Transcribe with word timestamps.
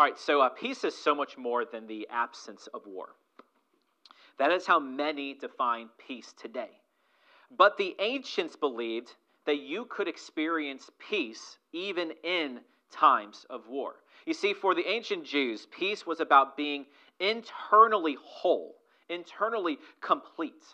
All 0.00 0.06
right, 0.06 0.18
so 0.18 0.40
uh, 0.40 0.48
peace 0.48 0.82
is 0.84 0.96
so 0.96 1.14
much 1.14 1.36
more 1.36 1.66
than 1.66 1.86
the 1.86 2.08
absence 2.10 2.68
of 2.72 2.86
war. 2.86 3.10
That 4.38 4.50
is 4.50 4.66
how 4.66 4.78
many 4.80 5.34
define 5.34 5.90
peace 5.98 6.32
today. 6.40 6.70
But 7.54 7.76
the 7.76 7.94
ancients 7.98 8.56
believed 8.56 9.12
that 9.44 9.58
you 9.58 9.84
could 9.84 10.08
experience 10.08 10.88
peace 10.98 11.58
even 11.74 12.12
in 12.24 12.60
times 12.90 13.44
of 13.50 13.68
war. 13.68 13.96
You 14.24 14.32
see, 14.32 14.54
for 14.54 14.74
the 14.74 14.88
ancient 14.88 15.26
Jews, 15.26 15.66
peace 15.70 16.06
was 16.06 16.20
about 16.20 16.56
being 16.56 16.86
internally 17.18 18.16
whole, 18.22 18.76
internally 19.10 19.76
complete. 20.00 20.64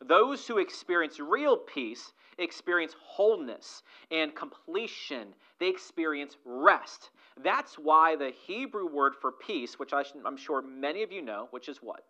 Those 0.00 0.46
who 0.46 0.58
experience 0.58 1.18
real 1.18 1.56
peace 1.56 2.12
experience 2.38 2.94
wholeness 3.00 3.82
and 4.10 4.34
completion. 4.34 5.28
They 5.58 5.68
experience 5.68 6.36
rest. 6.44 7.10
That's 7.42 7.74
why 7.74 8.16
the 8.16 8.32
Hebrew 8.46 8.86
word 8.86 9.14
for 9.20 9.32
peace, 9.32 9.78
which 9.78 9.92
I'm 9.92 10.36
sure 10.36 10.62
many 10.62 11.02
of 11.02 11.12
you 11.12 11.22
know, 11.22 11.48
which 11.50 11.68
is 11.68 11.78
what? 11.78 12.04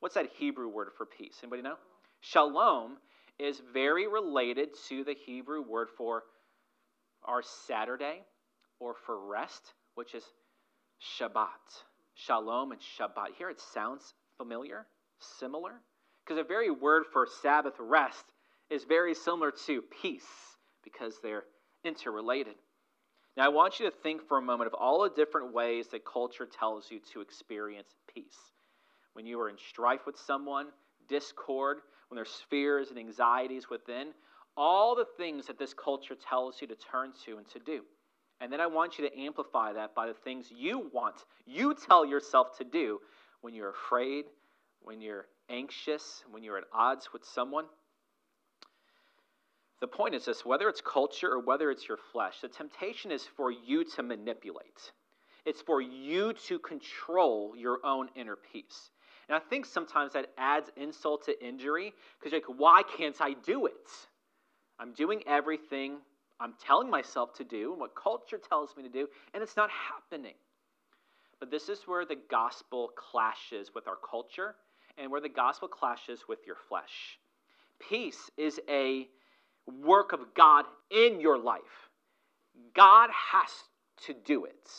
What's 0.00 0.14
that 0.14 0.30
Hebrew 0.38 0.68
word 0.68 0.88
for 0.96 1.06
peace? 1.06 1.38
Anybody 1.42 1.62
know? 1.62 1.76
Shalom 2.20 2.96
is 3.38 3.60
very 3.72 4.06
related 4.06 4.70
to 4.88 5.04
the 5.04 5.14
Hebrew 5.14 5.62
word 5.62 5.88
for 5.96 6.24
our 7.24 7.42
Saturday 7.66 8.22
or 8.78 8.94
for 9.06 9.26
rest, 9.26 9.74
which 9.94 10.14
is 10.14 10.24
Shabbat. 11.18 11.84
Shalom 12.14 12.72
and 12.72 12.80
Shabbat. 12.80 13.34
Here 13.38 13.50
it 13.50 13.60
sounds 13.60 14.14
familiar, 14.36 14.86
similar, 15.18 15.72
because 16.24 16.36
the 16.36 16.48
very 16.48 16.70
word 16.70 17.04
for 17.12 17.26
Sabbath 17.42 17.74
rest 17.78 18.24
is 18.70 18.84
very 18.84 19.14
similar 19.14 19.50
to 19.66 19.82
peace 20.02 20.26
because 20.84 21.14
they're 21.22 21.44
interrelated. 21.84 22.54
Now, 23.36 23.44
I 23.44 23.48
want 23.48 23.78
you 23.78 23.90
to 23.90 23.96
think 24.02 24.26
for 24.26 24.38
a 24.38 24.42
moment 24.42 24.68
of 24.68 24.74
all 24.74 25.02
the 25.02 25.10
different 25.10 25.52
ways 25.52 25.88
that 25.88 26.04
culture 26.04 26.46
tells 26.46 26.90
you 26.90 27.00
to 27.12 27.20
experience 27.20 27.94
peace. 28.12 28.36
When 29.12 29.26
you 29.26 29.40
are 29.40 29.48
in 29.48 29.56
strife 29.56 30.06
with 30.06 30.18
someone, 30.18 30.66
discord, 31.08 31.78
when 32.08 32.16
there's 32.16 32.42
fears 32.48 32.90
and 32.90 32.98
anxieties 32.98 33.70
within, 33.70 34.08
all 34.56 34.94
the 34.94 35.06
things 35.16 35.46
that 35.46 35.58
this 35.58 35.74
culture 35.74 36.16
tells 36.16 36.60
you 36.60 36.66
to 36.66 36.74
turn 36.74 37.12
to 37.24 37.38
and 37.38 37.48
to 37.50 37.58
do. 37.60 37.82
And 38.40 38.52
then 38.52 38.60
I 38.60 38.66
want 38.66 38.98
you 38.98 39.08
to 39.08 39.18
amplify 39.18 39.72
that 39.74 39.94
by 39.94 40.06
the 40.06 40.14
things 40.14 40.46
you 40.54 40.90
want, 40.92 41.16
you 41.46 41.74
tell 41.74 42.04
yourself 42.04 42.56
to 42.58 42.64
do 42.64 42.98
when 43.42 43.54
you're 43.54 43.70
afraid, 43.70 44.24
when 44.80 45.00
you're 45.00 45.26
anxious, 45.48 46.24
when 46.30 46.42
you're 46.42 46.58
at 46.58 46.64
odds 46.72 47.08
with 47.12 47.24
someone. 47.24 47.66
The 49.80 49.86
point 49.86 50.14
is 50.14 50.24
this 50.24 50.44
whether 50.44 50.68
it's 50.68 50.80
culture 50.80 51.32
or 51.32 51.40
whether 51.40 51.70
it's 51.70 51.88
your 51.88 51.98
flesh, 52.12 52.40
the 52.40 52.48
temptation 52.48 53.10
is 53.10 53.24
for 53.36 53.50
you 53.50 53.84
to 53.84 54.02
manipulate. 54.02 54.92
It's 55.46 55.62
for 55.62 55.80
you 55.80 56.34
to 56.48 56.58
control 56.58 57.54
your 57.56 57.78
own 57.84 58.08
inner 58.14 58.36
peace. 58.36 58.90
And 59.28 59.36
I 59.36 59.38
think 59.38 59.64
sometimes 59.64 60.12
that 60.12 60.30
adds 60.36 60.70
insult 60.76 61.24
to 61.26 61.44
injury 61.46 61.94
because 62.18 62.32
you're 62.32 62.42
like, 62.42 62.58
why 62.58 62.82
can't 62.96 63.18
I 63.20 63.32
do 63.32 63.66
it? 63.66 63.88
I'm 64.78 64.92
doing 64.92 65.22
everything 65.26 65.98
I'm 66.40 66.54
telling 66.58 66.88
myself 66.88 67.34
to 67.34 67.44
do 67.44 67.72
and 67.72 67.80
what 67.80 67.94
culture 67.94 68.38
tells 68.38 68.74
me 68.76 68.82
to 68.82 68.88
do, 68.88 69.06
and 69.34 69.42
it's 69.42 69.56
not 69.56 69.68
happening. 69.70 70.34
But 71.38 71.50
this 71.50 71.68
is 71.68 71.82
where 71.86 72.04
the 72.04 72.16
gospel 72.30 72.90
clashes 72.96 73.70
with 73.74 73.86
our 73.86 73.96
culture 73.96 74.56
and 74.98 75.10
where 75.10 75.20
the 75.20 75.28
gospel 75.28 75.68
clashes 75.68 76.24
with 76.28 76.40
your 76.46 76.56
flesh. 76.68 77.18
Peace 77.78 78.30
is 78.36 78.58
a 78.68 79.08
work 79.66 80.12
of 80.12 80.34
God 80.34 80.64
in 80.90 81.20
your 81.20 81.38
life. 81.38 81.90
God 82.74 83.10
has 83.32 83.50
to 84.06 84.14
do 84.14 84.44
it. 84.44 84.70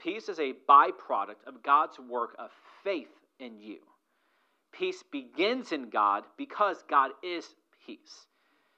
Peace 0.00 0.28
is 0.28 0.38
a 0.38 0.54
byproduct 0.68 1.44
of 1.46 1.62
God's 1.62 1.98
work 1.98 2.36
of 2.38 2.50
faith 2.84 3.08
in 3.40 3.60
you. 3.60 3.78
Peace 4.72 5.02
begins 5.10 5.72
in 5.72 5.90
God 5.90 6.24
because 6.36 6.84
God 6.88 7.10
is 7.22 7.46
peace. 7.86 8.26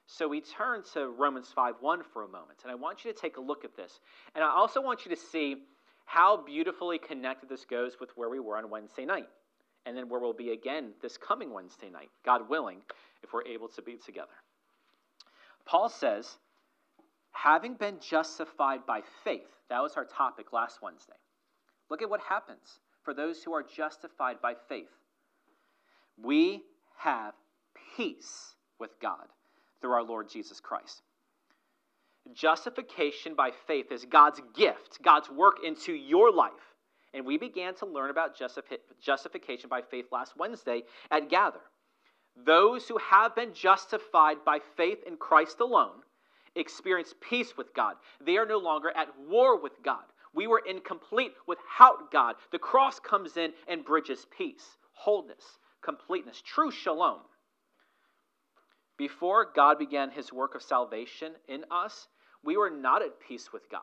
So 0.07 0.27
we 0.27 0.41
turn 0.41 0.83
to 0.95 1.09
Romans 1.09 1.53
5 1.55 1.75
1 1.81 2.03
for 2.13 2.23
a 2.25 2.29
moment, 2.29 2.61
and 2.63 2.73
I 2.73 2.75
want 2.75 3.05
you 3.05 3.13
to 3.13 3.19
take 3.19 3.37
a 3.37 3.41
look 3.41 3.65
at 3.65 3.77
this. 3.77 4.01
And 4.35 4.43
I 4.43 4.49
also 4.49 4.81
want 4.81 5.05
you 5.05 5.15
to 5.15 5.21
see 5.21 5.57
how 6.05 6.43
beautifully 6.43 6.99
connected 6.99 7.49
this 7.49 7.65
goes 7.65 7.97
with 8.01 8.11
where 8.17 8.29
we 8.29 8.41
were 8.41 8.57
on 8.57 8.71
Wednesday 8.71 9.05
night, 9.05 9.29
and 9.87 9.97
then 9.97 10.09
where 10.09 10.21
we'll 10.21 10.33
be 10.33 10.51
again 10.51 10.93
this 11.01 11.17
coming 11.17 11.53
Wednesday 11.53 11.91
night, 11.91 12.11
God 12.25 12.49
willing, 12.49 12.79
if 13.23 13.33
we're 13.33 13.47
able 13.47 13.69
to 13.69 13.83
be 13.83 13.97
together. 13.97 14.33
Paul 15.71 15.89
says, 15.89 16.37
having 17.31 17.75
been 17.75 17.99
justified 18.01 18.81
by 18.87 19.03
faith, 19.23 19.47
that 19.69 19.81
was 19.81 19.95
our 19.97 20.05
topic 20.05 20.53
last 20.53 20.81
Wednesday. 20.83 21.13
Look 21.89 22.03
at 22.03 22.11
what 22.11 22.21
happens 22.29 22.81
for 23.05 23.15
those 23.15 23.45
who 23.45 23.55
are 23.55 23.63
justified 23.63 24.43
by 24.43 24.55
faith. 24.69 24.91
We 26.21 26.65
have 26.99 27.35
peace 27.97 28.57
with 28.81 28.91
God 29.01 29.29
through 29.81 29.93
our 29.93 30.03
Lord 30.03 30.29
Jesus 30.29 30.59
Christ. 30.59 31.03
Justification 32.35 33.37
by 33.37 33.51
faith 33.69 33.93
is 33.93 34.05
God's 34.05 34.41
gift, 34.55 34.99
God's 35.03 35.31
work 35.31 35.59
into 35.65 35.93
your 35.93 36.33
life. 36.33 36.51
And 37.15 37.25
we 37.25 37.39
began 37.39 37.77
to 37.77 37.87
learn 37.87 38.11
about 38.11 38.37
justification 39.01 39.69
by 39.71 39.83
faith 39.83 40.07
last 40.11 40.37
Wednesday 40.37 40.83
at 41.13 41.29
Gather. 41.31 41.61
Those 42.37 42.89
who 42.89 42.99
have 42.99 43.35
been 43.35 43.53
justified 43.53 44.45
by 44.45 44.61
faith 44.77 44.99
in 45.07 45.17
Christ 45.17 45.61
alone 45.61 46.03
experience 46.57 47.15
peace 47.21 47.57
with 47.57 47.75
God. 47.75 47.97
They 48.25 48.37
are 48.37 48.47
no 48.47 48.59
longer 48.59 48.91
at 48.97 49.09
war 49.29 49.61
with 49.61 49.83
God. 49.85 50.05
We 50.35 50.47
were 50.47 50.63
incomplete 50.67 51.33
without 51.47 52.11
God. 52.13 52.37
The 52.53 52.59
cross 52.59 53.01
comes 53.01 53.37
in 53.37 53.53
and 53.69 53.85
bridges 53.85 54.27
peace, 54.37 54.77
wholeness, 54.93 55.59
completeness, 55.83 56.41
true 56.45 56.71
shalom. 56.71 57.21
Before 58.97 59.51
God 59.55 59.79
began 59.79 60.11
his 60.11 60.33
work 60.33 60.55
of 60.55 60.63
salvation 60.63 61.33
in 61.49 61.65
us, 61.71 62.09
we 62.45 62.57
were 62.57 62.71
not 62.71 63.03
at 63.03 63.21
peace 63.21 63.53
with 63.53 63.69
God. 63.71 63.81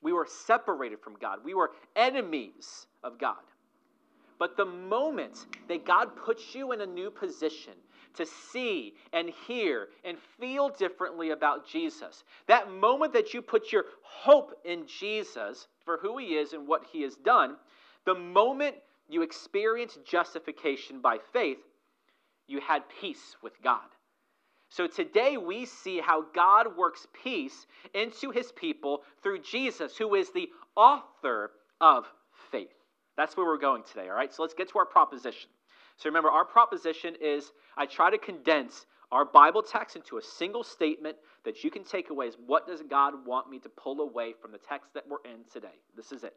We 0.00 0.12
were 0.12 0.26
separated 0.28 1.00
from 1.00 1.16
God. 1.20 1.38
We 1.44 1.54
were 1.54 1.72
enemies 1.96 2.86
of 3.02 3.18
God. 3.18 3.42
But 4.38 4.56
the 4.56 4.64
moment 4.64 5.46
that 5.68 5.86
God 5.86 6.16
puts 6.16 6.54
you 6.54 6.72
in 6.72 6.80
a 6.80 6.86
new 6.86 7.10
position 7.10 7.74
to 8.14 8.26
see 8.26 8.94
and 9.12 9.30
hear 9.46 9.88
and 10.04 10.18
feel 10.40 10.68
differently 10.68 11.30
about 11.30 11.66
Jesus, 11.66 12.24
that 12.46 12.70
moment 12.70 13.12
that 13.12 13.34
you 13.34 13.42
put 13.42 13.72
your 13.72 13.84
hope 14.02 14.52
in 14.64 14.86
Jesus 14.86 15.68
for 15.84 15.98
who 15.98 16.18
he 16.18 16.34
is 16.34 16.52
and 16.52 16.66
what 16.66 16.84
he 16.92 17.02
has 17.02 17.16
done, 17.16 17.56
the 18.04 18.14
moment 18.14 18.76
you 19.08 19.22
experience 19.22 19.98
justification 20.04 21.00
by 21.00 21.18
faith, 21.32 21.58
you 22.46 22.60
had 22.60 22.82
peace 23.00 23.36
with 23.42 23.60
God. 23.62 23.80
So 24.68 24.86
today 24.86 25.36
we 25.36 25.66
see 25.66 26.00
how 26.00 26.24
God 26.34 26.76
works 26.76 27.06
peace 27.22 27.66
into 27.94 28.30
his 28.30 28.50
people 28.52 29.02
through 29.22 29.42
Jesus, 29.42 29.96
who 29.96 30.14
is 30.14 30.30
the 30.32 30.48
author 30.74 31.52
of. 31.80 32.06
That's 33.16 33.36
where 33.36 33.46
we're 33.46 33.58
going 33.58 33.82
today, 33.84 34.08
all 34.08 34.16
right? 34.16 34.32
So 34.32 34.42
let's 34.42 34.54
get 34.54 34.68
to 34.70 34.78
our 34.78 34.86
proposition. 34.86 35.50
So 35.96 36.08
remember, 36.08 36.30
our 36.30 36.44
proposition 36.44 37.14
is 37.20 37.52
I 37.76 37.86
try 37.86 38.10
to 38.10 38.18
condense 38.18 38.86
our 39.12 39.24
Bible 39.24 39.62
text 39.62 39.94
into 39.94 40.18
a 40.18 40.22
single 40.22 40.64
statement 40.64 41.16
that 41.44 41.62
you 41.62 41.70
can 41.70 41.84
take 41.84 42.10
away 42.10 42.26
is 42.26 42.36
what 42.46 42.66
does 42.66 42.82
God 42.82 43.14
want 43.26 43.48
me 43.48 43.60
to 43.60 43.68
pull 43.68 44.00
away 44.00 44.34
from 44.40 44.50
the 44.50 44.58
text 44.58 44.92
that 44.94 45.04
we're 45.08 45.22
in 45.24 45.44
today? 45.52 45.76
This 45.96 46.10
is 46.10 46.24
it. 46.24 46.34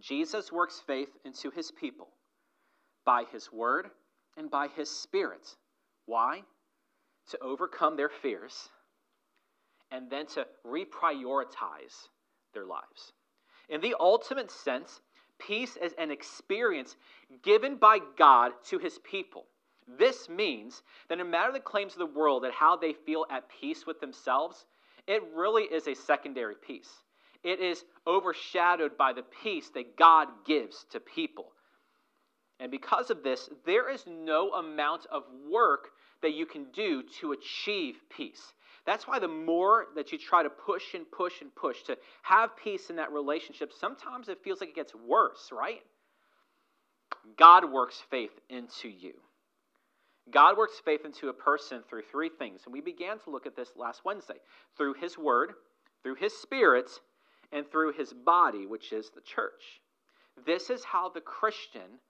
Jesus 0.00 0.50
works 0.50 0.82
faith 0.86 1.10
into 1.24 1.50
his 1.50 1.70
people 1.70 2.08
by 3.04 3.24
his 3.30 3.52
word 3.52 3.90
and 4.36 4.50
by 4.50 4.68
his 4.68 4.90
spirit. 4.90 5.56
Why? 6.06 6.42
To 7.30 7.38
overcome 7.40 7.96
their 7.96 8.08
fears 8.08 8.68
and 9.90 10.10
then 10.10 10.26
to 10.26 10.46
reprioritize 10.66 12.08
their 12.54 12.64
lives. 12.64 13.12
In 13.68 13.80
the 13.80 13.94
ultimate 14.00 14.50
sense, 14.50 15.00
Peace 15.46 15.76
is 15.76 15.94
an 15.98 16.10
experience 16.10 16.96
given 17.42 17.76
by 17.76 17.98
God 18.16 18.52
to 18.66 18.78
his 18.78 18.98
people. 18.98 19.46
This 19.98 20.28
means 20.28 20.82
that 21.08 21.18
no 21.18 21.24
matter 21.24 21.52
the 21.52 21.60
claims 21.60 21.92
of 21.92 21.98
the 21.98 22.06
world 22.06 22.44
and 22.44 22.54
how 22.54 22.76
they 22.76 22.92
feel 22.92 23.26
at 23.30 23.48
peace 23.48 23.86
with 23.86 24.00
themselves, 24.00 24.66
it 25.06 25.22
really 25.34 25.64
is 25.64 25.88
a 25.88 25.94
secondary 25.94 26.54
peace. 26.54 26.90
It 27.42 27.60
is 27.60 27.84
overshadowed 28.06 28.96
by 28.96 29.12
the 29.12 29.24
peace 29.42 29.70
that 29.70 29.96
God 29.96 30.28
gives 30.46 30.86
to 30.90 31.00
people. 31.00 31.52
And 32.60 32.70
because 32.70 33.10
of 33.10 33.24
this, 33.24 33.48
there 33.66 33.90
is 33.90 34.04
no 34.06 34.52
amount 34.52 35.06
of 35.10 35.24
work 35.50 35.88
that 36.22 36.34
you 36.34 36.46
can 36.46 36.66
do 36.72 37.02
to 37.20 37.32
achieve 37.32 37.96
peace. 38.08 38.52
That's 38.84 39.06
why 39.06 39.18
the 39.18 39.28
more 39.28 39.86
that 39.94 40.10
you 40.10 40.18
try 40.18 40.42
to 40.42 40.50
push 40.50 40.94
and 40.94 41.10
push 41.10 41.40
and 41.40 41.54
push 41.54 41.82
to 41.84 41.96
have 42.22 42.56
peace 42.56 42.90
in 42.90 42.96
that 42.96 43.12
relationship, 43.12 43.72
sometimes 43.72 44.28
it 44.28 44.38
feels 44.42 44.60
like 44.60 44.70
it 44.70 44.74
gets 44.74 44.94
worse, 44.94 45.50
right? 45.52 45.82
God 47.36 47.70
works 47.70 48.02
faith 48.10 48.32
into 48.50 48.88
you. 48.88 49.14
God 50.32 50.56
works 50.56 50.80
faith 50.84 51.04
into 51.04 51.28
a 51.28 51.32
person 51.32 51.82
through 51.88 52.02
three 52.10 52.30
things. 52.38 52.62
And 52.64 52.72
we 52.72 52.80
began 52.80 53.18
to 53.20 53.30
look 53.30 53.46
at 53.46 53.56
this 53.56 53.70
last 53.76 54.04
Wednesday 54.04 54.40
through 54.76 54.94
his 54.94 55.18
word, 55.18 55.52
through 56.02 56.16
his 56.16 56.32
spirit, 56.36 56.90
and 57.52 57.68
through 57.70 57.92
his 57.92 58.12
body, 58.12 58.66
which 58.66 58.92
is 58.92 59.10
the 59.10 59.20
church. 59.20 59.80
This 60.46 60.70
is 60.70 60.84
how 60.84 61.08
the 61.08 61.20
Christian 61.20 62.00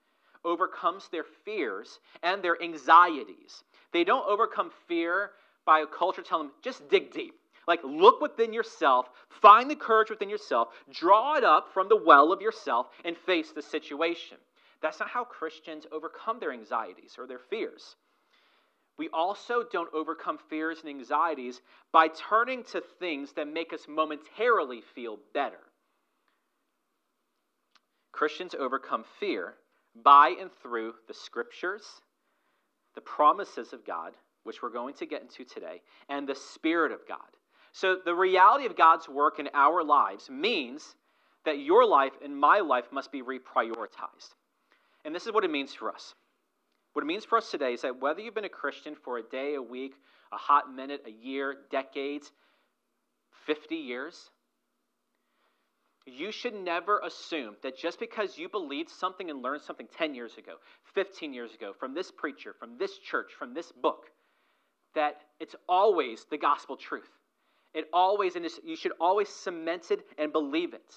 overcomes 0.45 1.09
their 1.09 1.25
fears 1.45 1.99
and 2.23 2.43
their 2.43 2.61
anxieties. 2.63 3.65
They 3.93 4.05
don't 4.05 4.27
overcome 4.29 4.71
fear 4.89 5.31
by 5.65 5.81
a 5.81 5.87
culture 5.87 6.23
telling 6.23 6.49
them, 6.49 6.57
just 6.63 6.89
dig 6.89 7.13
deep. 7.13 7.35
Like, 7.69 7.81
look 7.85 8.21
within 8.21 8.53
yourself, 8.53 9.09
find 9.29 9.71
the 9.71 9.77
courage 9.77 10.11
within 10.11 10.29
yourself, 10.29 10.69
draw 10.91 11.37
it 11.37 11.45
up 11.45 11.69
from 11.73 11.89
the 11.89 11.97
well 11.97 12.33
of 12.33 12.41
yourself, 12.41 12.89
and 13.05 13.17
face 13.17 13.53
the 13.53 13.63
situation. 13.63 14.37
That's 14.81 14.99
not 14.99 15.11
how 15.11 15.25
Christians 15.25 15.87
overcome 15.93 16.41
their 16.41 16.53
anxieties 16.53 17.15
or 17.17 17.27
their 17.27 17.39
fears. 17.39 17.95
We 18.99 19.09
also 19.13 19.63
don't 19.73 19.93
overcome 19.95 20.39
fears 20.51 20.81
and 20.81 20.91
anxieties 20.91 21.61
by 21.93 22.09
turning 22.09 22.65
to 22.65 22.83
things 22.99 23.33
that 23.35 23.47
make 23.47 23.73
us 23.73 23.87
momentarily 23.89 24.83
feel 24.95 25.19
better. 25.33 25.61
Christians 28.11 28.55
overcome 28.59 29.05
fear 29.19 29.55
by 29.95 30.35
and 30.41 30.51
through 30.63 30.95
the 31.09 31.15
scriptures, 31.15 31.85
the 32.95 33.01
promises 33.01 33.73
of 33.73 33.87
God, 33.87 34.13
which 34.45 34.63
we're 34.63 34.73
going 34.73 34.95
to 34.95 35.07
get 35.07 35.23
into 35.23 35.45
today, 35.45 35.83
and 36.09 36.29
the 36.29 36.35
Spirit 36.35 36.93
of 36.93 37.01
God. 37.09 37.19
So, 37.73 37.97
the 38.05 38.15
reality 38.15 38.67
of 38.67 38.77
God's 38.77 39.09
work 39.09 39.39
in 39.39 39.49
our 39.55 39.83
lives 39.83 40.29
means 40.29 40.95
that 41.45 41.59
your 41.59 41.87
life 41.87 42.13
and 42.23 42.37
my 42.37 42.61
life 42.61 42.85
must 42.93 43.11
be 43.11 43.23
reprioritized. 43.23 44.35
And 45.05 45.15
this 45.15 45.27
is 45.27 45.33
what 45.33 45.45
it 45.45 45.51
means 45.51 45.75
for 45.75 45.91
us. 45.91 46.15
What 46.93 47.03
it 47.03 47.07
means 47.07 47.25
for 47.25 47.39
us 47.39 47.51
today 47.51 47.73
is 47.73 47.83
that 47.83 48.01
whether 48.01 48.21
you've 48.21 48.35
been 48.35 48.45
a 48.45 48.51
Christian 48.51 48.95
for 48.95 49.19
a 49.19 49.23
day, 49.23 49.55
a 49.55 49.63
week, 49.63 49.95
a 50.33 50.37
hot 50.37 50.73
minute, 50.73 51.03
a 51.07 51.11
year, 51.11 51.57
decades, 51.71 52.31
50 53.47 53.75
years, 53.77 54.31
you 56.07 56.33
should 56.33 56.55
never 56.55 57.01
assume 57.01 57.57
that 57.63 57.79
just 57.79 57.99
because 57.99 58.37
you 58.37 58.49
believed 58.49 58.91
something 58.91 59.31
and 59.31 59.43
learned 59.43 59.63
something 59.63 59.89
10 59.97 60.15
years 60.15 60.37
ago, 60.37 60.55
15 60.95 61.33
years 61.33 61.55
ago, 61.55 61.73
from 61.79 61.95
this 61.95 62.11
preacher, 62.11 62.55
from 62.59 62.77
this 62.79 62.99
church, 62.99 63.33
from 63.39 63.55
this 63.55 63.73
book, 63.73 64.11
that 64.95 65.17
it's 65.41 65.57
always 65.69 66.27
the 66.31 66.39
gospel 66.39 66.77
truth. 66.77 67.09
It 67.75 67.87
always, 67.93 68.37
and 68.37 68.47
you 68.65 68.77
should 68.77 68.93
always 69.01 69.29
cement 69.29 69.91
it 69.91 70.05
and 70.19 70.33
believe 70.33 70.75
it. 70.75 70.95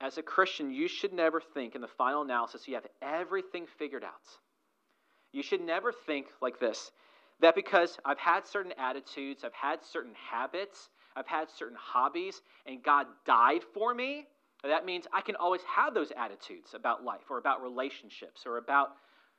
As 0.00 0.18
a 0.18 0.22
Christian, 0.22 0.72
you 0.72 0.88
should 0.88 1.12
never 1.12 1.40
think 1.40 1.74
in 1.74 1.80
the 1.80 1.88
final 1.88 2.22
analysis 2.22 2.66
you 2.66 2.74
have 2.74 2.86
everything 3.02 3.66
figured 3.78 4.04
out. 4.04 4.12
You 5.32 5.42
should 5.42 5.60
never 5.60 5.92
think 5.92 6.26
like 6.40 6.58
this 6.58 6.90
that 7.40 7.54
because 7.54 7.96
I've 8.04 8.18
had 8.18 8.46
certain 8.48 8.72
attitudes, 8.78 9.44
I've 9.44 9.52
had 9.52 9.84
certain 9.84 10.14
habits, 10.14 10.88
I've 11.14 11.28
had 11.28 11.48
certain 11.48 11.76
hobbies, 11.80 12.42
and 12.66 12.82
God 12.82 13.06
died 13.24 13.60
for 13.74 13.94
me, 13.94 14.26
that 14.64 14.84
means 14.84 15.06
I 15.12 15.20
can 15.20 15.36
always 15.36 15.62
have 15.62 15.94
those 15.94 16.12
attitudes 16.16 16.74
about 16.74 17.04
life 17.04 17.30
or 17.30 17.38
about 17.38 17.62
relationships 17.62 18.42
or 18.44 18.56
about 18.56 18.90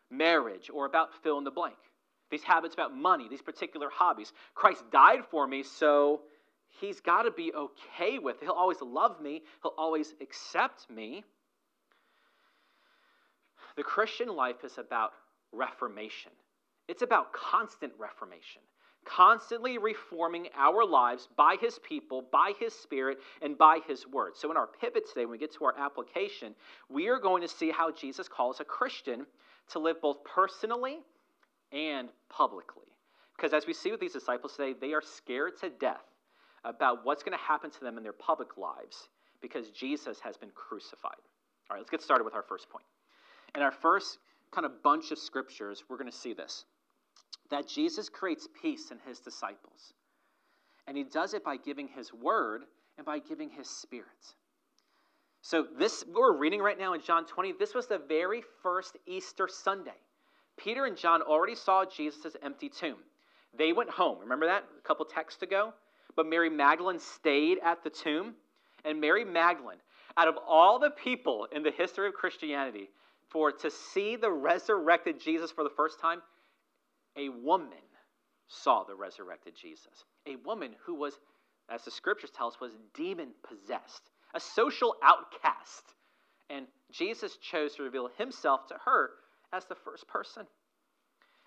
marriage 0.10 0.70
or 0.74 0.86
about 0.86 1.10
fill 1.22 1.38
in 1.38 1.44
the 1.44 1.52
blank. 1.52 1.76
These 2.30 2.44
habits 2.44 2.74
about 2.74 2.96
money, 2.96 3.28
these 3.30 3.42
particular 3.42 3.90
hobbies. 3.92 4.34
Christ 4.54 4.84
died 4.92 5.22
for 5.32 5.48
me, 5.48 5.64
so 5.64 6.22
he's 6.80 7.00
got 7.00 7.24
to 7.24 7.32
be 7.32 7.52
okay 7.54 8.20
with 8.20 8.38
it. 8.38 8.44
He'll 8.44 8.54
always 8.54 8.82
love 8.82 9.22
me, 9.22 9.42
he'll 9.64 9.74
always 9.78 10.14
accept 10.22 10.90
me. 10.90 11.24
The 13.76 13.84
Christian 13.84 14.28
life 14.36 14.64
is 14.64 14.78
about 14.78 15.14
reformation. 15.52 16.32
It's 16.88 17.02
about 17.02 17.34
constant 17.34 17.94
reformation, 17.98 18.62
constantly 19.06 19.78
reforming 19.78 20.48
our 20.56 20.84
lives 20.84 21.30
by 21.38 21.56
His 21.62 21.80
people, 21.80 22.24
by 22.32 22.54
His 22.60 22.74
Spirit, 22.74 23.20
and 23.42 23.58
by 23.58 23.80
His 23.88 24.08
Word. 24.08 24.36
So, 24.36 24.52
in 24.52 24.58
our 24.58 24.68
pivot 24.68 25.08
today, 25.08 25.26
when 25.26 25.32
we 25.34 25.38
get 25.38 25.54
to 25.54 25.66
our 25.66 25.78
application, 25.78 26.56
we 26.90 27.08
are 27.08 27.20
going 27.20 27.42
to 27.42 27.48
see 27.48 27.70
how 27.70 27.92
Jesus 27.92 28.28
calls 28.28 28.60
a 28.60 28.66
Christian 28.66 29.26
to 29.70 29.80
live 29.80 30.02
both 30.02 30.24
personally 30.24 31.00
and 31.72 32.10
publicly. 32.30 32.88
Because 33.36 33.54
as 33.54 33.66
we 33.66 33.74
see 33.74 33.92
with 33.92 34.00
these 34.00 34.14
disciples 34.14 34.56
today, 34.56 34.74
they 34.80 34.94
are 34.94 35.02
scared 35.02 35.58
to 35.62 35.70
death 35.70 36.06
about 36.64 37.06
what's 37.06 37.24
going 37.24 37.38
to 37.38 37.44
happen 37.44 37.72
to 37.72 37.80
them 37.80 37.98
in 37.98 38.04
their 38.04 38.14
public 38.14 38.58
lives 38.58 39.08
because 39.42 39.70
Jesus 39.70 40.20
has 40.20 40.36
been 40.36 40.52
crucified. 40.54 41.14
All 41.70 41.76
right, 41.76 41.80
let's 41.80 41.90
get 41.90 42.02
started 42.02 42.24
with 42.24 42.36
our 42.36 42.44
first 42.44 42.70
point. 42.70 42.86
In 43.56 43.62
our 43.62 43.72
first 43.72 44.18
kind 44.52 44.66
of 44.66 44.84
bunch 44.84 45.12
of 45.12 45.18
scriptures, 45.18 45.84
we're 45.90 45.98
going 45.98 46.12
to 46.12 46.18
see 46.18 46.34
this 46.34 46.66
that 47.50 47.68
Jesus 47.68 48.10
creates 48.10 48.48
peace 48.62 48.92
in 48.92 49.00
his 49.08 49.20
disciples. 49.20 49.94
And 50.88 50.96
he 50.96 51.04
does 51.04 51.34
it 51.34 51.44
by 51.44 51.58
giving 51.58 51.88
his 51.88 52.14
word 52.14 52.62
and 52.98 53.06
by 53.06 53.20
giving 53.20 53.50
his 53.50 53.68
spirit. 53.68 54.06
So, 55.42 55.66
this 55.78 56.04
we're 56.14 56.38
reading 56.38 56.62
right 56.62 56.78
now 56.78 56.94
in 56.94 57.02
John 57.02 57.26
20, 57.26 57.54
this 57.58 57.74
was 57.74 57.88
the 57.88 57.98
very 57.98 58.44
first 58.62 58.98
Easter 59.08 59.48
Sunday. 59.48 59.98
Peter 60.60 60.86
and 60.86 60.98
John 60.98 61.22
already 61.22 61.56
saw 61.56 61.86
Jesus' 61.86 62.36
empty 62.44 62.70
tomb. 62.70 62.98
They 63.58 63.74
went 63.74 63.90
home. 63.90 64.20
Remember 64.20 64.46
that 64.46 64.66
a 64.78 64.82
couple 64.88 65.06
texts 65.06 65.42
ago? 65.42 65.74
But 66.16 66.28
Mary 66.28 66.50
Magdalene 66.50 67.00
stayed 67.00 67.60
at 67.64 67.84
the 67.84 67.90
tomb. 67.90 68.36
And 68.86 69.02
Mary 69.02 69.26
Magdalene, 69.26 69.80
out 70.18 70.28
of 70.28 70.36
all 70.48 70.80
the 70.80 70.92
people 70.92 71.48
in 71.52 71.64
the 71.64 71.72
history 71.72 72.08
of 72.08 72.14
Christianity, 72.14 72.90
for 73.30 73.52
to 73.52 73.72
see 73.72 74.16
the 74.16 74.32
resurrected 74.32 75.20
Jesus 75.20 75.52
for 75.52 75.64
the 75.64 75.70
first 75.70 76.00
time, 76.00 76.22
a 77.18 77.30
woman 77.30 77.78
saw 78.48 78.84
the 78.84 78.96
resurrected 78.96 79.54
Jesus. 79.56 80.06
A 80.28 80.36
woman 80.46 80.72
who 80.86 80.96
was, 80.96 81.14
as 81.70 81.84
the 81.84 81.92
scriptures 81.92 82.32
tell 82.36 82.48
us, 82.48 82.60
was 82.60 82.74
demon 82.94 83.30
possessed, 83.44 84.10
a 84.34 84.40
social 84.40 84.96
outcast. 85.04 85.94
And 86.50 86.66
Jesus 86.92 87.38
chose 87.38 87.76
to 87.76 87.84
reveal 87.84 88.10
himself 88.18 88.68
to 88.68 88.76
her 88.86 89.12
as 89.54 89.66
the 89.66 89.76
first 89.76 90.08
person. 90.08 90.46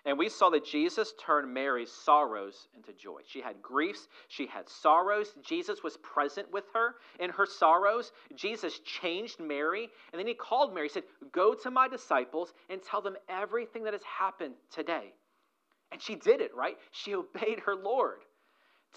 And 0.05 0.17
we 0.17 0.27
saw 0.27 0.49
that 0.49 0.65
Jesus 0.65 1.13
turned 1.17 1.53
Mary's 1.53 1.91
sorrows 1.91 2.67
into 2.75 2.91
joy. 2.91 3.21
She 3.25 3.39
had 3.39 3.61
griefs, 3.61 4.09
she 4.27 4.47
had 4.47 4.67
sorrows. 4.67 5.33
Jesus 5.41 5.81
was 5.81 5.95
present 5.97 6.51
with 6.51 6.65
her 6.73 6.95
in 7.21 7.29
her 7.29 7.45
sorrows. 7.45 8.11
Jesus 8.35 8.79
changed 8.79 9.39
Mary, 9.39 9.87
and 10.11 10.19
then 10.19 10.27
he 10.27 10.33
called 10.33 10.73
Mary, 10.73 10.87
he 10.87 10.93
said, 10.93 11.03
Go 11.31 11.53
to 11.53 11.71
my 11.71 11.87
disciples 11.87 12.53
and 12.69 12.81
tell 12.83 13.01
them 13.01 13.15
everything 13.29 13.85
that 13.85 13.93
has 13.93 14.03
happened 14.03 14.55
today. 14.69 15.13
And 15.93 16.01
she 16.01 16.15
did 16.15 16.41
it, 16.41 16.53
right? 16.53 16.75
She 16.91 17.15
obeyed 17.15 17.61
her 17.65 17.75
Lord. 17.75 18.19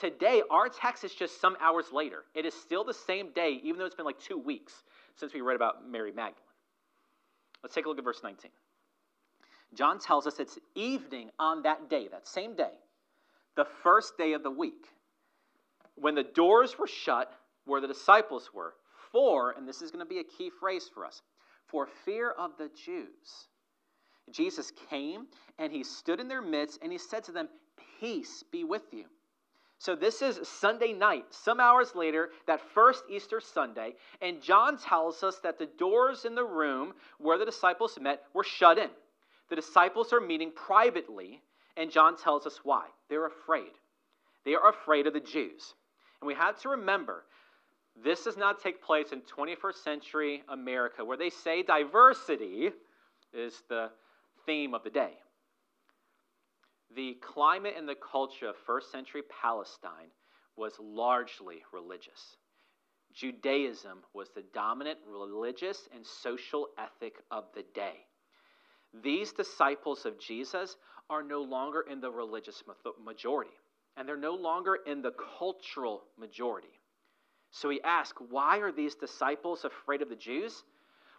Today, 0.01 0.43
our 0.51 0.69
text 0.69 1.05
is 1.05 1.15
just 1.15 1.41
some 1.41 1.57
hours 1.61 1.87
later. 1.93 2.25
It 2.35 2.45
is 2.45 2.53
still 2.53 2.85
the 2.85 2.93
same 2.93 3.31
day, 3.33 3.61
even 3.63 3.79
though 3.79 3.87
it's 3.87 3.95
been 3.95 4.05
like 4.05 4.19
two 4.19 4.39
weeks 4.39 4.73
since 5.15 5.33
we 5.33 5.41
read 5.41 5.57
about 5.57 5.89
Mary 5.89 6.11
Magdalene. 6.11 6.43
Let's 7.63 7.75
take 7.75 7.87
a 7.87 7.89
look 7.89 7.99
at 7.99 8.05
verse 8.05 8.21
19. 8.23 8.51
John 9.75 9.99
tells 9.99 10.27
us 10.27 10.39
it's 10.39 10.59
evening 10.75 11.31
on 11.39 11.63
that 11.63 11.91
day, 11.91 12.09
that 12.09 12.27
same 12.27 12.55
day, 12.55 12.73
the 13.57 13.67
first 13.83 14.17
day 14.17 14.33
of 14.33 14.43
the 14.43 14.51
week, 14.51 14.87
when 15.95 16.15
the 16.15 16.25
doors 16.25 16.79
were 16.79 16.87
shut 16.87 17.33
where 17.65 17.81
the 17.81 17.89
disciples 17.89 18.51
were. 18.55 18.75
For, 19.13 19.53
and 19.53 19.69
this 19.69 19.83
is 19.83 19.91
going 19.91 20.05
to 20.05 20.09
be 20.09 20.21
a 20.21 20.25
key 20.25 20.51
phrase 20.51 20.91
for 20.93 21.05
us, 21.05 21.23
for 21.67 21.87
fear 21.87 22.31
of 22.31 22.53
the 22.59 22.71
Jews. 22.85 23.49
Jesus 24.31 24.73
came 24.91 25.27
and 25.59 25.73
he 25.73 25.85
stood 25.85 26.21
in 26.21 26.29
their 26.29 26.43
midst 26.43 26.81
and 26.83 26.91
he 26.91 26.99
said 26.99 27.25
to 27.25 27.33
them, 27.33 27.49
Peace 28.01 28.43
be 28.51 28.65
with 28.65 28.93
you. 28.93 29.05
So, 29.79 29.95
this 29.95 30.23
is 30.23 30.49
Sunday 30.49 30.95
night, 30.95 31.27
some 31.31 31.61
hours 31.61 31.95
later, 31.95 32.31
that 32.47 32.63
first 32.73 33.05
Easter 33.11 33.41
Sunday, 33.41 33.95
and 34.23 34.41
John 34.41 34.79
tells 34.79 35.23
us 35.23 35.39
that 35.41 35.59
the 35.59 35.67
doors 35.67 36.25
in 36.25 36.35
the 36.35 36.45
room 36.45 36.95
where 37.19 37.37
the 37.37 37.45
disciples 37.45 37.99
met 38.01 38.23
were 38.33 38.43
shut 38.43 38.79
in. 38.79 38.89
The 39.49 39.57
disciples 39.57 40.13
are 40.13 40.21
meeting 40.21 40.51
privately, 40.53 41.43
and 41.77 41.91
John 41.91 42.17
tells 42.17 42.47
us 42.47 42.61
why. 42.65 42.87
They're 43.09 43.27
afraid. 43.27 43.73
They 44.45 44.55
are 44.55 44.69
afraid 44.69 45.07
of 45.07 45.13
the 45.13 45.21
Jews. 45.21 45.75
And 46.21 46.27
we 46.27 46.35
have 46.35 46.61
to 46.63 46.71
remember 46.71 47.25
this 48.03 48.25
does 48.25 48.37
not 48.37 48.61
take 48.61 48.83
place 48.83 49.13
in 49.13 49.23
21st 49.23 49.83
century 49.83 50.43
America, 50.49 51.05
where 51.05 51.17
they 51.17 51.31
say 51.31 51.63
diversity 51.63 52.71
is 53.33 53.63
the 53.69 53.91
theme 54.45 54.75
of 54.75 54.85
the 54.85 54.91
day. 54.91 55.13
The 56.95 57.15
climate 57.21 57.75
and 57.77 57.89
the 57.89 57.97
culture 57.97 58.49
of 58.49 58.57
first 58.67 58.93
century 58.93 59.23
Palestine 59.43 60.11
was 60.57 60.73
largely 60.81 61.63
religious. 61.73 62.37
Judaism 63.13 63.99
was 64.15 64.29
the 64.35 64.45
dominant 64.55 64.99
religious 65.07 65.89
and 65.95 66.05
social 66.05 66.69
ethic 66.79 67.17
of 67.31 67.45
the 67.55 67.65
day. 67.75 68.06
These 69.03 69.33
disciples 69.33 70.07
of 70.07 70.19
Jesus 70.19 70.77
are 71.09 71.23
no 71.23 71.43
longer 71.43 71.85
in 71.91 72.01
the 72.01 72.11
religious 72.11 72.63
majority, 73.05 73.51
and 73.97 74.09
they're 74.09 74.17
no 74.17 74.35
longer 74.35 74.79
in 74.87 75.03
the 75.03 75.13
cultural 75.39 76.05
majority. 76.19 76.81
So 77.51 77.69
we 77.69 77.81
ask, 77.83 78.17
why 78.31 78.59
are 78.59 78.73
these 78.73 78.95
disciples 78.95 79.65
afraid 79.65 80.03
of 80.03 80.09
the 80.09 80.17
Jews? 80.17 80.65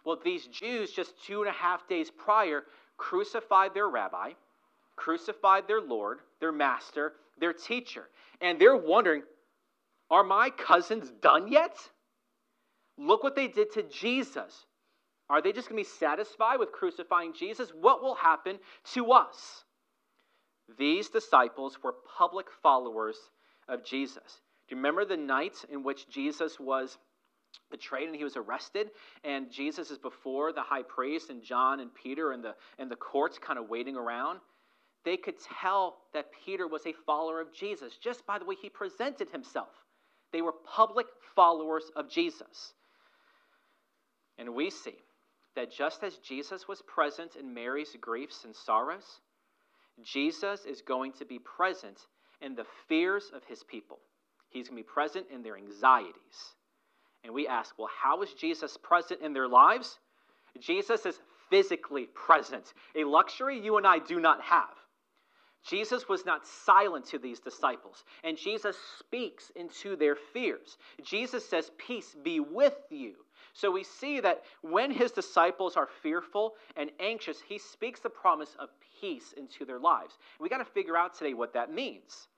Well, 0.04 0.18
these 0.22 0.46
Jews, 0.46 0.92
just 0.92 1.12
two 1.24 1.40
and 1.40 1.48
a 1.48 1.52
half 1.52 1.88
days 1.88 2.10
prior, 2.10 2.64
crucified 2.96 3.74
their 3.74 3.88
rabbi, 3.88 4.32
crucified 4.96 5.66
their 5.66 5.80
Lord, 5.80 6.18
their 6.40 6.52
master, 6.52 7.14
their 7.38 7.52
teacher. 7.52 8.04
And 8.40 8.60
they're 8.60 8.76
wondering, 8.76 9.22
are 10.10 10.24
my 10.24 10.50
cousins 10.50 11.10
done 11.20 11.48
yet? 11.48 11.76
Look 12.96 13.22
what 13.22 13.36
they 13.36 13.48
did 13.48 13.72
to 13.74 13.82
Jesus. 13.84 14.66
Are 15.30 15.42
they 15.42 15.52
just 15.52 15.68
going 15.68 15.82
to 15.82 15.88
be 15.88 15.96
satisfied 15.98 16.58
with 16.58 16.72
crucifying 16.72 17.32
Jesus? 17.34 17.70
What 17.70 18.02
will 18.02 18.14
happen 18.14 18.58
to 18.94 19.12
us? 19.12 19.64
These 20.78 21.08
disciples 21.08 21.78
were 21.82 21.94
public 22.16 22.46
followers 22.62 23.16
of 23.68 23.84
Jesus. 23.84 24.40
Do 24.68 24.74
you 24.74 24.76
remember 24.76 25.04
the 25.04 25.16
night 25.16 25.64
in 25.70 25.82
which 25.82 26.08
Jesus 26.08 26.58
was 26.58 26.98
betrayed 27.70 28.08
and 28.08 28.16
he 28.16 28.24
was 28.24 28.36
arrested 28.36 28.90
and 29.24 29.50
jesus 29.50 29.90
is 29.90 29.98
before 29.98 30.52
the 30.52 30.62
high 30.62 30.82
priest 30.82 31.30
and 31.30 31.42
john 31.42 31.80
and 31.80 31.90
peter 31.94 32.32
and 32.32 32.42
the, 32.42 32.54
and 32.78 32.90
the 32.90 32.96
courts 32.96 33.38
kind 33.38 33.58
of 33.58 33.68
waiting 33.68 33.96
around 33.96 34.38
they 35.04 35.16
could 35.16 35.34
tell 35.60 35.98
that 36.14 36.26
peter 36.44 36.66
was 36.66 36.86
a 36.86 36.92
follower 37.06 37.40
of 37.40 37.52
jesus 37.52 37.96
just 37.96 38.26
by 38.26 38.38
the 38.38 38.44
way 38.44 38.54
he 38.60 38.68
presented 38.68 39.28
himself 39.30 39.68
they 40.32 40.42
were 40.42 40.52
public 40.64 41.06
followers 41.34 41.90
of 41.96 42.08
jesus 42.10 42.72
and 44.38 44.54
we 44.54 44.70
see 44.70 44.96
that 45.58 45.72
just 45.72 46.02
as 46.02 46.16
jesus 46.18 46.68
was 46.68 46.82
present 46.82 47.36
in 47.36 47.52
mary's 47.52 47.96
griefs 48.00 48.44
and 48.44 48.54
sorrows 48.54 49.20
jesus 50.02 50.64
is 50.64 50.82
going 50.82 51.12
to 51.12 51.24
be 51.24 51.38
present 51.38 51.98
in 52.40 52.54
the 52.54 52.66
fears 52.88 53.30
of 53.34 53.42
his 53.44 53.62
people 53.64 53.98
he's 54.50 54.68
going 54.68 54.78
to 54.78 54.84
be 54.84 54.88
present 54.88 55.26
in 55.32 55.42
their 55.42 55.56
anxieties 55.56 56.54
and 57.24 57.34
we 57.34 57.46
ask, 57.48 57.78
well, 57.78 57.90
how 58.02 58.22
is 58.22 58.32
Jesus 58.34 58.76
present 58.76 59.20
in 59.20 59.32
their 59.32 59.48
lives? 59.48 59.98
Jesus 60.58 61.04
is 61.04 61.18
physically 61.50 62.06
present, 62.14 62.72
a 62.94 63.04
luxury 63.04 63.58
you 63.58 63.76
and 63.76 63.86
I 63.86 63.98
do 63.98 64.20
not 64.20 64.40
have. 64.42 64.74
Jesus 65.66 66.08
was 66.08 66.24
not 66.24 66.46
silent 66.46 67.04
to 67.06 67.18
these 67.18 67.40
disciples, 67.40 68.04
and 68.22 68.38
Jesus 68.38 68.76
speaks 68.98 69.50
into 69.56 69.96
their 69.96 70.14
fears. 70.14 70.78
Jesus 71.02 71.46
says, 71.48 71.70
Peace 71.76 72.14
be 72.22 72.40
with 72.40 72.76
you. 72.90 73.14
So 73.58 73.72
we 73.72 73.82
see 73.82 74.20
that 74.20 74.44
when 74.62 74.92
his 74.92 75.10
disciples 75.10 75.76
are 75.76 75.88
fearful 76.00 76.54
and 76.76 76.92
anxious, 77.00 77.40
he 77.40 77.58
speaks 77.58 77.98
the 77.98 78.08
promise 78.08 78.54
of 78.60 78.68
peace 79.00 79.34
into 79.36 79.64
their 79.64 79.80
lives. 79.80 80.16
We 80.38 80.48
got 80.48 80.58
to 80.58 80.64
figure 80.64 80.96
out 80.96 81.18
today 81.18 81.34
what 81.34 81.54
that 81.54 81.72
means. 81.72 82.28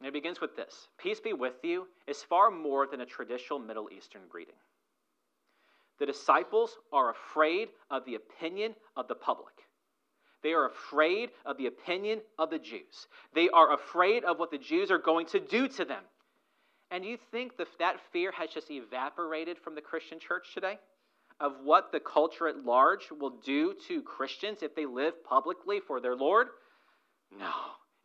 And 0.00 0.08
it 0.08 0.12
begins 0.12 0.40
with 0.40 0.56
this 0.56 0.88
Peace 0.98 1.20
be 1.20 1.34
with 1.34 1.62
you 1.62 1.86
is 2.08 2.20
far 2.20 2.50
more 2.50 2.88
than 2.88 3.02
a 3.02 3.06
traditional 3.06 3.60
Middle 3.60 3.88
Eastern 3.96 4.22
greeting. 4.28 4.56
The 6.00 6.06
disciples 6.06 6.76
are 6.92 7.10
afraid 7.10 7.68
of 7.92 8.04
the 8.04 8.16
opinion 8.16 8.74
of 8.96 9.06
the 9.06 9.14
public. 9.14 9.54
They 10.42 10.52
are 10.52 10.66
afraid 10.66 11.30
of 11.46 11.58
the 11.58 11.66
opinion 11.66 12.22
of 12.40 12.50
the 12.50 12.58
Jews. 12.58 13.06
They 13.34 13.48
are 13.50 13.72
afraid 13.72 14.24
of 14.24 14.40
what 14.40 14.50
the 14.50 14.58
Jews 14.58 14.90
are 14.90 14.98
going 14.98 15.26
to 15.26 15.38
do 15.38 15.68
to 15.68 15.84
them. 15.84 16.02
And 16.90 17.04
you 17.04 17.16
think 17.30 17.56
that 17.56 17.68
that 17.78 18.00
fear 18.12 18.32
has 18.32 18.50
just 18.50 18.70
evaporated 18.70 19.58
from 19.58 19.74
the 19.74 19.80
Christian 19.80 20.18
church 20.18 20.54
today? 20.54 20.78
Of 21.40 21.54
what 21.64 21.92
the 21.92 22.00
culture 22.00 22.48
at 22.48 22.64
large 22.64 23.10
will 23.18 23.38
do 23.44 23.74
to 23.88 24.02
Christians 24.02 24.62
if 24.62 24.74
they 24.74 24.86
live 24.86 25.24
publicly 25.24 25.80
for 25.80 26.00
their 26.00 26.16
Lord? 26.16 26.48
No. 27.38 27.52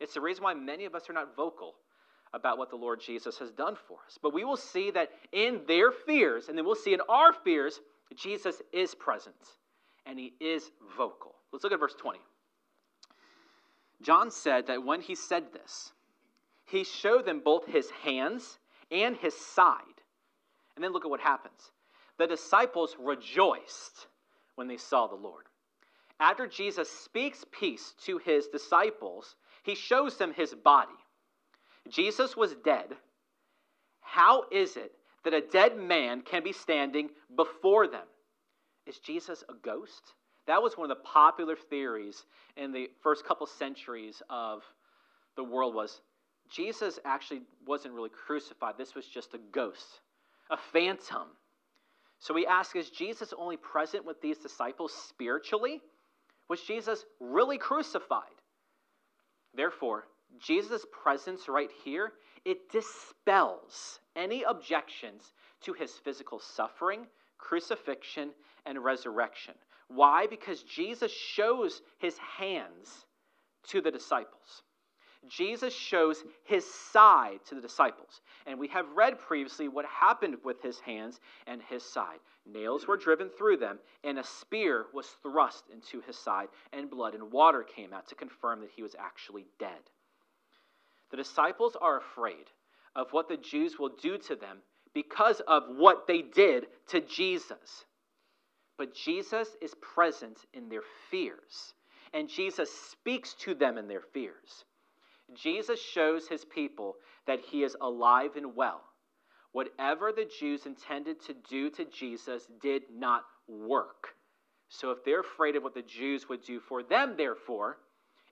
It's 0.00 0.14
the 0.14 0.20
reason 0.20 0.44
why 0.44 0.54
many 0.54 0.84
of 0.84 0.94
us 0.94 1.10
are 1.10 1.12
not 1.12 1.36
vocal 1.36 1.74
about 2.32 2.58
what 2.58 2.70
the 2.70 2.76
Lord 2.76 3.00
Jesus 3.00 3.38
has 3.38 3.50
done 3.50 3.76
for 3.88 3.98
us. 4.06 4.18
But 4.22 4.32
we 4.32 4.44
will 4.44 4.56
see 4.56 4.90
that 4.92 5.10
in 5.32 5.60
their 5.66 5.90
fears, 5.90 6.48
and 6.48 6.56
then 6.56 6.64
we'll 6.64 6.74
see 6.74 6.94
in 6.94 7.00
our 7.08 7.32
fears, 7.32 7.80
Jesus 8.14 8.62
is 8.72 8.94
present 8.94 9.34
and 10.06 10.18
he 10.18 10.34
is 10.40 10.70
vocal. 10.96 11.34
Let's 11.52 11.64
look 11.64 11.72
at 11.72 11.80
verse 11.80 11.94
20. 11.98 12.20
John 14.02 14.30
said 14.30 14.66
that 14.68 14.84
when 14.84 15.00
he 15.00 15.14
said 15.14 15.52
this, 15.52 15.92
he 16.66 16.84
showed 16.84 17.26
them 17.26 17.40
both 17.44 17.66
his 17.66 17.90
hands 17.90 18.58
and 18.90 19.16
his 19.16 19.34
side. 19.36 19.80
And 20.74 20.84
then 20.84 20.92
look 20.92 21.04
at 21.04 21.10
what 21.10 21.20
happens. 21.20 21.72
The 22.18 22.26
disciples 22.26 22.96
rejoiced 22.98 24.06
when 24.54 24.68
they 24.68 24.76
saw 24.76 25.06
the 25.06 25.14
Lord. 25.14 25.44
After 26.18 26.46
Jesus 26.46 26.90
speaks 26.90 27.44
peace 27.50 27.94
to 28.04 28.18
his 28.18 28.46
disciples, 28.48 29.36
he 29.64 29.74
shows 29.74 30.16
them 30.16 30.32
his 30.32 30.54
body. 30.54 30.94
Jesus 31.88 32.36
was 32.36 32.54
dead. 32.64 32.88
How 34.00 34.44
is 34.50 34.76
it 34.76 34.92
that 35.24 35.34
a 35.34 35.40
dead 35.40 35.76
man 35.76 36.22
can 36.22 36.42
be 36.42 36.52
standing 36.52 37.10
before 37.36 37.86
them? 37.86 38.06
Is 38.86 38.98
Jesus 38.98 39.44
a 39.48 39.54
ghost? 39.54 40.14
That 40.46 40.62
was 40.62 40.76
one 40.76 40.90
of 40.90 40.96
the 40.96 41.02
popular 41.02 41.56
theories 41.56 42.24
in 42.56 42.72
the 42.72 42.88
first 43.02 43.26
couple 43.26 43.46
centuries 43.46 44.22
of 44.30 44.62
the 45.36 45.44
world 45.44 45.74
was 45.74 46.00
Jesus 46.50 46.98
actually 47.04 47.42
wasn't 47.66 47.94
really 47.94 48.10
crucified. 48.10 48.74
This 48.78 48.94
was 48.94 49.06
just 49.06 49.34
a 49.34 49.38
ghost, 49.52 50.00
a 50.50 50.56
phantom. 50.56 51.28
So 52.18 52.32
we 52.34 52.46
ask, 52.46 52.76
is 52.76 52.90
Jesus 52.90 53.34
only 53.36 53.56
present 53.56 54.04
with 54.04 54.20
these 54.20 54.38
disciples 54.38 54.92
spiritually? 54.92 55.80
Was 56.48 56.60
Jesus 56.62 57.04
really 57.20 57.58
crucified? 57.58 58.22
Therefore, 59.54 60.06
Jesus' 60.38 60.84
presence 60.92 61.48
right 61.48 61.70
here, 61.84 62.12
it 62.44 62.70
dispels 62.70 64.00
any 64.14 64.44
objections 64.44 65.32
to 65.62 65.72
his 65.72 65.92
physical 65.92 66.38
suffering, 66.38 67.06
crucifixion, 67.38 68.30
and 68.64 68.82
resurrection. 68.82 69.54
Why? 69.88 70.26
Because 70.26 70.62
Jesus 70.62 71.12
shows 71.12 71.82
his 71.98 72.16
hands 72.18 73.06
to 73.68 73.80
the 73.80 73.90
disciples. 73.90 74.62
Jesus 75.28 75.74
shows 75.74 76.24
his 76.44 76.64
side 76.64 77.40
to 77.46 77.54
the 77.54 77.60
disciples. 77.60 78.20
And 78.46 78.58
we 78.58 78.68
have 78.68 78.86
read 78.96 79.18
previously 79.18 79.68
what 79.68 79.84
happened 79.86 80.36
with 80.44 80.62
his 80.62 80.78
hands 80.80 81.20
and 81.46 81.60
his 81.62 81.82
side. 81.82 82.18
Nails 82.44 82.86
were 82.86 82.96
driven 82.96 83.28
through 83.30 83.56
them, 83.58 83.78
and 84.04 84.18
a 84.18 84.24
spear 84.24 84.86
was 84.92 85.06
thrust 85.22 85.64
into 85.72 86.00
his 86.06 86.16
side, 86.16 86.48
and 86.72 86.90
blood 86.90 87.14
and 87.14 87.32
water 87.32 87.62
came 87.62 87.92
out 87.92 88.08
to 88.08 88.14
confirm 88.14 88.60
that 88.60 88.70
he 88.74 88.82
was 88.82 88.94
actually 88.98 89.46
dead. 89.58 89.90
The 91.10 91.16
disciples 91.16 91.76
are 91.80 91.98
afraid 91.98 92.46
of 92.94 93.12
what 93.12 93.28
the 93.28 93.36
Jews 93.36 93.78
will 93.78 93.94
do 94.00 94.18
to 94.18 94.36
them 94.36 94.58
because 94.94 95.40
of 95.46 95.64
what 95.76 96.06
they 96.06 96.22
did 96.22 96.66
to 96.88 97.00
Jesus. 97.00 97.84
But 98.78 98.94
Jesus 98.94 99.48
is 99.60 99.74
present 99.80 100.38
in 100.52 100.68
their 100.68 100.82
fears, 101.10 101.74
and 102.12 102.28
Jesus 102.28 102.70
speaks 102.72 103.34
to 103.34 103.54
them 103.54 103.78
in 103.78 103.88
their 103.88 104.00
fears. 104.00 104.64
Jesus 105.34 105.80
shows 105.80 106.28
his 106.28 106.44
people 106.44 106.96
that 107.26 107.40
he 107.40 107.62
is 107.62 107.76
alive 107.80 108.36
and 108.36 108.54
well. 108.54 108.82
Whatever 109.52 110.12
the 110.12 110.28
Jews 110.38 110.66
intended 110.66 111.20
to 111.26 111.34
do 111.48 111.70
to 111.70 111.84
Jesus 111.84 112.46
did 112.60 112.82
not 112.92 113.24
work. 113.48 114.08
So 114.68 114.90
if 114.90 115.04
they're 115.04 115.20
afraid 115.20 115.56
of 115.56 115.62
what 115.62 115.74
the 115.74 115.82
Jews 115.82 116.28
would 116.28 116.42
do 116.42 116.60
for 116.60 116.82
them, 116.82 117.14
therefore, 117.16 117.78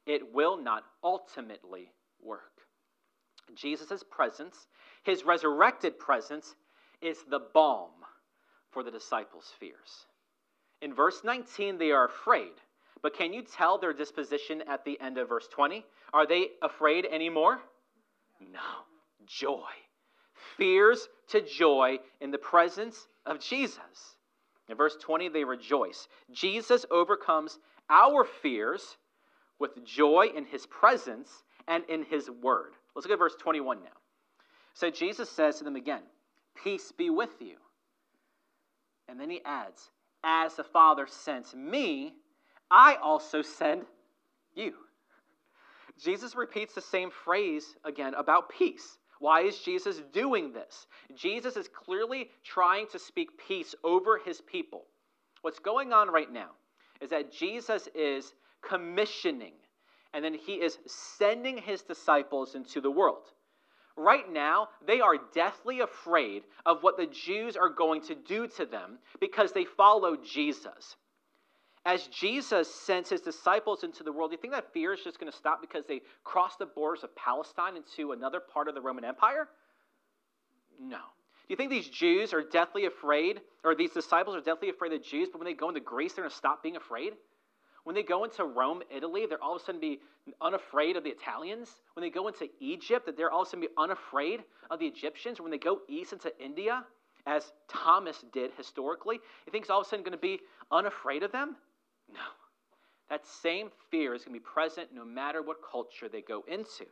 it 0.07 0.35
will 0.35 0.57
not 0.57 0.85
ultimately 1.03 1.93
work. 2.23 2.43
Jesus' 3.55 4.03
presence, 4.11 4.67
his 5.03 5.25
resurrected 5.25 5.99
presence, 5.99 6.55
is 7.01 7.19
the 7.29 7.41
balm 7.53 7.91
for 8.71 8.83
the 8.83 8.91
disciples' 8.91 9.53
fears. 9.59 10.07
In 10.81 10.95
verse 10.95 11.23
19, 11.25 11.79
they 11.79 11.93
are 11.93 12.07
afraid. 12.07 12.53
But 13.05 13.15
can 13.15 13.35
you 13.35 13.43
tell 13.43 13.77
their 13.77 13.93
disposition 13.93 14.63
at 14.67 14.83
the 14.87 14.99
end 14.99 15.19
of 15.19 15.29
verse 15.29 15.47
20? 15.49 15.85
Are 16.15 16.27
they 16.27 16.47
afraid 16.63 17.05
anymore? 17.05 17.61
No. 18.41 18.61
Joy. 19.27 19.69
Fears 20.57 21.07
to 21.29 21.43
joy 21.43 21.99
in 22.23 22.31
the 22.31 22.39
presence 22.39 23.07
of 23.27 23.41
Jesus. 23.41 24.17
In 24.71 24.77
verse 24.79 24.97
20, 25.03 25.29
they 25.29 25.45
rejoice. 25.45 26.09
Jesus 26.33 26.87
overcomes 26.91 27.59
our 27.91 28.25
fears 28.25 28.97
with 29.59 29.85
joy 29.85 30.29
in 30.35 30.47
his 30.47 30.65
presence 30.65 31.45
and 31.69 31.85
in 31.91 32.05
his 32.05 32.31
word. 32.31 32.73
Let's 32.97 33.07
look 33.07 33.13
at 33.13 33.19
verse 33.19 33.37
21 33.39 33.81
now. 33.85 33.91
So 34.73 34.91
Jesus 34.91 35.29
says 35.29 35.59
to 35.59 35.65
them 35.65 35.77
again, 35.77 36.05
Peace 36.55 36.91
be 36.91 37.11
with 37.11 37.43
you. 37.43 37.57
And 39.09 39.21
then 39.21 39.29
he 39.29 39.43
adds, 39.45 39.91
As 40.25 40.55
the 40.55 40.65
Father 40.65 41.07
sent 41.07 41.55
me, 41.55 42.15
I 42.75 42.97
also 42.97 43.41
send 43.41 43.83
you. 44.57 44.75
Jesus 46.03 46.35
repeats 46.35 46.75
the 46.75 46.81
same 46.81 47.09
phrase 47.09 47.77
again 47.85 48.15
about 48.15 48.49
peace. 48.49 48.99
Why 49.21 49.43
is 49.43 49.61
Jesus 49.61 50.03
doing 50.13 50.53
this? 50.53 50.89
Jesus 51.15 51.57
is 51.57 51.69
clearly 51.69 52.31
trying 52.43 52.89
to 52.89 52.99
speak 52.99 53.29
peace 53.47 53.77
over 53.85 54.19
his 54.19 54.41
people. 54.41 54.87
What's 55.43 55.61
going 55.61 55.93
on 55.93 56.11
right 56.11 56.33
now 56.33 56.51
is 57.01 57.11
that 57.11 57.31
Jesus 57.31 57.89
is 57.95 58.35
commissioning 58.61 59.53
and 60.13 60.25
then 60.25 60.35
he 60.35 60.55
is 60.55 60.79
sending 61.17 61.57
his 61.57 61.83
disciples 61.83 62.57
into 62.57 62.81
the 62.81 62.91
world. 62.91 63.31
Right 63.97 64.33
now, 64.33 64.67
they 64.85 65.01
are 65.01 65.15
deathly 65.33 65.79
afraid 65.79 66.43
of 66.67 66.83
what 66.83 66.97
the 66.97 67.07
Jews 67.07 67.57
are 67.57 67.69
going 67.69 68.03
to 68.03 68.17
do 68.17 68.49
to 68.49 68.67
them 68.67 68.99
because 69.21 69.53
they 69.53 69.65
follow 69.65 70.17
Jesus. 70.17 70.97
As 71.87 72.07
Jesus 72.07 72.73
sends 72.75 73.11
his 73.11 73.21
disciples 73.21 73.85
into 73.85 74.03
the 74.03 74.13
world, 74.13 74.31
do 74.31 74.37
you 74.37 74.41
think 74.41 74.55
that 74.55 74.73
fear 74.73 74.95
is 74.95 75.01
just 75.05 75.21
going 75.21 75.31
to 75.31 75.37
stop 75.37 75.61
because 75.61 75.85
they 75.87 76.01
cross 76.23 76.57
the 76.57 76.65
borders 76.65 77.05
of 77.05 77.15
Palestine 77.15 77.77
into 77.77 78.13
another 78.13 78.41
part 78.41 78.69
of 78.69 78.75
the 78.75 78.81
Roman 78.81 79.05
Empire? 79.05 79.49
No. 80.81 80.97
Do 80.97 81.53
you 81.53 81.57
think 81.57 81.69
these 81.69 81.89
Jews 81.89 82.33
are 82.33 82.43
deathly 82.43 82.87
afraid, 82.87 83.43
or 83.65 83.75
these 83.75 83.93
disciples 83.93 84.35
are 84.35 84.41
deathly 84.41 84.71
afraid 84.71 84.95
of 84.95 85.03
Jews, 85.03 85.29
but 85.31 85.39
when 85.39 85.45
they 85.45 85.53
go 85.53 85.69
into 85.69 85.81
Greece, 85.81 86.15
they're 86.15 86.25
going 86.25 86.31
to 86.31 86.37
stop 86.37 86.63
being 86.63 86.77
afraid? 86.77 87.13
When 87.85 87.95
they 87.95 88.03
go 88.03 88.25
into 88.25 88.45
Rome, 88.45 88.81
Italy, 88.91 89.27
they're 89.29 89.43
all 89.43 89.57
of 89.57 89.61
a 89.61 89.65
sudden 89.67 89.79
be 89.79 90.01
unafraid 90.41 90.97
of 90.97 91.05
the 91.05 91.11
Italians. 91.11 91.69
When 91.93 92.03
they 92.03 92.09
go 92.09 92.29
into 92.29 92.49
Egypt, 92.61 93.05
that 93.05 93.19
they're 93.19 93.31
all 93.31 93.43
of 93.43 93.49
a 93.49 93.51
sudden 93.51 93.61
be 93.61 93.75
unafraid 93.77 94.43
of 94.71 94.79
the 94.79 94.87
Egyptians. 94.87 95.39
When 95.39 95.51
they 95.51 95.59
go 95.59 95.81
east 95.87 96.15
into 96.15 96.33
India, 96.43 96.83
as 97.27 97.53
Thomas 97.69 98.25
did 98.33 98.53
historically, 98.57 99.21
he 99.45 99.51
thinks 99.51 99.69
all 99.69 99.83
of 99.83 99.87
a 99.87 99.91
sudden 99.91 100.03
going 100.03 100.13
to 100.13 100.19
be 100.19 100.41
unafraid 100.71 101.23
of 101.23 101.31
them? 101.31 101.57
No. 102.15 102.21
That 103.11 103.27
same 103.27 103.69
fear 103.91 104.15
is 104.15 104.25
going 104.25 104.35
to 104.35 104.41
be 104.41 104.45
present 104.45 104.89
no 104.95 105.05
matter 105.05 105.43
what 105.43 105.59
culture 105.71 106.09
they 106.09 106.23
go 106.23 106.43
into. 106.49 106.87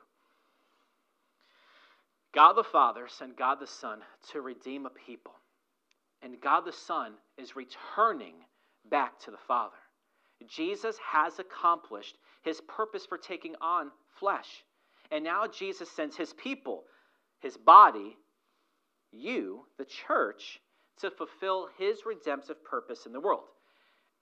God 2.35 2.55
the 2.55 2.65
Father 2.65 3.09
sent 3.09 3.39
God 3.39 3.61
the 3.61 3.67
Son 3.67 4.01
to 4.33 4.41
redeem 4.41 4.87
a 4.87 4.91
people. 4.91 5.33
And 6.23 6.41
God 6.41 6.65
the 6.65 6.73
Son 6.73 7.15
is 7.39 7.57
returning 7.57 8.35
back 8.91 9.19
to 9.21 9.31
the 9.31 9.39
Father. 9.49 9.77
Jesus 10.49 10.97
has 11.13 11.39
accomplished 11.39 12.17
his 12.43 12.61
purpose 12.63 13.07
for 13.07 13.19
taking 13.19 13.55
on 13.61 13.91
flesh. 14.19 14.65
And 15.11 15.25
now 15.25 15.47
Jesus 15.47 15.91
sends 15.91 16.17
his 16.17 16.33
people, 16.35 16.85
his 17.41 17.57
body, 17.57 18.17
you, 19.13 19.67
the 19.79 19.85
church, 19.85 20.61
to 21.01 21.11
fulfill 21.11 21.69
his 21.79 22.07
redemptive 22.07 22.65
purpose 22.65 23.07
in 23.07 23.13
the 23.13 23.21
world. 23.21 23.45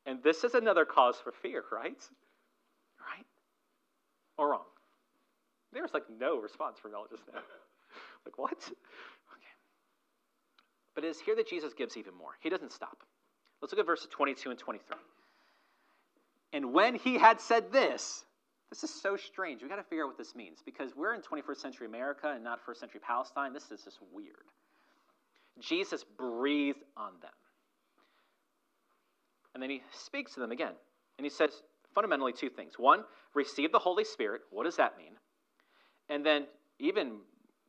And 0.06 0.22
this 0.22 0.44
is 0.44 0.54
another 0.54 0.84
cause 0.84 1.16
for 1.22 1.32
fear, 1.32 1.62
right? 1.72 2.00
Right? 2.98 3.26
Or 4.38 4.50
wrong? 4.50 4.64
There 5.72 5.82
was 5.82 5.94
like 5.94 6.04
no 6.18 6.38
response 6.38 6.78
from 6.78 6.92
y'all 6.92 7.06
just 7.10 7.22
now. 7.32 7.40
like, 8.26 8.38
what? 8.38 8.58
Okay. 8.58 9.54
But 10.94 11.04
it 11.04 11.08
is 11.08 11.20
here 11.20 11.36
that 11.36 11.48
Jesus 11.48 11.74
gives 11.74 11.96
even 11.96 12.14
more. 12.14 12.32
He 12.40 12.48
doesn't 12.48 12.72
stop. 12.72 12.98
Let's 13.60 13.72
look 13.72 13.80
at 13.80 13.86
verses 13.86 14.08
22 14.10 14.50
and 14.50 14.58
23. 14.58 14.96
And 16.52 16.72
when 16.72 16.94
he 16.94 17.18
had 17.18 17.40
said 17.40 17.72
this, 17.72 18.24
this 18.70 18.84
is 18.84 18.90
so 19.02 19.16
strange. 19.16 19.62
We've 19.62 19.70
got 19.70 19.76
to 19.76 19.82
figure 19.82 20.04
out 20.04 20.08
what 20.08 20.18
this 20.18 20.34
means 20.34 20.58
because 20.64 20.92
we're 20.96 21.14
in 21.14 21.20
21st 21.22 21.56
century 21.56 21.86
America 21.86 22.32
and 22.34 22.42
not 22.42 22.60
first 22.64 22.80
century 22.80 23.00
Palestine. 23.04 23.52
This 23.52 23.70
is 23.70 23.82
just 23.84 23.98
weird. 24.12 24.34
Jesus 25.60 26.04
breathed 26.16 26.82
on 26.96 27.12
them. 27.20 27.30
And 29.54 29.62
then 29.62 29.70
he 29.70 29.82
speaks 29.92 30.34
to 30.34 30.40
them 30.40 30.52
again. 30.52 30.72
And 31.18 31.24
he 31.24 31.30
says 31.30 31.50
fundamentally 31.94 32.32
two 32.32 32.50
things. 32.50 32.74
One, 32.78 33.04
receive 33.34 33.72
the 33.72 33.78
Holy 33.78 34.04
Spirit. 34.04 34.42
What 34.50 34.64
does 34.64 34.76
that 34.76 34.96
mean? 34.96 35.12
And 36.08 36.24
then, 36.24 36.46
even 36.78 37.18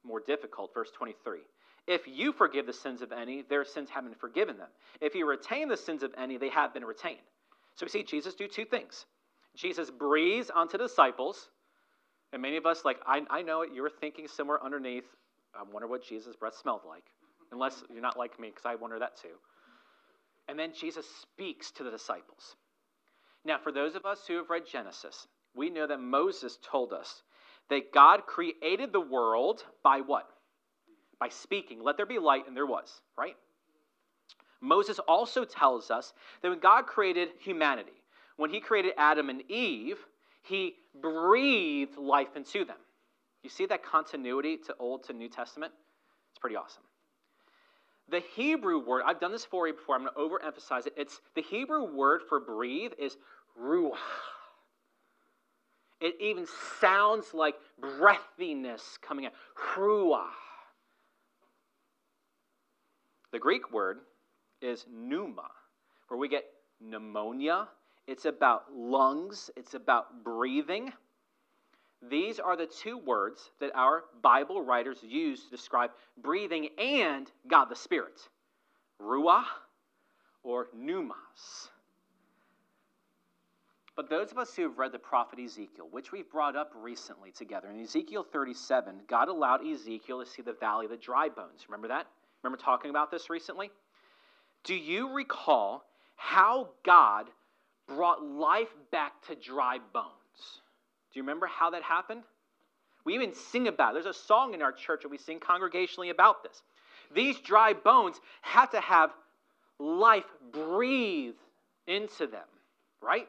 more 0.04 0.20
difficult, 0.20 0.74
verse 0.74 0.90
23. 0.98 1.40
If 1.88 2.02
you 2.08 2.32
forgive 2.32 2.66
the 2.66 2.74
sins 2.74 3.02
of 3.02 3.12
any, 3.12 3.44
their 3.50 3.66
sins 3.66 3.90
have 3.90 4.04
been 4.04 4.16
forgiven 4.16 4.58
them. 4.58 4.70
If 5.00 5.16
you 5.16 5.28
retain 5.28 5.68
the 5.68 5.78
sins 5.78 6.04
of 6.04 6.14
any, 6.18 6.38
they 6.38 6.50
have 6.50 6.74
been 6.74 6.86
retained. 6.86 7.18
So 7.76 7.86
we 7.86 7.90
see 7.90 8.04
Jesus 8.04 8.36
do 8.36 8.48
two 8.48 8.66
things. 8.66 9.06
Jesus 9.56 9.90
breathes 9.90 10.50
onto 10.50 10.78
the 10.78 10.86
disciples, 10.86 11.50
and 12.32 12.42
many 12.42 12.58
of 12.58 12.66
us, 12.66 12.86
like, 12.86 13.00
I, 13.06 13.22
I 13.30 13.42
know 13.42 13.62
it, 13.62 13.72
you 13.74 13.82
were 13.82 13.90
thinking 13.90 14.28
somewhere 14.28 14.64
underneath, 14.64 15.04
I 15.54 15.64
wonder 15.64 15.88
what 15.88 16.04
Jesus' 16.04 16.36
breath 16.36 16.56
smelled 16.56 16.82
like. 16.88 17.04
Unless 17.52 17.84
you're 17.92 18.02
not 18.02 18.18
like 18.18 18.40
me, 18.40 18.50
because 18.50 18.66
I 18.66 18.76
wonder 18.76 18.98
that 19.00 19.18
too. 19.18 19.36
And 20.52 20.60
then 20.60 20.74
Jesus 20.78 21.06
speaks 21.22 21.72
to 21.72 21.84
the 21.84 21.92
disciples. 21.92 22.58
Now, 23.46 23.58
for 23.58 23.72
those 23.72 23.96
of 23.96 24.06
us 24.06 24.20
who 24.28 24.36
have 24.36 24.50
read 24.50 24.64
Genesis, 24.70 25.26
we 25.56 25.70
know 25.70 25.88
that 25.88 26.02
Moses 26.02 26.60
told 26.62 26.92
us 26.92 27.24
that 27.70 27.94
God 27.94 28.26
created 28.28 28.92
the 28.92 29.00
world 29.00 29.64
by 29.82 30.02
what? 30.02 30.28
By 31.22 31.30
speaking. 31.30 31.82
Let 31.82 31.96
there 31.96 32.06
be 32.06 32.20
light, 32.20 32.50
and 32.50 32.56
there 32.56 32.66
was, 32.66 33.00
right? 33.18 33.38
Moses 34.60 35.00
also 35.00 35.46
tells 35.46 35.90
us 35.90 36.12
that 36.42 36.50
when 36.50 36.60
God 36.60 36.86
created 36.86 37.30
humanity, 37.40 38.04
when 38.36 38.50
he 38.50 38.60
created 38.60 38.92
Adam 38.98 39.30
and 39.30 39.50
Eve, 39.50 40.00
he 40.44 40.76
breathed 41.02 41.96
life 41.96 42.36
into 42.36 42.66
them. 42.66 42.78
You 43.42 43.50
see 43.50 43.68
that 43.68 43.86
continuity 43.86 44.58
to 44.68 44.76
Old 44.80 45.06
to 45.06 45.14
New 45.14 45.30
Testament? 45.30 45.72
It's 46.32 46.40
pretty 46.40 46.58
awesome. 46.58 46.84
The 48.12 48.22
Hebrew 48.36 48.86
word, 48.86 49.04
I've 49.06 49.22
done 49.22 49.32
this 49.32 49.46
for 49.46 49.68
you 49.68 49.74
before, 49.74 49.96
I'm 49.96 50.02
going 50.02 50.14
to 50.14 50.20
overemphasize 50.20 50.86
it. 50.86 50.94
It's 50.98 51.22
the 51.34 51.42
Hebrew 51.42 51.96
word 51.96 52.22
for 52.28 52.42
breathe 52.42 52.92
is 53.00 53.16
ruach. 53.60 53.96
It 56.02 56.16
even 56.20 56.46
sounds 56.82 57.34
like 57.34 57.56
breathiness 57.82 58.82
coming 59.02 59.28
out. 59.28 59.34
Ruach. 59.76 60.26
The 63.32 63.40
Greek 63.40 63.72
word 63.72 64.00
is 64.62 64.86
pneuma, 64.92 65.50
where 66.10 66.20
we 66.20 66.28
get 66.28 66.44
pneumonia. 66.82 67.70
It's 68.08 68.26
about 68.26 68.64
lungs, 68.76 69.50
it's 69.56 69.74
about 69.74 70.24
breathing. 70.24 70.92
These 72.10 72.40
are 72.40 72.58
the 72.58 72.66
two 72.66 72.98
words 72.98 73.52
that 73.60 73.72
our 73.76 74.06
Bible 74.22 74.62
writers 74.62 74.98
use 75.04 75.44
to 75.44 75.52
describe 75.52 75.92
breathing 76.18 76.70
and 76.78 77.32
God 77.48 77.66
the 77.66 77.76
Spirit 77.76 78.20
Ruach 79.00 79.46
or 80.44 80.68
Pneumas. 80.76 81.70
But 83.96 84.10
those 84.10 84.32
of 84.32 84.38
us 84.38 84.56
who 84.56 84.64
have 84.64 84.80
read 84.80 84.94
the 84.94 85.00
prophet 85.00 85.38
Ezekiel, 85.38 85.88
which 85.92 86.12
we've 86.12 86.30
brought 86.32 86.56
up 86.56 86.72
recently 86.76 87.32
together, 87.32 87.70
in 87.70 87.80
Ezekiel 87.80 88.24
37, 88.24 89.02
God 89.08 89.28
allowed 89.28 89.66
Ezekiel 89.68 90.24
to 90.24 90.30
see 90.30 90.42
the 90.42 90.54
valley 90.54 90.86
of 90.86 90.92
the 90.92 90.98
dry 90.98 91.30
bones. 91.30 91.66
Remember 91.68 91.90
that? 91.90 92.08
Remember 92.42 92.62
talking 92.62 92.90
about 92.90 93.12
this 93.12 93.30
recently? 93.30 93.70
Do 94.64 94.74
you 94.74 95.14
recall 95.14 95.84
how 96.16 96.70
God 96.84 97.28
brought 97.88 98.24
life 98.24 98.74
back 98.92 99.22
to 99.28 99.36
dry 99.36 99.78
bones? 99.94 100.62
Do 101.14 101.20
you 101.20 101.24
remember 101.24 101.48
how 101.48 101.70
that 101.72 101.84
happened? 101.84 102.24
We 103.04 103.16
even 103.16 103.34
sing 103.34 103.68
about 103.68 103.92
it. 103.92 104.04
There's 104.04 104.16
a 104.16 104.20
song 104.20 104.54
in 104.54 104.62
our 104.62 104.72
church 104.72 105.02
that 105.04 105.10
we 105.10 105.18
sing 105.18 105.40
congregationally 105.40 106.12
about 106.12 106.44
this. 106.44 106.62
These 107.14 107.40
dry 107.40 107.74
bones 107.74 108.20
have 108.42 108.72
to 108.72 108.80
have 108.80 109.12
life 109.80 110.26
breathe 110.52 111.36
into 111.88 112.28
them, 112.28 112.48
right? 113.02 113.28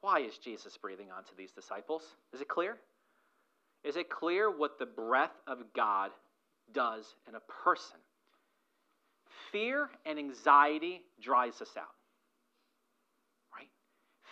Why 0.00 0.20
is 0.20 0.36
Jesus 0.38 0.76
breathing 0.76 1.08
onto 1.16 1.30
these 1.36 1.52
disciples? 1.52 2.02
Is 2.32 2.40
it 2.40 2.48
clear? 2.48 2.76
Is 3.84 3.96
it 3.96 4.10
clear 4.10 4.50
what 4.50 4.78
the 4.78 4.86
breath 4.86 5.32
of 5.46 5.58
God 5.74 6.10
does 6.72 7.04
in 7.28 7.34
a 7.34 7.40
person? 7.64 7.96
Fear 9.52 9.88
and 10.04 10.18
anxiety 10.18 11.02
dries 11.22 11.60
us 11.62 11.70
out. 11.76 11.94
Right? 13.56 13.68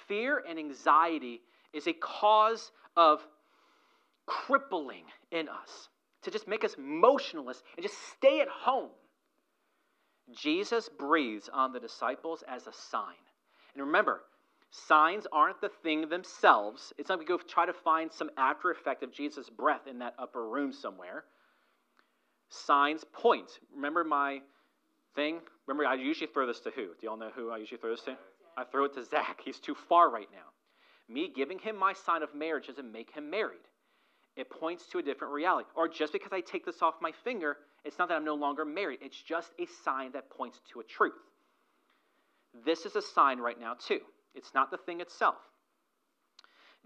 Fear 0.06 0.42
and 0.48 0.58
anxiety 0.58 1.40
is 1.76 1.86
a 1.86 1.92
cause 1.92 2.72
of 2.96 3.20
crippling 4.26 5.04
in 5.30 5.48
us, 5.48 5.88
to 6.22 6.30
just 6.30 6.48
make 6.48 6.64
us 6.64 6.74
motionless 6.78 7.62
and 7.76 7.84
just 7.84 7.96
stay 8.16 8.40
at 8.40 8.48
home. 8.48 8.90
Jesus 10.34 10.88
breathes 10.98 11.48
on 11.52 11.72
the 11.72 11.78
disciples 11.78 12.42
as 12.48 12.66
a 12.66 12.72
sign. 12.72 13.14
And 13.74 13.84
remember, 13.84 14.22
signs 14.70 15.26
aren't 15.32 15.60
the 15.60 15.70
thing 15.82 16.08
themselves. 16.08 16.92
It's 16.98 17.08
not 17.08 17.18
like 17.18 17.28
we 17.28 17.36
go 17.36 17.42
try 17.46 17.66
to 17.66 17.72
find 17.72 18.12
some 18.12 18.30
after 18.36 18.70
effect 18.70 19.02
of 19.04 19.12
Jesus' 19.12 19.48
breath 19.48 19.86
in 19.88 20.00
that 20.00 20.14
upper 20.18 20.48
room 20.48 20.72
somewhere. 20.72 21.24
Signs 22.48 23.04
point. 23.12 23.60
Remember 23.74 24.02
my 24.02 24.40
thing? 25.14 25.40
Remember, 25.66 25.86
I 25.86 25.94
usually 25.94 26.30
throw 26.32 26.46
this 26.46 26.60
to 26.60 26.70
who? 26.70 26.86
Do 26.86 27.06
y'all 27.06 27.16
know 27.16 27.30
who 27.34 27.50
I 27.50 27.58
usually 27.58 27.78
throw 27.78 27.90
this 27.90 28.02
to? 28.02 28.16
I 28.56 28.64
throw 28.64 28.84
it 28.84 28.94
to 28.94 29.04
Zach. 29.04 29.40
He's 29.44 29.60
too 29.60 29.76
far 29.88 30.10
right 30.10 30.28
now. 30.32 30.55
Me 31.08 31.30
giving 31.34 31.58
him 31.58 31.76
my 31.76 31.92
sign 31.92 32.22
of 32.22 32.34
marriage 32.34 32.66
doesn't 32.66 32.90
make 32.90 33.12
him 33.12 33.30
married. 33.30 33.60
It 34.36 34.50
points 34.50 34.86
to 34.88 34.98
a 34.98 35.02
different 35.02 35.32
reality. 35.32 35.68
Or 35.74 35.88
just 35.88 36.12
because 36.12 36.32
I 36.32 36.40
take 36.40 36.66
this 36.66 36.82
off 36.82 36.94
my 37.00 37.12
finger, 37.24 37.56
it's 37.84 37.98
not 37.98 38.08
that 38.08 38.16
I'm 38.16 38.24
no 38.24 38.34
longer 38.34 38.64
married. 38.64 38.98
It's 39.02 39.20
just 39.20 39.52
a 39.58 39.66
sign 39.84 40.12
that 40.12 40.30
points 40.30 40.60
to 40.72 40.80
a 40.80 40.84
truth. 40.84 41.14
This 42.64 42.84
is 42.84 42.96
a 42.96 43.02
sign 43.02 43.38
right 43.38 43.58
now, 43.58 43.74
too. 43.74 44.00
It's 44.34 44.52
not 44.52 44.70
the 44.70 44.76
thing 44.76 45.00
itself. 45.00 45.36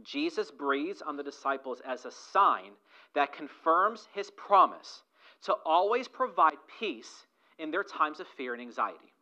Jesus 0.02 0.50
breathes 0.50 1.02
on 1.02 1.16
the 1.16 1.22
disciples 1.22 1.80
as 1.86 2.04
a 2.04 2.10
sign 2.10 2.72
that 3.14 3.32
confirms 3.32 4.06
his 4.14 4.30
promise 4.30 5.02
to 5.42 5.54
always 5.64 6.08
provide 6.08 6.56
peace 6.78 7.26
in 7.58 7.70
their 7.70 7.84
times 7.84 8.20
of 8.20 8.26
fear 8.36 8.52
and 8.52 8.62
anxiety. 8.62 9.12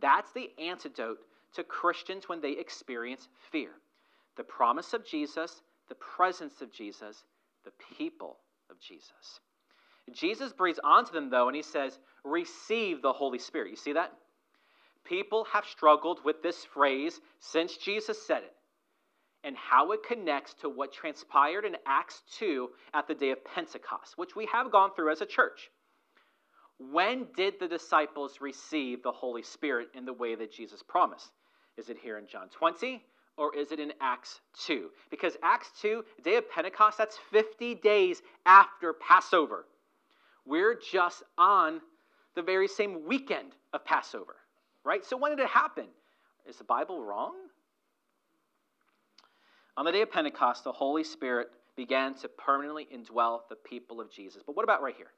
That's 0.00 0.32
the 0.32 0.50
antidote 0.58 1.18
to 1.54 1.64
Christians 1.64 2.28
when 2.28 2.40
they 2.40 2.52
experience 2.52 3.28
fear 3.50 3.70
the 4.38 4.44
promise 4.44 4.94
of 4.94 5.04
Jesus, 5.04 5.60
the 5.90 5.96
presence 5.96 6.62
of 6.62 6.72
Jesus, 6.72 7.24
the 7.64 7.72
people 7.98 8.38
of 8.70 8.80
Jesus. 8.80 9.40
Jesus 10.12 10.54
breathes 10.54 10.80
onto 10.82 11.12
them, 11.12 11.28
though, 11.28 11.48
and 11.48 11.56
he 11.56 11.62
says, 11.62 11.98
Receive 12.24 13.02
the 13.02 13.12
Holy 13.12 13.38
Spirit. 13.38 13.68
You 13.68 13.76
see 13.76 13.92
that? 13.92 14.12
People 15.04 15.44
have 15.52 15.66
struggled 15.66 16.20
with 16.24 16.42
this 16.42 16.64
phrase 16.64 17.20
since 17.40 17.76
Jesus 17.76 18.26
said 18.26 18.42
it 18.44 18.54
and 19.44 19.56
how 19.56 19.92
it 19.92 20.02
connects 20.02 20.54
to 20.54 20.68
what 20.68 20.92
transpired 20.92 21.64
in 21.64 21.76
Acts 21.86 22.22
2 22.38 22.68
at 22.94 23.06
the 23.06 23.14
day 23.14 23.30
of 23.30 23.44
Pentecost, 23.44 24.16
which 24.16 24.34
we 24.34 24.46
have 24.46 24.72
gone 24.72 24.90
through 24.94 25.12
as 25.12 25.20
a 25.20 25.26
church. 25.26 25.70
when 26.78 27.26
did 27.36 27.54
the 27.58 27.66
disciples 27.66 28.40
receive 28.40 29.02
the 29.02 29.10
Holy 29.10 29.42
Spirit 29.42 29.88
in 29.94 30.04
the 30.04 30.12
way 30.12 30.36
that 30.36 30.52
Jesus 30.52 30.80
promised? 30.80 31.30
Is 31.76 31.88
it 31.88 31.98
here 32.00 32.18
in 32.18 32.26
John 32.28 32.48
20 32.50 33.02
or 33.38 33.54
is 33.54 33.72
it 33.72 33.78
in 33.78 33.92
Acts 34.00 34.40
2? 34.66 34.90
Because 35.10 35.36
Acts 35.42 35.70
2, 35.80 36.04
day 36.24 36.36
of 36.36 36.50
Pentecost, 36.50 36.98
that's 36.98 37.16
50 37.30 37.76
days 37.76 38.20
after 38.44 38.92
Passover. 38.92 39.64
We're 40.44 40.78
just 40.78 41.22
on 41.38 41.80
the 42.34 42.42
very 42.42 42.68
same 42.68 43.06
weekend 43.06 43.52
of 43.72 43.84
Passover, 43.84 44.36
right? 44.84 45.04
So 45.04 45.16
when 45.16 45.30
did 45.30 45.40
it 45.40 45.48
happen? 45.48 45.86
Is 46.48 46.56
the 46.56 46.64
Bible 46.64 47.02
wrong? 47.02 47.34
On 49.76 49.84
the 49.84 49.92
day 49.92 50.02
of 50.02 50.10
Pentecost, 50.10 50.64
the 50.64 50.72
Holy 50.72 51.04
Spirit 51.04 51.48
began 51.76 52.14
to 52.16 52.28
permanently 52.28 52.88
indwell 52.92 53.42
the 53.48 53.54
people 53.54 54.00
of 54.00 54.10
Jesus. 54.10 54.42
But 54.44 54.56
what 54.56 54.64
about 54.64 54.82
right 54.82 54.96
here? 54.96 55.12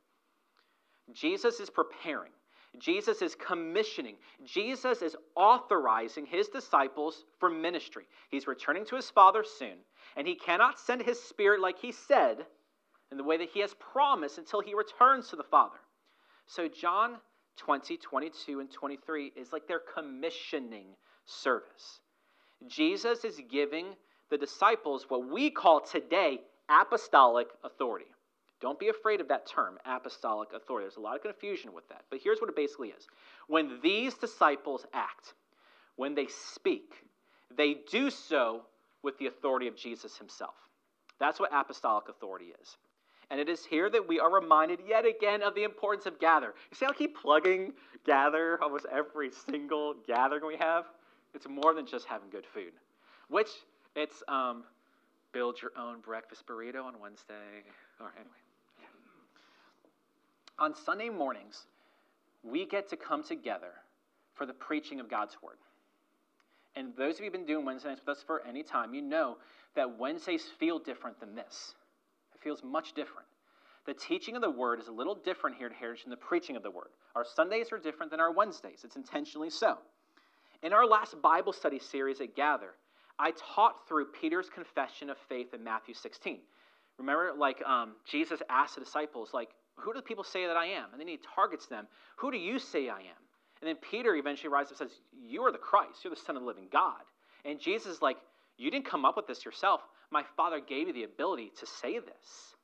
Jesus 1.14 1.58
is 1.58 1.70
preparing. 1.70 2.32
Jesus 2.78 3.20
is 3.20 3.34
commissioning. 3.34 4.16
Jesus 4.44 5.02
is 5.02 5.16
authorizing 5.34 6.24
his 6.26 6.48
disciples 6.48 7.24
for 7.38 7.50
ministry. 7.50 8.04
He's 8.30 8.46
returning 8.46 8.84
to 8.86 8.96
his 8.96 9.10
Father 9.10 9.44
soon, 9.44 9.76
and 10.16 10.26
he 10.26 10.34
cannot 10.34 10.78
send 10.78 11.02
his 11.02 11.20
Spirit 11.20 11.60
like 11.60 11.78
he 11.78 11.92
said 11.92 12.46
in 13.10 13.18
the 13.18 13.24
way 13.24 13.36
that 13.38 13.50
he 13.50 13.60
has 13.60 13.74
promised 13.74 14.38
until 14.38 14.60
he 14.60 14.74
returns 14.74 15.28
to 15.28 15.36
the 15.36 15.42
Father. 15.42 15.78
So, 16.46 16.68
John 16.68 17.16
20, 17.56 17.96
22, 17.96 18.60
and 18.60 18.70
23 18.70 19.32
is 19.36 19.52
like 19.52 19.66
their 19.66 19.80
commissioning 19.80 20.86
service. 21.26 22.00
Jesus 22.66 23.24
is 23.24 23.40
giving 23.50 23.94
the 24.30 24.38
disciples 24.38 25.06
what 25.08 25.28
we 25.28 25.50
call 25.50 25.80
today 25.80 26.40
apostolic 26.68 27.48
authority. 27.64 28.06
Don't 28.60 28.78
be 28.78 28.88
afraid 28.88 29.20
of 29.20 29.28
that 29.28 29.46
term, 29.46 29.78
apostolic 29.86 30.52
authority. 30.52 30.84
There's 30.84 30.96
a 30.96 31.00
lot 31.00 31.16
of 31.16 31.22
confusion 31.22 31.72
with 31.72 31.88
that. 31.88 32.04
But 32.10 32.20
here's 32.22 32.40
what 32.40 32.50
it 32.50 32.56
basically 32.56 32.88
is 32.88 33.06
when 33.46 33.80
these 33.82 34.14
disciples 34.14 34.86
act, 34.92 35.34
when 35.96 36.14
they 36.14 36.26
speak, 36.26 36.92
they 37.56 37.78
do 37.90 38.10
so 38.10 38.62
with 39.02 39.18
the 39.18 39.26
authority 39.26 39.66
of 39.66 39.76
Jesus 39.76 40.18
himself. 40.18 40.54
That's 41.18 41.40
what 41.40 41.50
apostolic 41.52 42.08
authority 42.08 42.52
is. 42.60 42.76
And 43.30 43.40
it 43.40 43.48
is 43.48 43.64
here 43.64 43.88
that 43.90 44.06
we 44.06 44.18
are 44.20 44.32
reminded 44.32 44.80
yet 44.86 45.06
again 45.06 45.42
of 45.42 45.54
the 45.54 45.62
importance 45.62 46.04
of 46.04 46.18
gather. 46.18 46.54
You 46.70 46.76
see 46.76 46.86
I 46.86 46.92
keep 46.92 47.16
plugging 47.16 47.72
gather 48.04 48.62
almost 48.62 48.86
every 48.92 49.30
single 49.30 49.94
gathering 50.06 50.46
we 50.46 50.56
have? 50.56 50.84
It's 51.34 51.48
more 51.48 51.74
than 51.74 51.86
just 51.86 52.06
having 52.06 52.28
good 52.28 52.44
food, 52.44 52.72
which 53.28 53.48
it's 53.94 54.22
um, 54.26 54.64
build 55.32 55.62
your 55.62 55.70
own 55.78 56.00
breakfast 56.00 56.44
burrito 56.46 56.84
on 56.84 56.98
Wednesday. 57.00 57.62
Right, 58.00 58.10
anyway 58.16 58.49
on 60.60 60.74
Sunday 60.74 61.08
mornings, 61.08 61.64
we 62.42 62.66
get 62.66 62.90
to 62.90 62.96
come 62.96 63.24
together 63.24 63.72
for 64.34 64.46
the 64.46 64.52
preaching 64.52 65.00
of 65.00 65.10
God's 65.10 65.36
Word. 65.42 65.56
And 66.76 66.94
those 66.96 67.14
of 67.14 67.20
you 67.20 67.24
who've 67.26 67.32
been 67.32 67.46
doing 67.46 67.64
Wednesday 67.64 67.88
nights 67.88 68.02
with 68.06 68.18
us 68.18 68.22
for 68.24 68.42
any 68.46 68.62
time, 68.62 68.94
you 68.94 69.02
know 69.02 69.38
that 69.74 69.98
Wednesdays 69.98 70.44
feel 70.58 70.78
different 70.78 71.18
than 71.18 71.34
this. 71.34 71.74
It 72.34 72.40
feels 72.42 72.62
much 72.62 72.92
different. 72.92 73.26
The 73.86 73.94
teaching 73.94 74.36
of 74.36 74.42
the 74.42 74.50
Word 74.50 74.78
is 74.80 74.88
a 74.88 74.92
little 74.92 75.14
different 75.14 75.56
here 75.56 75.66
at 75.66 75.72
Heritage 75.72 76.04
than 76.04 76.10
the 76.10 76.16
preaching 76.16 76.54
of 76.54 76.62
the 76.62 76.70
Word. 76.70 76.90
Our 77.16 77.24
Sundays 77.24 77.72
are 77.72 77.78
different 77.78 78.10
than 78.10 78.20
our 78.20 78.32
Wednesdays. 78.32 78.82
It's 78.84 78.96
intentionally 78.96 79.50
so. 79.50 79.78
In 80.62 80.72
our 80.72 80.86
last 80.86 81.20
Bible 81.22 81.54
study 81.54 81.78
series 81.78 82.20
at 82.20 82.36
Gather, 82.36 82.74
I 83.18 83.32
taught 83.32 83.88
through 83.88 84.06
Peter's 84.20 84.50
confession 84.50 85.10
of 85.10 85.16
faith 85.28 85.54
in 85.54 85.64
Matthew 85.64 85.94
16. 85.94 86.38
Remember, 86.98 87.32
like 87.36 87.62
um, 87.66 87.92
Jesus 88.06 88.40
asked 88.50 88.74
the 88.74 88.82
disciples, 88.82 89.30
like, 89.32 89.48
who 89.80 89.92
do 89.92 90.00
people 90.00 90.24
say 90.24 90.46
that 90.46 90.56
I 90.56 90.66
am? 90.66 90.86
And 90.92 91.00
then 91.00 91.08
he 91.08 91.18
targets 91.34 91.66
them. 91.66 91.86
Who 92.16 92.30
do 92.30 92.38
you 92.38 92.58
say 92.58 92.88
I 92.88 92.98
am? 92.98 93.22
And 93.60 93.68
then 93.68 93.76
Peter 93.76 94.14
eventually 94.16 94.50
rises 94.50 94.72
up 94.72 94.80
and 94.80 94.90
says, 94.90 95.00
You 95.12 95.42
are 95.42 95.52
the 95.52 95.58
Christ. 95.58 96.04
You're 96.04 96.14
the 96.14 96.20
Son 96.20 96.36
of 96.36 96.42
the 96.42 96.48
living 96.48 96.68
God. 96.72 97.02
And 97.44 97.60
Jesus 97.60 97.94
is 97.96 98.02
like, 98.02 98.16
You 98.56 98.70
didn't 98.70 98.86
come 98.86 99.04
up 99.04 99.16
with 99.16 99.26
this 99.26 99.44
yourself. 99.44 99.82
My 100.10 100.24
Father 100.36 100.60
gave 100.60 100.88
you 100.88 100.92
the 100.92 101.04
ability 101.04 101.52
to 101.58 101.66
say 101.66 101.98
this. 101.98 102.56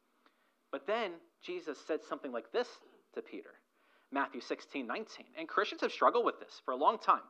But 0.73 0.87
then 0.87 1.13
Jesus 1.43 1.79
said 1.87 2.01
something 2.03 2.33
like 2.33 2.51
this 2.53 2.69
to 3.15 3.23
Peter 3.23 3.51
Matthew 4.13 4.41
16, 4.41 4.87
19. 4.87 5.27
And 5.39 5.49
Christians 5.49 5.81
have 5.81 5.93
struggled 5.93 6.25
with 6.25 6.39
this 6.39 6.61
for 6.65 6.73
a 6.73 6.77
long 6.77 6.99
time. 6.99 7.23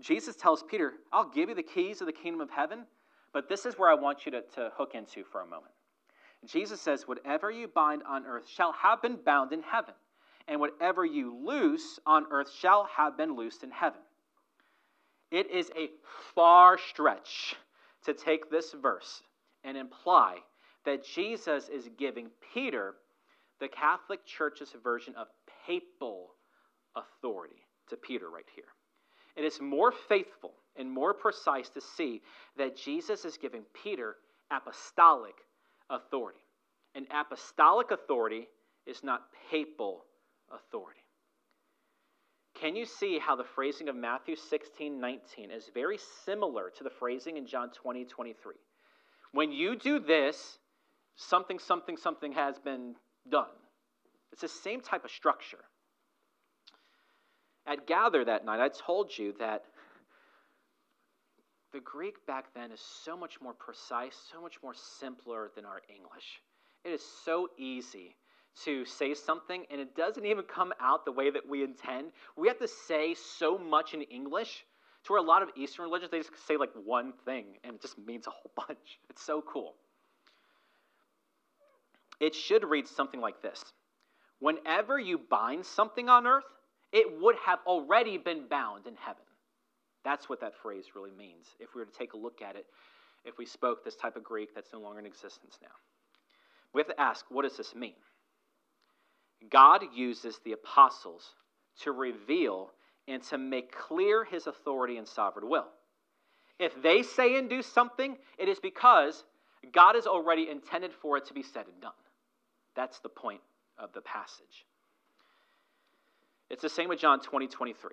Jesus 0.00 0.34
tells 0.34 0.62
Peter, 0.62 0.94
I'll 1.12 1.28
give 1.28 1.48
you 1.48 1.54
the 1.54 1.62
keys 1.62 2.00
of 2.00 2.06
the 2.06 2.12
kingdom 2.12 2.40
of 2.40 2.50
heaven, 2.50 2.86
but 3.32 3.48
this 3.48 3.66
is 3.66 3.78
where 3.78 3.90
I 3.90 3.94
want 3.94 4.24
you 4.24 4.32
to, 4.32 4.40
to 4.54 4.70
hook 4.76 4.92
into 4.94 5.24
for 5.24 5.42
a 5.42 5.44
moment. 5.44 5.72
Jesus 6.46 6.80
says, 6.80 7.06
Whatever 7.06 7.50
you 7.50 7.68
bind 7.68 8.02
on 8.08 8.26
earth 8.26 8.48
shall 8.48 8.72
have 8.72 9.02
been 9.02 9.16
bound 9.24 9.52
in 9.52 9.62
heaven, 9.62 9.94
and 10.48 10.60
whatever 10.60 11.04
you 11.04 11.36
loose 11.46 11.98
on 12.06 12.26
earth 12.30 12.50
shall 12.58 12.88
have 12.96 13.16
been 13.16 13.36
loosed 13.36 13.62
in 13.62 13.70
heaven. 13.70 14.00
It 15.30 15.50
is 15.50 15.70
a 15.76 15.90
far 16.34 16.78
stretch 16.78 17.54
to 18.04 18.14
take 18.14 18.50
this 18.50 18.72
verse 18.72 19.22
and 19.62 19.76
imply 19.76 20.38
that 20.84 21.04
Jesus 21.04 21.68
is 21.68 21.88
giving 21.98 22.28
Peter 22.54 22.94
the 23.60 23.68
Catholic 23.68 24.24
Church's 24.24 24.74
version 24.82 25.14
of 25.16 25.28
papal 25.66 26.30
authority 26.96 27.66
to 27.88 27.96
Peter 27.96 28.30
right 28.30 28.48
here. 28.54 28.64
It 29.36 29.44
is 29.44 29.60
more 29.60 29.92
faithful 29.92 30.54
and 30.76 30.90
more 30.90 31.14
precise 31.14 31.68
to 31.70 31.80
see 31.80 32.22
that 32.56 32.76
Jesus 32.76 33.24
is 33.24 33.36
giving 33.36 33.62
Peter 33.84 34.16
apostolic 34.50 35.34
authority. 35.90 36.40
And 36.94 37.06
apostolic 37.12 37.90
authority 37.90 38.48
is 38.86 39.04
not 39.04 39.22
papal 39.50 40.04
authority. 40.52 41.00
Can 42.60 42.76
you 42.76 42.84
see 42.84 43.18
how 43.18 43.36
the 43.36 43.44
phrasing 43.44 43.88
of 43.88 43.96
Matthew 43.96 44.36
16, 44.36 45.00
19 45.00 45.50
is 45.50 45.70
very 45.72 45.98
similar 46.24 46.70
to 46.76 46.84
the 46.84 46.90
phrasing 46.90 47.36
in 47.36 47.46
John 47.46 47.70
20, 47.70 48.04
23? 48.04 48.54
When 49.32 49.52
you 49.52 49.76
do 49.76 50.00
this, 50.00 50.58
something, 51.16 51.58
something, 51.58 51.96
something 51.96 52.32
has 52.32 52.58
been 52.58 52.96
done. 53.30 53.46
It's 54.32 54.42
the 54.42 54.48
same 54.48 54.80
type 54.80 55.04
of 55.04 55.10
structure. 55.10 55.64
At 57.66 57.86
Gather 57.86 58.24
that 58.24 58.44
night, 58.44 58.60
I 58.60 58.68
told 58.68 59.16
you 59.16 59.34
that 59.38 59.62
the 61.72 61.80
Greek 61.80 62.26
back 62.26 62.46
then 62.54 62.72
is 62.72 62.80
so 62.80 63.16
much 63.16 63.40
more 63.40 63.52
precise, 63.52 64.16
so 64.32 64.40
much 64.40 64.56
more 64.62 64.74
simpler 64.74 65.50
than 65.54 65.64
our 65.64 65.82
English. 65.88 66.42
It 66.84 66.90
is 66.90 67.02
so 67.24 67.48
easy 67.58 68.16
to 68.64 68.84
say 68.84 69.14
something 69.14 69.64
and 69.70 69.80
it 69.80 69.94
doesn't 69.94 70.24
even 70.24 70.44
come 70.44 70.72
out 70.80 71.04
the 71.04 71.12
way 71.12 71.30
that 71.30 71.48
we 71.48 71.62
intend. 71.62 72.10
We 72.36 72.48
have 72.48 72.58
to 72.58 72.68
say 72.68 73.14
so 73.14 73.56
much 73.56 73.94
in 73.94 74.02
English 74.02 74.64
to 75.04 75.12
where 75.12 75.22
a 75.22 75.24
lot 75.24 75.42
of 75.42 75.50
Eastern 75.56 75.84
religions, 75.84 76.10
they 76.10 76.18
just 76.18 76.30
say 76.46 76.56
like 76.56 76.70
one 76.84 77.12
thing 77.24 77.46
and 77.64 77.76
it 77.76 77.82
just 77.82 77.98
means 77.98 78.26
a 78.26 78.30
whole 78.30 78.50
bunch. 78.66 78.98
It's 79.08 79.22
so 79.22 79.42
cool. 79.42 79.74
It 82.18 82.34
should 82.34 82.64
read 82.64 82.86
something 82.86 83.20
like 83.20 83.40
this 83.42 83.64
Whenever 84.40 84.98
you 84.98 85.18
bind 85.18 85.64
something 85.64 86.08
on 86.08 86.26
earth, 86.26 86.44
it 86.92 87.20
would 87.20 87.36
have 87.46 87.60
already 87.66 88.18
been 88.18 88.48
bound 88.48 88.86
in 88.86 88.96
heaven. 88.96 89.22
That's 90.04 90.28
what 90.28 90.40
that 90.40 90.54
phrase 90.54 90.86
really 90.94 91.10
means. 91.10 91.46
If 91.58 91.74
we 91.74 91.80
were 91.80 91.86
to 91.86 91.98
take 91.98 92.14
a 92.14 92.16
look 92.16 92.42
at 92.42 92.56
it, 92.56 92.66
if 93.24 93.38
we 93.38 93.46
spoke 93.46 93.84
this 93.84 93.96
type 93.96 94.16
of 94.16 94.24
Greek 94.24 94.54
that's 94.54 94.72
no 94.72 94.80
longer 94.80 94.98
in 94.98 95.06
existence 95.06 95.58
now, 95.62 95.68
we 96.72 96.80
have 96.80 96.88
to 96.88 97.00
ask 97.00 97.26
what 97.28 97.42
does 97.42 97.56
this 97.56 97.74
mean? 97.74 97.94
God 99.50 99.82
uses 99.94 100.38
the 100.44 100.52
apostles 100.52 101.34
to 101.82 101.92
reveal 101.92 102.70
and 103.08 103.22
to 103.24 103.38
make 103.38 103.72
clear 103.72 104.24
his 104.24 104.46
authority 104.46 104.96
and 104.96 105.06
sovereign 105.06 105.48
will. 105.48 105.68
If 106.58 106.80
they 106.82 107.02
say 107.02 107.38
and 107.38 107.48
do 107.48 107.62
something, 107.62 108.16
it 108.38 108.48
is 108.48 108.60
because 108.60 109.24
God 109.72 109.94
has 109.94 110.06
already 110.06 110.48
intended 110.50 110.92
for 110.92 111.16
it 111.16 111.26
to 111.26 111.34
be 111.34 111.42
said 111.42 111.66
and 111.66 111.80
done. 111.80 111.92
That's 112.76 113.00
the 113.00 113.08
point 113.08 113.40
of 113.78 113.92
the 113.92 114.02
passage. 114.02 114.66
It's 116.50 116.62
the 116.62 116.68
same 116.68 116.88
with 116.88 116.98
John 116.98 117.20
20, 117.20 117.46
23. 117.48 117.90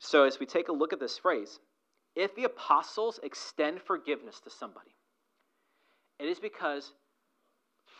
So, 0.00 0.24
as 0.24 0.40
we 0.40 0.46
take 0.46 0.68
a 0.68 0.72
look 0.72 0.92
at 0.94 0.98
this 0.98 1.18
phrase, 1.18 1.60
if 2.16 2.34
the 2.34 2.44
apostles 2.44 3.20
extend 3.22 3.82
forgiveness 3.82 4.40
to 4.40 4.50
somebody, 4.50 4.96
it 6.18 6.24
is 6.24 6.40
because 6.40 6.92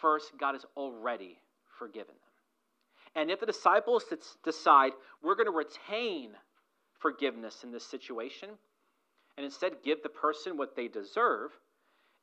first 0.00 0.32
God 0.38 0.54
has 0.54 0.64
already 0.76 1.38
forgiven 1.78 2.14
them. 2.14 3.22
And 3.22 3.30
if 3.30 3.40
the 3.40 3.46
disciples 3.46 4.04
decide 4.44 4.92
we're 5.22 5.34
going 5.34 5.46
to 5.46 5.52
retain 5.52 6.30
forgiveness 7.00 7.64
in 7.64 7.72
this 7.72 7.84
situation 7.84 8.50
and 9.36 9.44
instead 9.44 9.82
give 9.84 10.02
the 10.02 10.08
person 10.08 10.56
what 10.56 10.76
they 10.76 10.88
deserve, 10.88 11.50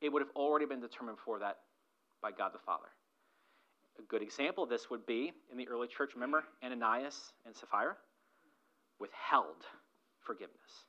it 0.02 0.10
would 0.12 0.22
have 0.22 0.36
already 0.36 0.66
been 0.66 0.82
determined 0.82 1.18
for 1.24 1.40
that 1.40 1.58
by 2.22 2.32
God 2.32 2.52
the 2.54 2.60
Father. 2.60 2.88
A 4.00 4.04
good 4.04 4.22
example 4.22 4.64
of 4.64 4.70
this 4.70 4.90
would 4.90 5.06
be 5.06 5.34
in 5.52 5.58
the 5.58 5.68
early 5.68 5.88
church, 5.88 6.12
remember 6.16 6.44
Ananias 6.64 7.34
and 7.46 7.56
Sapphira? 7.56 7.96
Withheld 9.00 9.66
forgiveness. 10.26 10.86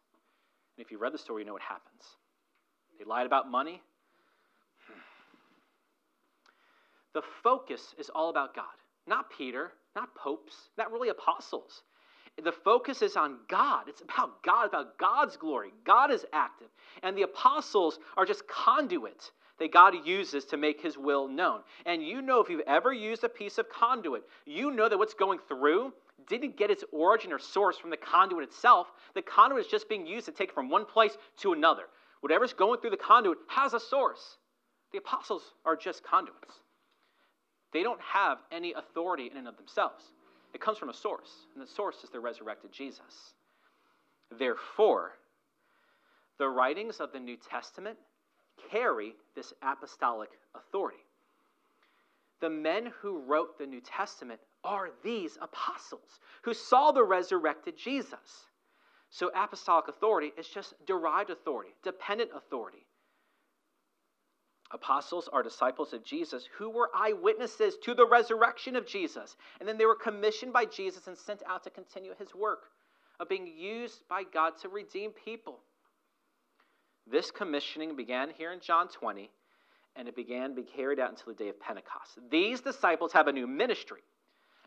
And 0.77 0.85
if 0.85 0.91
you 0.91 0.99
read 0.99 1.13
the 1.13 1.19
story, 1.19 1.43
you 1.43 1.47
know 1.47 1.53
what 1.53 1.63
happens. 1.63 2.03
They 2.99 3.05
lied 3.05 3.27
about 3.27 3.51
money. 3.51 3.83
The 7.15 7.23
focus 7.43 7.95
is 7.99 8.11
all 8.15 8.29
about 8.29 8.55
God, 8.55 8.67
not 9.07 9.31
Peter, 9.37 9.73
not 9.97 10.15
popes, 10.15 10.55
not 10.77 10.93
really 10.93 11.09
apostles. 11.09 11.83
The 12.45 12.53
focus 12.53 13.03
is 13.03 13.17
on 13.17 13.39
God. 13.49 13.89
It's 13.89 14.03
about 14.03 14.43
God, 14.45 14.69
about 14.69 14.99
God's 14.99 15.37
glory. 15.37 15.73
God 15.85 16.13
is 16.13 16.25
active. 16.33 16.69
And 17.03 17.17
the 17.17 17.23
apostles 17.23 17.99
are 18.17 18.25
just 18.25 18.47
conduit 18.47 19.33
that 19.59 19.73
God 19.73 19.95
uses 20.05 20.45
to 20.47 20.57
make 20.57 20.81
his 20.81 20.97
will 20.97 21.27
known. 21.27 21.61
And 21.85 22.03
you 22.03 22.23
know, 22.23 22.41
if 22.41 22.49
you've 22.49 22.61
ever 22.67 22.93
used 22.93 23.25
a 23.25 23.29
piece 23.29 23.59
of 23.59 23.69
conduit, 23.69 24.23
you 24.47 24.71
know 24.71 24.89
that 24.89 24.99
what's 24.99 25.15
going 25.15 25.41
through 25.49 25.93
didn't 26.29 26.57
get 26.57 26.71
its 26.71 26.85
origin 26.93 27.33
or 27.33 27.39
source 27.39 27.79
from 27.79 27.91
the 27.91 27.97
conduit 27.97 28.45
itself. 28.45 28.89
The 29.15 29.23
conduit 29.23 29.65
is 29.65 29.71
just 29.71 29.89
being 29.89 30.07
used 30.07 30.27
to 30.27 30.33
take 30.33 30.51
it 30.51 30.55
from 30.55 30.69
one 30.69 30.85
place 30.85 31.17
to 31.39 31.53
another. 31.53 31.85
Whatever's 32.21 32.53
going 32.53 32.81
through 32.81 32.91
the 32.91 32.97
conduit 32.97 33.39
has 33.49 33.75
a 33.75 33.81
source. 33.81 34.39
The 34.93 34.99
apostles 34.99 35.43
are 35.65 35.77
just 35.77 36.03
conduits. 36.03 36.61
They 37.73 37.83
don't 37.83 38.01
have 38.01 38.39
any 38.51 38.73
authority 38.73 39.29
in 39.31 39.37
and 39.37 39.49
of 39.49 39.57
themselves. 39.57 40.05
It 40.55 40.61
comes 40.61 40.79
from 40.79 40.89
a 40.89 40.95
source, 40.95 41.47
and 41.55 41.63
the 41.63 41.71
source 41.71 42.03
is 42.03 42.11
the 42.11 42.21
resurrected 42.21 42.73
Jesus. 42.73 43.35
Therefore, 44.39 45.13
the 46.39 46.49
writings 46.49 47.01
of 47.01 47.13
the 47.13 47.21
New 47.21 47.37
Testament 47.37 47.99
carry 48.71 49.15
this 49.35 49.53
apostolic 49.63 50.31
authority. 50.55 51.05
The 52.41 52.51
men 52.51 52.93
who 53.01 53.19
wrote 53.19 53.59
the 53.59 53.67
New 53.67 53.81
Testament 53.81 54.41
are 54.65 54.91
these 55.03 55.39
apostles 55.41 56.21
who 56.43 56.55
saw 56.55 56.93
the 56.93 57.05
resurrected 57.05 57.77
Jesus. 57.77 58.47
So, 59.11 59.31
apostolic 59.35 59.89
authority 59.89 60.33
is 60.37 60.49
just 60.49 60.75
derived 60.87 61.31
authority, 61.31 61.71
dependent 61.83 62.31
authority. 62.35 62.87
Apostles 64.71 65.29
are 65.33 65.43
disciples 65.43 65.95
of 65.95 66.05
Jesus 66.05 66.47
who 66.59 66.69
were 66.69 66.91
eyewitnesses 66.95 67.79
to 67.85 67.95
the 67.95 68.07
resurrection 68.07 68.77
of 68.77 68.87
Jesus. 68.87 69.37
And 69.61 69.69
then 69.69 69.79
they 69.79 69.87
were 69.87 69.95
commissioned 69.95 70.53
by 70.53 70.67
Jesus 70.67 71.07
and 71.07 71.17
sent 71.17 71.43
out 71.47 71.65
to 71.65 71.71
continue 71.71 72.13
his 72.19 72.35
work 72.35 72.65
of 73.19 73.29
being 73.29 73.47
used 73.47 74.07
by 74.09 74.25
God 74.25 74.59
to 74.61 74.69
redeem 74.69 75.13
people. 75.13 75.61
This 77.11 77.31
commissioning 77.31 77.97
began 77.97 78.31
here 78.37 78.53
in 78.53 78.61
John 78.61 78.89
20, 78.89 79.31
and 79.97 80.07
it 80.07 80.15
began 80.15 80.51
to 80.51 80.57
be 80.57 80.63
carried 80.63 81.01
out 81.01 81.11
until 81.11 81.33
the 81.33 81.45
day 81.45 81.49
of 81.49 81.59
Pentecost. 81.59 82.19
These 82.31 82.61
disciples 82.61 83.13
have 83.13 83.27
a 83.27 83.33
new 83.33 83.47
ministry, 83.47 84.03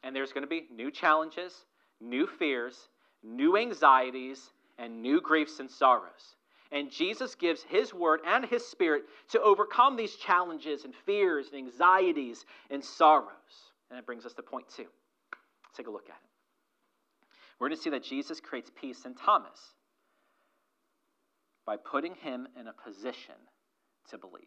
and 0.03 0.15
there's 0.15 0.31
going 0.31 0.43
to 0.43 0.49
be 0.49 0.67
new 0.73 0.91
challenges, 0.91 1.65
new 1.99 2.27
fears, 2.27 2.89
new 3.23 3.57
anxieties, 3.57 4.51
and 4.77 5.01
new 5.01 5.21
griefs 5.21 5.59
and 5.59 5.69
sorrows. 5.69 6.35
And 6.71 6.89
Jesus 6.89 7.35
gives 7.35 7.63
his 7.63 7.93
word 7.93 8.21
and 8.25 8.45
his 8.45 8.65
spirit 8.65 9.03
to 9.29 9.41
overcome 9.41 9.97
these 9.97 10.15
challenges 10.15 10.85
and 10.85 10.93
fears 11.05 11.47
and 11.51 11.57
anxieties 11.57 12.45
and 12.69 12.83
sorrows. 12.83 13.27
And 13.89 13.97
that 13.97 14.05
brings 14.05 14.25
us 14.25 14.33
to 14.35 14.41
point 14.41 14.65
two. 14.69 14.83
Let's 14.83 15.77
take 15.77 15.87
a 15.87 15.91
look 15.91 16.09
at 16.09 16.15
it. 16.15 16.29
We're 17.59 17.67
going 17.67 17.77
to 17.77 17.83
see 17.83 17.89
that 17.91 18.03
Jesus 18.03 18.39
creates 18.39 18.71
peace 18.73 19.05
in 19.05 19.13
Thomas 19.13 19.59
by 21.65 21.75
putting 21.77 22.15
him 22.15 22.47
in 22.59 22.67
a 22.67 22.73
position 22.73 23.35
to 24.09 24.17
believe. 24.17 24.41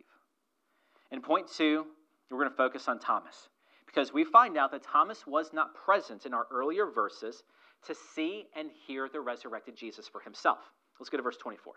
In 1.12 1.20
point 1.20 1.46
two, 1.54 1.86
we're 2.30 2.38
going 2.38 2.50
to 2.50 2.56
focus 2.56 2.88
on 2.88 2.98
Thomas 2.98 3.50
because 3.94 4.12
we 4.12 4.24
find 4.24 4.56
out 4.56 4.72
that 4.72 4.82
Thomas 4.82 5.26
was 5.26 5.52
not 5.52 5.74
present 5.74 6.26
in 6.26 6.34
our 6.34 6.46
earlier 6.50 6.86
verses 6.86 7.44
to 7.86 7.94
see 7.94 8.46
and 8.56 8.68
hear 8.86 9.08
the 9.08 9.20
resurrected 9.20 9.76
Jesus 9.76 10.08
for 10.08 10.20
himself. 10.20 10.58
Let's 10.98 11.10
go 11.10 11.16
to 11.16 11.22
verse 11.22 11.36
24. 11.36 11.74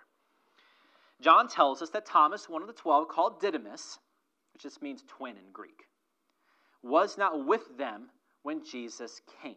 John 1.22 1.48
tells 1.48 1.82
us 1.82 1.90
that 1.92 2.06
Thomas, 2.06 2.50
one 2.50 2.62
of 2.62 2.68
the 2.68 2.74
twelve, 2.74 3.08
called 3.08 3.40
Didymus, 3.42 4.00
which 4.54 4.64
just 4.64 4.82
means 4.82 5.04
twin 5.08 5.36
in 5.38 5.52
Greek, 5.52 5.88
was 6.84 7.18
not 7.18 7.46
with 7.46 7.78
them 7.78 8.10
when 8.44 8.64
Jesus 8.64 9.22
came. 9.42 9.56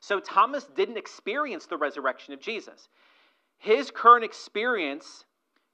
So 0.00 0.20
Thomas 0.20 0.64
didn't 0.76 0.98
experience 0.98 1.66
the 1.66 1.76
resurrection 1.76 2.32
of 2.32 2.40
Jesus. 2.40 2.88
His 3.58 3.90
current 3.90 4.24
experience 4.24 5.24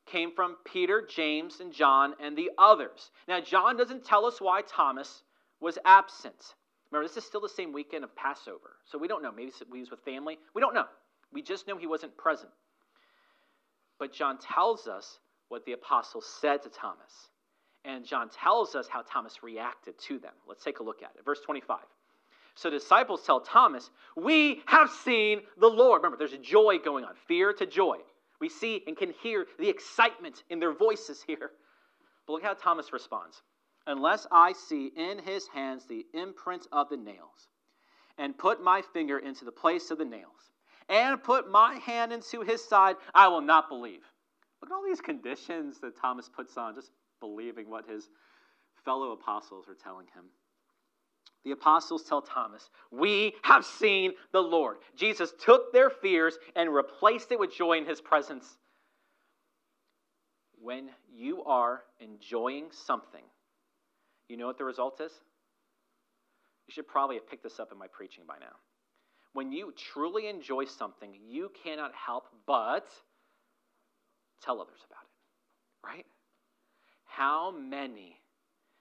came 0.06 0.32
from 0.32 0.56
Peter, 0.64 1.06
James, 1.08 1.60
and 1.60 1.72
John, 1.72 2.14
and 2.20 2.36
the 2.36 2.50
others. 2.58 3.10
Now, 3.28 3.40
John 3.40 3.76
doesn't 3.76 4.04
tell 4.04 4.24
us 4.24 4.40
why 4.40 4.62
Thomas 4.62 5.22
was 5.60 5.78
absent. 5.84 6.54
Remember, 6.90 7.08
this 7.08 7.16
is 7.16 7.24
still 7.24 7.40
the 7.40 7.48
same 7.48 7.72
weekend 7.72 8.04
of 8.04 8.14
Passover. 8.14 8.76
So 8.84 8.98
we 8.98 9.08
don't 9.08 9.22
know. 9.22 9.32
Maybe 9.32 9.52
he 9.72 9.80
was 9.80 9.90
with 9.90 10.00
family. 10.00 10.38
We 10.54 10.60
don't 10.60 10.74
know. 10.74 10.86
We 11.32 11.42
just 11.42 11.66
know 11.66 11.76
he 11.76 11.86
wasn't 11.86 12.16
present. 12.16 12.52
But 13.98 14.12
John 14.12 14.38
tells 14.38 14.86
us 14.86 15.18
what 15.48 15.64
the 15.64 15.72
apostles 15.72 16.26
said 16.40 16.62
to 16.62 16.68
Thomas. 16.68 17.30
And 17.84 18.04
John 18.04 18.28
tells 18.28 18.74
us 18.74 18.88
how 18.88 19.02
Thomas 19.02 19.42
reacted 19.42 19.98
to 20.08 20.18
them. 20.18 20.32
Let's 20.48 20.64
take 20.64 20.80
a 20.80 20.82
look 20.82 21.02
at 21.02 21.12
it. 21.16 21.24
Verse 21.24 21.40
25. 21.40 21.78
So 22.54 22.70
disciples 22.70 23.22
tell 23.24 23.40
Thomas, 23.40 23.90
We 24.16 24.62
have 24.66 24.90
seen 24.90 25.42
the 25.58 25.68
Lord. 25.68 26.02
Remember, 26.02 26.16
there's 26.16 26.38
joy 26.42 26.78
going 26.82 27.04
on, 27.04 27.14
fear 27.28 27.52
to 27.52 27.66
joy. 27.66 27.98
We 28.40 28.48
see 28.48 28.82
and 28.86 28.96
can 28.96 29.12
hear 29.22 29.46
the 29.58 29.68
excitement 29.68 30.42
in 30.50 30.58
their 30.58 30.72
voices 30.72 31.22
here. 31.26 31.50
But 32.26 32.32
look 32.34 32.42
how 32.42 32.54
Thomas 32.54 32.92
responds 32.92 33.42
Unless 33.86 34.26
I 34.32 34.52
see 34.52 34.86
in 34.96 35.18
his 35.18 35.46
hands 35.48 35.86
the 35.86 36.06
imprint 36.12 36.66
of 36.72 36.88
the 36.88 36.96
nails, 36.96 37.48
and 38.18 38.36
put 38.36 38.62
my 38.62 38.82
finger 38.82 39.18
into 39.18 39.44
the 39.44 39.52
place 39.52 39.90
of 39.90 39.98
the 39.98 40.04
nails, 40.04 40.50
and 40.88 41.22
put 41.22 41.50
my 41.50 41.74
hand 41.76 42.12
into 42.12 42.40
his 42.40 42.64
side, 42.64 42.96
I 43.14 43.28
will 43.28 43.40
not 43.40 43.68
believe. 43.68 44.02
Look 44.60 44.70
at 44.70 44.74
all 44.74 44.84
these 44.84 45.00
conditions 45.00 45.78
that 45.80 45.96
Thomas 46.00 46.28
puts 46.28 46.56
on, 46.56 46.74
just 46.74 46.90
believing 47.20 47.68
what 47.68 47.88
his 47.88 48.08
fellow 48.84 49.12
apostles 49.12 49.68
are 49.68 49.74
telling 49.74 50.06
him. 50.14 50.24
The 51.44 51.52
apostles 51.52 52.02
tell 52.02 52.22
Thomas, 52.22 52.70
We 52.90 53.34
have 53.42 53.64
seen 53.64 54.14
the 54.32 54.40
Lord. 54.40 54.78
Jesus 54.96 55.32
took 55.38 55.72
their 55.72 55.90
fears 55.90 56.38
and 56.56 56.74
replaced 56.74 57.30
it 57.30 57.38
with 57.38 57.54
joy 57.54 57.78
in 57.78 57.86
his 57.86 58.00
presence. 58.00 58.56
When 60.60 60.90
you 61.14 61.44
are 61.44 61.82
enjoying 62.00 62.66
something, 62.72 63.22
you 64.28 64.36
know 64.36 64.46
what 64.46 64.58
the 64.58 64.64
result 64.64 65.00
is? 65.00 65.12
You 66.66 66.72
should 66.72 66.88
probably 66.88 67.16
have 67.16 67.28
picked 67.28 67.42
this 67.42 67.60
up 67.60 67.70
in 67.72 67.78
my 67.78 67.86
preaching 67.86 68.24
by 68.26 68.38
now. 68.40 68.56
When 69.32 69.52
you 69.52 69.72
truly 69.92 70.28
enjoy 70.28 70.64
something, 70.64 71.14
you 71.28 71.50
cannot 71.62 71.92
help 71.94 72.24
but 72.46 72.86
tell 74.42 74.60
others 74.60 74.80
about 74.86 75.04
it, 75.04 75.86
right? 75.86 76.06
How 77.04 77.50
many 77.50 78.16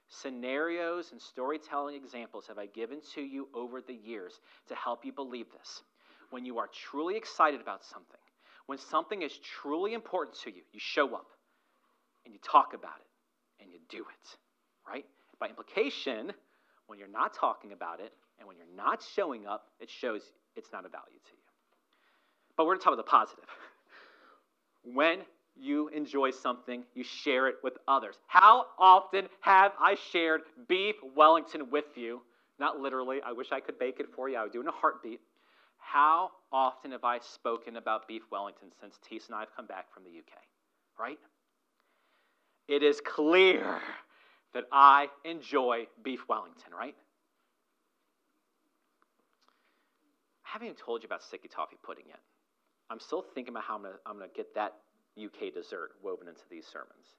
scenarios 0.08 1.12
and 1.12 1.22
storytelling 1.22 1.96
examples 1.96 2.48
have 2.48 2.58
I 2.58 2.68
given 2.68 3.00
to 3.16 3.22
you 3.22 3.48
over 3.54 3.82
the 3.82 3.94
years 3.94 4.40
to 4.68 4.76
help 4.76 5.06
you 5.06 5.12
believe 5.12 5.48
this? 5.52 5.84
When 6.32 6.46
you 6.46 6.58
are 6.58 6.70
truly 6.74 7.18
excited 7.18 7.62
about 7.62 7.84
something, 7.84 8.20
when 8.66 8.78
something 8.78 9.22
is 9.22 9.38
truly 9.62 9.94
important 9.94 10.38
to 10.44 10.50
you, 10.50 10.62
you 10.72 10.80
show 10.80 11.14
up 11.16 11.28
and 12.26 12.34
you 12.34 12.40
talk 12.44 12.74
about 12.74 12.98
it 13.00 13.64
and 13.64 13.72
you 13.72 13.80
do 13.90 14.00
it, 14.00 14.38
right? 14.88 15.06
By 15.40 15.48
implication, 15.48 16.32
when 16.88 17.00
you're 17.00 17.08
not 17.08 17.34
talking 17.34 17.72
about 17.72 18.00
it 18.00 18.14
and 18.40 18.48
when 18.48 18.58
you're 18.58 18.76
not 18.76 19.04
showing 19.16 19.48
up, 19.48 19.68
it 19.80 19.90
shows 19.90 20.22
it's 20.56 20.72
not 20.72 20.86
a 20.86 20.90
value 20.90 21.20
to 21.26 21.32
you. 21.32 21.44
But 22.56 22.66
we're 22.66 22.74
going 22.74 22.80
to 22.80 22.84
talk 22.86 22.94
about 22.94 23.06
the 23.06 23.10
positive. 23.10 23.46
When 24.94 25.22
you 25.56 25.88
enjoy 25.90 26.30
something, 26.32 26.84
you 26.94 27.04
share 27.04 27.48
it 27.48 27.56
with 27.64 27.74
others. 27.88 28.16
How 28.28 28.68
often 28.78 29.28
have 29.40 29.72
I 29.80 29.96
shared 30.12 30.42
beef 30.68 30.96
Wellington 31.16 31.72
with 31.72 31.86
you? 31.96 32.22
Not 32.60 32.80
literally, 32.80 33.20
I 33.26 33.32
wish 33.32 33.52
I 33.52 33.60
could 33.60 33.80
bake 33.80 34.00
it 34.00 34.08
for 34.16 34.30
you, 34.30 34.38
I 34.38 34.44
would 34.44 34.52
do 34.52 34.60
it 34.60 34.64
in 34.64 34.68
a 34.68 34.72
heartbeat. 34.72 35.22
How 35.78 36.32
often 36.52 36.92
have 36.92 37.04
I 37.04 37.20
spoken 37.20 37.78
about 37.78 38.08
beef 38.08 38.24
Wellington 38.32 38.70
since 38.80 39.00
Tees 39.08 39.26
and 39.28 39.36
I 39.36 39.42
have 39.42 39.56
come 39.56 39.66
back 39.66 39.92
from 39.94 40.04
the 40.04 40.10
UK? 40.10 40.38
Right? 41.00 41.20
It 42.68 42.82
is 42.82 43.02
clear 43.02 43.82
that 44.56 44.64
I 44.72 45.10
enjoy 45.26 45.86
beef 46.02 46.22
Wellington, 46.28 46.74
right? 46.76 46.96
I 50.46 50.50
haven't 50.54 50.68
even 50.68 50.78
told 50.78 51.04
you 51.04 51.08
about 51.08 51.22
sticky 51.22 51.50
toffee 51.50 51.76
pudding 51.84 52.06
yet. 52.08 52.22
I'm 52.90 53.02
still 53.02 53.22
thinking 53.22 53.54
about 53.54 53.66
how 53.66 53.76
I'm 53.76 54.18
going 54.18 54.30
to 54.30 54.36
get 54.36 54.56
that 54.56 54.74
UK 55.22 55.54
dessert 55.54 55.92
woven 56.02 56.30
into 56.30 56.42
these 56.50 56.66
sermons. 56.66 57.18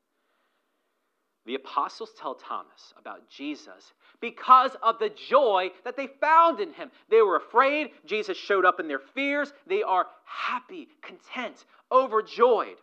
The 1.44 1.56
apostles 1.56 2.10
tell 2.18 2.34
Thomas 2.34 2.94
about 2.98 3.28
Jesus 3.28 3.92
because 4.20 4.72
of 4.82 4.98
the 4.98 5.10
joy 5.28 5.68
that 5.84 5.96
they 5.96 6.08
found 6.20 6.58
in 6.60 6.72
him. 6.72 6.90
They 7.10 7.20
were 7.20 7.36
afraid. 7.36 7.90
Jesus 8.06 8.36
showed 8.36 8.64
up 8.64 8.80
in 8.80 8.88
their 8.88 8.98
fears. 9.14 9.52
They 9.66 9.82
are 9.82 10.06
happy, 10.24 10.88
content, 11.02 11.66
overjoyed. 11.92 12.78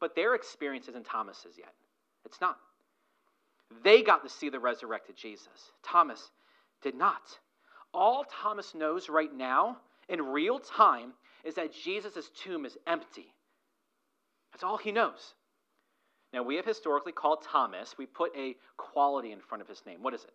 But 0.00 0.16
their 0.16 0.34
experience 0.34 0.88
isn't 0.88 1.04
Thomas's 1.04 1.54
yet. 1.58 1.74
It's 2.24 2.40
not. 2.40 2.56
They 3.82 4.02
got 4.02 4.22
to 4.22 4.28
see 4.28 4.48
the 4.48 4.60
resurrected 4.60 5.16
Jesus. 5.16 5.72
Thomas 5.82 6.30
did 6.82 6.94
not. 6.94 7.22
All 7.94 8.24
Thomas 8.24 8.74
knows 8.74 9.08
right 9.08 9.32
now, 9.34 9.78
in 10.08 10.20
real 10.22 10.58
time, 10.58 11.12
is 11.44 11.54
that 11.56 11.72
Jesus' 11.72 12.30
tomb 12.42 12.64
is 12.64 12.76
empty. 12.86 13.34
That's 14.52 14.64
all 14.64 14.76
he 14.76 14.92
knows. 14.92 15.34
Now, 16.32 16.42
we 16.42 16.56
have 16.56 16.64
historically 16.64 17.12
called 17.12 17.42
Thomas, 17.42 17.96
we 17.98 18.06
put 18.06 18.32
a 18.36 18.56
quality 18.76 19.32
in 19.32 19.40
front 19.40 19.60
of 19.60 19.68
his 19.68 19.82
name. 19.84 20.02
What 20.02 20.14
is 20.14 20.24
it? 20.24 20.32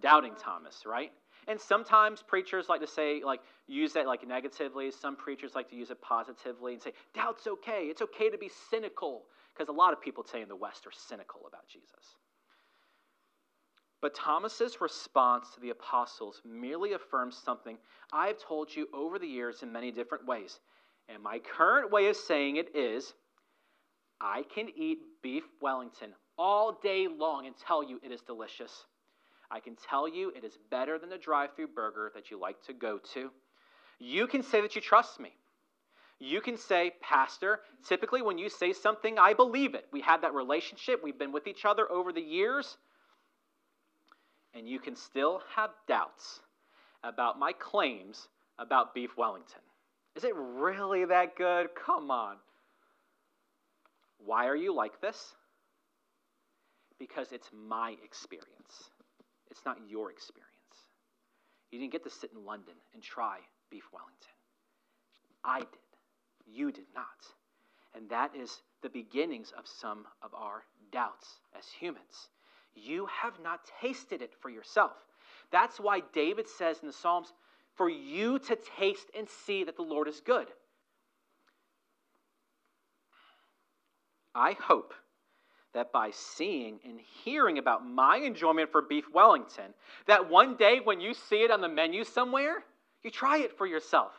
Doubting 0.00 0.34
Thomas, 0.38 0.84
right? 0.84 1.12
And 1.48 1.58
sometimes 1.58 2.22
preachers 2.22 2.68
like 2.68 2.82
to 2.82 2.86
say, 2.86 3.22
like, 3.24 3.40
use 3.66 3.94
that 3.94 4.06
like 4.06 4.26
negatively. 4.26 4.90
Some 4.90 5.16
preachers 5.16 5.54
like 5.54 5.70
to 5.70 5.76
use 5.76 5.90
it 5.90 6.00
positively 6.02 6.74
and 6.74 6.82
say, 6.82 6.92
doubt's 7.14 7.46
okay. 7.46 7.84
It's 7.84 8.02
okay 8.02 8.28
to 8.30 8.38
be 8.38 8.50
cynical. 8.70 9.22
Because 9.54 9.68
a 9.68 9.72
lot 9.72 9.92
of 9.92 10.00
people 10.00 10.22
today 10.22 10.42
in 10.42 10.48
the 10.48 10.56
West 10.56 10.86
are 10.86 10.92
cynical 10.92 11.40
about 11.48 11.66
Jesus. 11.66 12.16
But 14.00 14.14
Thomas's 14.14 14.80
response 14.80 15.50
to 15.54 15.60
the 15.60 15.70
apostles 15.70 16.40
merely 16.44 16.94
affirms 16.94 17.36
something 17.36 17.76
I 18.12 18.28
have 18.28 18.38
told 18.38 18.74
you 18.74 18.88
over 18.94 19.18
the 19.18 19.26
years 19.26 19.62
in 19.62 19.72
many 19.72 19.90
different 19.90 20.26
ways. 20.26 20.58
And 21.08 21.22
my 21.22 21.38
current 21.38 21.90
way 21.90 22.08
of 22.08 22.16
saying 22.16 22.56
it 22.56 22.74
is 22.74 23.12
I 24.20 24.44
can 24.54 24.68
eat 24.74 24.98
beef 25.22 25.44
Wellington 25.60 26.10
all 26.38 26.78
day 26.82 27.08
long 27.08 27.46
and 27.46 27.54
tell 27.56 27.82
you 27.82 28.00
it 28.02 28.12
is 28.12 28.22
delicious. 28.22 28.84
I 29.50 29.60
can 29.60 29.76
tell 29.76 30.08
you 30.08 30.32
it 30.34 30.44
is 30.44 30.58
better 30.70 30.98
than 30.98 31.10
the 31.10 31.18
drive 31.18 31.54
through 31.54 31.68
burger 31.68 32.10
that 32.14 32.30
you 32.30 32.38
like 32.38 32.62
to 32.62 32.72
go 32.72 32.98
to. 33.14 33.30
You 33.98 34.26
can 34.26 34.42
say 34.42 34.60
that 34.60 34.74
you 34.74 34.80
trust 34.80 35.20
me. 35.20 35.32
You 36.18 36.40
can 36.40 36.56
say, 36.56 36.92
Pastor, 37.00 37.60
typically 37.86 38.22
when 38.22 38.38
you 38.38 38.48
say 38.48 38.72
something, 38.72 39.18
I 39.18 39.34
believe 39.34 39.74
it. 39.74 39.86
We 39.90 40.00
had 40.02 40.22
that 40.22 40.34
relationship, 40.34 41.02
we've 41.02 41.18
been 41.18 41.32
with 41.32 41.46
each 41.46 41.64
other 41.64 41.90
over 41.90 42.12
the 42.12 42.20
years. 42.20 42.76
And 44.54 44.68
you 44.68 44.78
can 44.78 44.96
still 44.96 45.42
have 45.54 45.70
doubts 45.86 46.40
about 47.02 47.38
my 47.38 47.52
claims 47.52 48.28
about 48.58 48.94
beef 48.94 49.16
Wellington. 49.16 49.62
Is 50.16 50.24
it 50.24 50.34
really 50.34 51.04
that 51.04 51.36
good? 51.36 51.68
Come 51.74 52.10
on. 52.10 52.36
Why 54.18 54.46
are 54.46 54.56
you 54.56 54.74
like 54.74 55.00
this? 55.00 55.34
Because 56.98 57.32
it's 57.32 57.48
my 57.52 57.96
experience. 58.04 58.90
It's 59.50 59.64
not 59.64 59.78
your 59.88 60.10
experience. 60.10 60.50
You 61.70 61.78
didn't 61.78 61.92
get 61.92 62.04
to 62.04 62.10
sit 62.10 62.30
in 62.36 62.44
London 62.44 62.74
and 62.92 63.02
try 63.02 63.38
beef 63.70 63.84
Wellington. 63.92 64.34
I 65.44 65.60
did. 65.60 65.68
You 66.46 66.72
did 66.72 66.86
not. 66.94 67.06
And 67.94 68.08
that 68.10 68.34
is 68.36 68.62
the 68.82 68.88
beginnings 68.88 69.52
of 69.56 69.66
some 69.66 70.06
of 70.22 70.34
our 70.34 70.64
doubts 70.92 71.40
as 71.56 71.64
humans. 71.66 72.28
You 72.74 73.06
have 73.06 73.34
not 73.42 73.60
tasted 73.80 74.22
it 74.22 74.32
for 74.40 74.48
yourself. 74.48 74.92
That's 75.50 75.80
why 75.80 76.00
David 76.12 76.48
says 76.48 76.78
in 76.80 76.86
the 76.86 76.92
Psalms, 76.92 77.32
for 77.74 77.88
you 77.88 78.38
to 78.38 78.58
taste 78.78 79.08
and 79.16 79.28
see 79.28 79.64
that 79.64 79.76
the 79.76 79.82
Lord 79.82 80.08
is 80.08 80.20
good. 80.20 80.48
I 84.34 84.52
hope 84.52 84.94
that 85.72 85.92
by 85.92 86.10
seeing 86.10 86.80
and 86.84 87.00
hearing 87.24 87.58
about 87.58 87.86
my 87.86 88.16
enjoyment 88.16 88.70
for 88.70 88.82
beef 88.82 89.04
Wellington, 89.12 89.72
that 90.06 90.28
one 90.28 90.56
day 90.56 90.80
when 90.82 91.00
you 91.00 91.14
see 91.14 91.42
it 91.42 91.50
on 91.50 91.60
the 91.60 91.68
menu 91.68 92.04
somewhere, 92.04 92.64
you 93.02 93.10
try 93.10 93.38
it 93.38 93.56
for 93.56 93.66
yourself. 93.66 94.12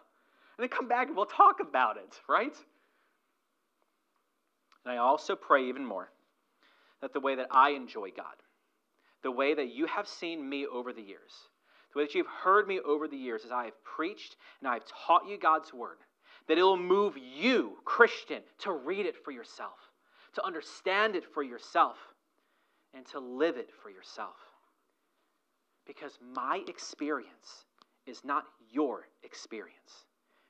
And 0.58 0.64
then 0.64 0.70
come 0.70 0.88
back 0.88 1.08
and 1.08 1.16
we'll 1.16 1.26
talk 1.26 1.60
about 1.60 1.98
it, 1.98 2.20
right? 2.28 2.56
And 4.86 4.94
I 4.94 4.98
also 4.98 5.36
pray 5.36 5.68
even 5.68 5.86
more 5.86 6.10
that 7.02 7.14
the 7.14 7.20
way 7.20 7.36
that 7.36 7.48
I 7.52 7.72
enjoy 7.72 8.10
God, 8.16 8.36
the 9.24 9.32
way 9.32 9.54
that 9.54 9.74
you 9.74 9.86
have 9.88 10.08
seen 10.08 10.48
me 10.48 10.66
over 10.66 10.94
the 10.94 11.02
years, 11.02 11.32
the 11.94 12.00
way 12.00 12.06
that 12.06 12.16
you've 12.16 12.28
heard 12.28 12.68
me 12.68 12.80
over 12.80 13.08
the 13.08 13.18
years 13.18 13.44
as 13.46 13.52
I 13.52 13.66
have 13.66 13.84
preached 13.84 14.36
and 14.60 14.68
I've 14.68 14.86
taught 14.86 15.28
you 15.28 15.38
God's 15.38 15.74
word, 15.74 15.98
that 16.48 16.58
it 16.58 16.64
will 16.64 16.78
move 16.78 17.16
you, 17.18 17.78
Christian, 17.86 18.42
to 18.60 18.72
read 18.72 19.06
it 19.06 19.16
for 19.24 19.32
yourself 19.32 19.78
to 20.34 20.46
understand 20.46 21.16
it 21.16 21.26
for 21.34 21.44
yourself, 21.44 21.98
and 22.94 23.06
to 23.08 23.20
live 23.20 23.58
it 23.58 23.70
for 23.82 23.90
yourself. 23.90 24.36
Because 25.86 26.18
my 26.34 26.64
experience 26.68 27.66
is 28.06 28.24
not 28.24 28.46
your 28.70 29.08
experience. 29.24 30.06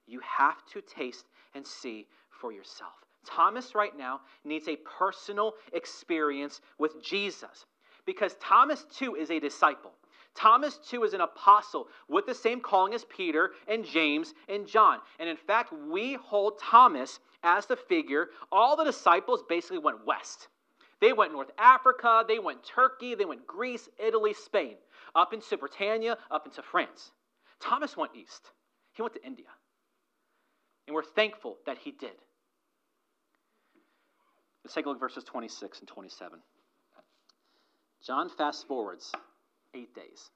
You 0.07 0.19
have 0.21 0.65
to 0.73 0.81
taste 0.81 1.25
and 1.53 1.65
see 1.65 2.07
for 2.29 2.51
yourself. 2.51 2.93
Thomas, 3.25 3.75
right 3.75 3.97
now, 3.97 4.21
needs 4.43 4.67
a 4.67 4.77
personal 4.77 5.53
experience 5.73 6.61
with 6.77 7.01
Jesus 7.03 7.65
because 8.05 8.35
Thomas, 8.41 8.85
too, 8.95 9.15
is 9.15 9.29
a 9.31 9.39
disciple. 9.39 9.91
Thomas, 10.33 10.77
too, 10.77 11.03
is 11.03 11.13
an 11.13 11.21
apostle 11.21 11.87
with 12.07 12.25
the 12.25 12.33
same 12.33 12.61
calling 12.61 12.93
as 12.93 13.05
Peter 13.05 13.51
and 13.67 13.85
James 13.85 14.33
and 14.47 14.65
John. 14.65 14.99
And 15.19 15.29
in 15.29 15.37
fact, 15.37 15.73
we 15.73 16.13
hold 16.13 16.59
Thomas 16.59 17.19
as 17.43 17.65
the 17.65 17.75
figure. 17.75 18.29
All 18.51 18.75
the 18.75 18.83
disciples 18.83 19.43
basically 19.47 19.79
went 19.79 20.05
west. 20.05 20.47
They 21.01 21.13
went 21.13 21.33
North 21.33 21.51
Africa, 21.57 22.23
they 22.27 22.39
went 22.39 22.63
Turkey, 22.63 23.15
they 23.15 23.25
went 23.25 23.47
Greece, 23.47 23.89
Italy, 23.97 24.33
Spain, 24.33 24.75
up 25.15 25.33
into 25.33 25.57
Britannia, 25.57 26.17
up 26.29 26.45
into 26.45 26.61
France. 26.61 27.11
Thomas 27.59 27.97
went 27.97 28.15
east. 28.15 28.51
He 28.93 29.01
went 29.01 29.15
to 29.15 29.25
India. 29.25 29.47
And 30.87 30.95
we're 30.95 31.03
thankful 31.03 31.57
that 31.65 31.79
he 31.79 31.91
did. 31.91 32.15
Let's 34.63 34.75
take 34.75 34.85
a 34.85 34.89
look 34.89 34.97
at 34.97 35.01
verses 35.01 35.23
26 35.23 35.79
and 35.79 35.87
27. 35.87 36.39
John 38.05 38.29
fast 38.29 38.67
forwards 38.67 39.11
eight 39.73 39.93
days. 39.95 40.29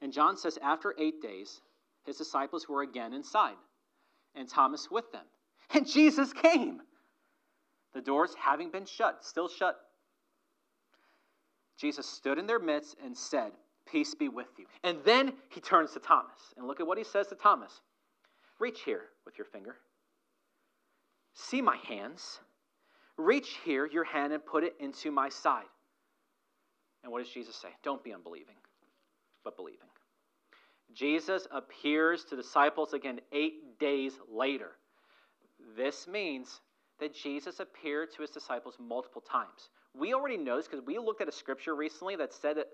And 0.00 0.12
John 0.12 0.36
says, 0.36 0.58
after 0.62 0.94
eight 0.98 1.22
days, 1.22 1.60
his 2.04 2.16
disciples 2.16 2.68
were 2.68 2.82
again 2.82 3.12
inside, 3.14 3.54
and 4.34 4.48
Thomas 4.48 4.90
with 4.90 5.10
them. 5.12 5.24
And 5.74 5.86
Jesus 5.86 6.32
came. 6.32 6.82
The 7.94 8.00
doors 8.00 8.34
having 8.38 8.70
been 8.70 8.84
shut, 8.84 9.24
still 9.24 9.48
shut. 9.48 9.76
Jesus 11.78 12.06
stood 12.06 12.38
in 12.38 12.46
their 12.46 12.58
midst 12.58 12.96
and 13.02 13.16
said, 13.16 13.52
Peace 13.86 14.14
be 14.14 14.28
with 14.28 14.48
you. 14.58 14.66
And 14.84 14.98
then 15.04 15.32
he 15.48 15.60
turns 15.60 15.92
to 15.92 15.98
Thomas. 16.00 16.38
And 16.56 16.66
look 16.66 16.80
at 16.80 16.86
what 16.86 16.98
he 16.98 17.04
says 17.04 17.26
to 17.28 17.34
Thomas 17.34 17.80
Reach 18.58 18.82
here 18.84 19.02
with 19.24 19.38
your 19.38 19.44
finger. 19.46 19.76
See 21.34 21.60
my 21.60 21.76
hands. 21.88 22.38
Reach 23.22 23.58
here 23.64 23.86
your 23.86 24.04
hand 24.04 24.32
and 24.32 24.44
put 24.44 24.64
it 24.64 24.74
into 24.80 25.10
my 25.10 25.28
side. 25.28 25.64
And 27.02 27.12
what 27.12 27.22
does 27.22 27.32
Jesus 27.32 27.56
say? 27.56 27.68
Don't 27.82 28.02
be 28.02 28.12
unbelieving, 28.12 28.56
but 29.44 29.56
believing. 29.56 29.88
Jesus 30.92 31.46
appears 31.52 32.24
to 32.24 32.36
disciples 32.36 32.92
again 32.92 33.20
eight 33.32 33.78
days 33.78 34.12
later. 34.30 34.72
This 35.76 36.06
means 36.06 36.60
that 37.00 37.14
Jesus 37.14 37.60
appeared 37.60 38.12
to 38.14 38.22
his 38.22 38.30
disciples 38.30 38.76
multiple 38.80 39.22
times. 39.22 39.70
We 39.94 40.14
already 40.14 40.36
know 40.36 40.56
this 40.56 40.66
because 40.68 40.84
we 40.84 40.98
looked 40.98 41.20
at 41.20 41.28
a 41.28 41.32
scripture 41.32 41.74
recently 41.74 42.16
that 42.16 42.32
said 42.32 42.56
that 42.56 42.68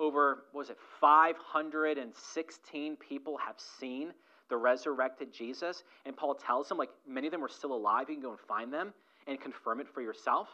over, 0.00 0.44
was 0.52 0.70
it, 0.70 0.78
516 1.00 2.96
people 2.96 3.38
have 3.38 3.56
seen 3.58 4.12
the 4.48 4.56
resurrected 4.56 5.32
Jesus. 5.32 5.84
And 6.04 6.16
Paul 6.16 6.34
tells 6.34 6.68
them, 6.68 6.78
like, 6.78 6.90
many 7.06 7.26
of 7.26 7.30
them 7.30 7.40
were 7.40 7.48
still 7.48 7.72
alive. 7.72 8.06
You 8.08 8.16
can 8.16 8.22
go 8.22 8.30
and 8.30 8.40
find 8.40 8.72
them 8.72 8.92
and 9.26 9.40
confirm 9.40 9.80
it 9.80 9.88
for 9.88 10.00
yourself. 10.00 10.48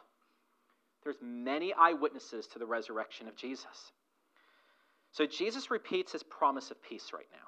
There's 1.03 1.17
many 1.23 1.73
eyewitnesses 1.73 2.47
to 2.49 2.59
the 2.59 2.67
resurrection 2.67 3.29
of 3.29 3.37
Jesus. 3.37 3.93
So 5.13 5.27
Jesus 5.27 5.71
repeats 5.71 6.13
his 6.13 6.23
promise 6.23 6.71
of 6.71 6.83
peace 6.83 7.13
right 7.13 7.27
now. 7.33 7.39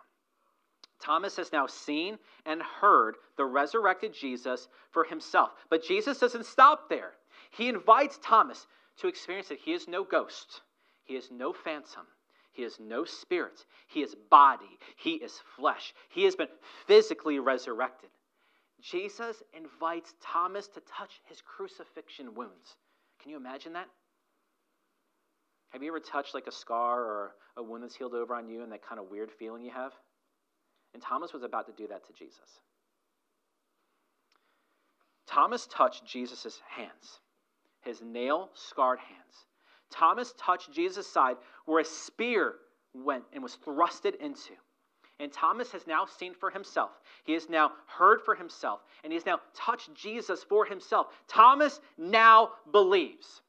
Thomas 1.01 1.37
has 1.37 1.53
now 1.53 1.67
seen 1.67 2.19
and 2.47 2.63
heard 2.63 3.17
the 3.37 3.45
resurrected 3.45 4.15
Jesus 4.15 4.69
for 4.91 5.05
himself. 5.05 5.51
But 5.69 5.85
Jesus 5.85 6.19
doesn't 6.19 6.47
stop 6.47 6.89
there. 6.89 7.13
He 7.51 7.69
invites 7.69 8.19
Thomas 8.23 8.67
to 8.99 9.09
experience 9.09 9.49
that 9.49 9.59
he 9.59 9.73
is 9.73 9.89
no 9.89 10.05
ghost, 10.05 10.63
he 11.05 11.15
is 11.15 11.31
no 11.31 11.53
phantom, 11.53 12.07
he 12.53 12.63
is 12.63 12.79
no 12.79 13.05
spirit, 13.05 13.65
he 13.89 14.03
is 14.03 14.15
body, 14.31 14.79
he 14.97 15.15
is 15.15 15.41
flesh. 15.57 15.93
He 16.09 16.25
has 16.25 16.37
been 16.37 16.49
physically 16.87 17.39
resurrected. 17.39 18.11
Jesus 18.83 19.43
invites 19.57 20.15
Thomas 20.21 20.67
to 20.69 20.81
touch 20.81 21.21
his 21.25 21.41
crucifixion 21.41 22.35
wounds. 22.35 22.77
Can 23.21 23.31
you 23.31 23.37
imagine 23.37 23.73
that? 23.75 23.89
Have 25.71 25.83
you 25.83 25.89
ever 25.89 26.01
touched 26.01 26.35
like 26.35 26.47
a 26.47 26.53
scar 26.53 27.01
or 27.01 27.35
a 27.57 27.63
wound 27.63 27.85
that's 27.85 27.95
healed 27.95 28.15
over 28.15 28.35
on 28.35 28.49
you 28.49 28.63
and 28.63 28.73
that 28.73 28.87
kind 28.87 29.01
of 29.01 29.11
weird 29.11 29.31
feeling 29.31 29.63
you 29.63 29.71
have? 29.71 29.93
And 30.93 31.03
Thomas 31.03 31.33
was 31.33 31.43
about 31.43 31.67
to 31.67 31.73
do 31.73 31.89
that 31.89 32.07
to 32.07 32.13
Jesus. 32.13 32.61
Thomas 35.27 35.67
touched 35.67 36.05
Jesus' 36.05 36.61
hands, 36.69 37.21
his 37.81 38.03
nail 38.03 38.51
scarred 38.55 38.99
hands. 38.99 39.47
Thomas 39.91 40.35
touched 40.37 40.73
Jesus' 40.73 41.11
side 41.11 41.37
where 41.65 41.81
a 41.81 41.85
spear 41.85 42.57
went 42.93 43.25
and 43.33 43.43
was 43.43 43.57
thrusted 43.65 44.17
into. 44.17 44.53
And 45.23 45.33
Thomas 45.33 45.71
has 45.71 45.87
now 45.87 46.05
seen 46.05 46.35
for 46.35 46.51
himself. 46.51 46.91
He 47.23 47.35
has 47.35 47.49
now 47.49 47.71
heard 47.87 48.21
for 48.23 48.35
himself. 48.35 48.81
And 49.05 49.13
he 49.13 49.17
has 49.17 49.25
now 49.25 49.39
touched 49.55 49.95
Jesus 49.95 50.43
for 50.43 50.65
himself. 50.65 51.07
Thomas 51.29 51.81
now 51.97 52.51
believes. 52.73 53.41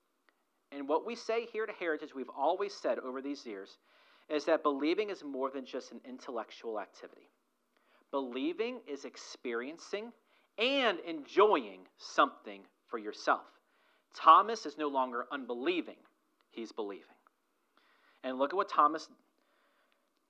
And 0.72 0.88
what 0.88 1.04
we 1.04 1.16
say 1.16 1.48
here 1.52 1.66
to 1.66 1.74
Heritage, 1.74 2.14
we've 2.16 2.30
always 2.30 2.76
said 2.76 3.00
over 3.00 3.24
these 3.24 3.44
years, 3.44 3.80
is 4.30 4.46
that 4.46 4.62
believing 4.62 5.10
is 5.10 5.24
more 5.24 5.50
than 5.50 5.66
just 5.66 5.92
an 5.92 6.00
intellectual 6.08 6.80
activity. 6.80 7.28
Believing 8.12 8.80
is 8.88 9.04
experiencing 9.04 10.12
and 10.60 11.00
enjoying 11.00 11.80
something 11.98 12.62
for 12.86 13.00
yourself. 13.00 13.42
Thomas 14.16 14.68
is 14.68 14.78
no 14.78 14.90
longer 14.90 15.26
unbelieving, 15.32 15.98
he's 16.52 16.72
believing. 16.72 17.08
And 18.24 18.38
look 18.38 18.54
at 18.54 18.56
what 18.56 18.70
Thomas 18.70 19.10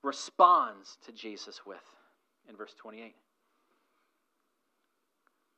responds 0.04 0.98
to 1.06 1.12
Jesus 1.12 1.60
with 1.66 1.82
in 2.48 2.56
verse 2.56 2.74
28 2.74 3.14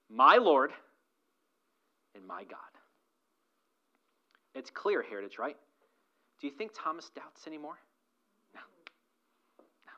My 0.08 0.36
Lord 0.36 0.70
and 2.14 2.26
my 2.26 2.44
God. 2.44 2.58
It's 4.54 4.70
clear 4.70 5.02
heritage, 5.02 5.38
right? 5.38 5.56
Do 6.40 6.46
you 6.46 6.52
think 6.52 6.72
Thomas 6.74 7.10
doubts 7.14 7.46
anymore? 7.46 7.78
No. 8.54 8.60
No. 9.86 9.92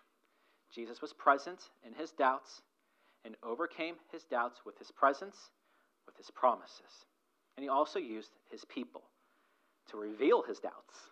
Jesus 0.75 1.01
was 1.01 1.13
present 1.13 1.71
in 1.87 1.93
his 1.93 2.11
doubts 2.13 2.63
and 3.25 3.37
overcame 3.43 3.97
his 4.11 4.25
doubts 4.25 4.61
with 4.65 4.79
his 4.79 4.91
presence, 4.91 5.51
with 6.07 6.17
his 6.17 6.31
promises. 6.31 7.07
And 7.57 7.63
he 7.63 7.69
also 7.69 7.99
used 7.99 8.31
his 8.51 8.65
people 8.65 9.03
to 9.91 9.97
reveal 9.97 10.43
his 10.43 10.59
doubts? 10.59 11.11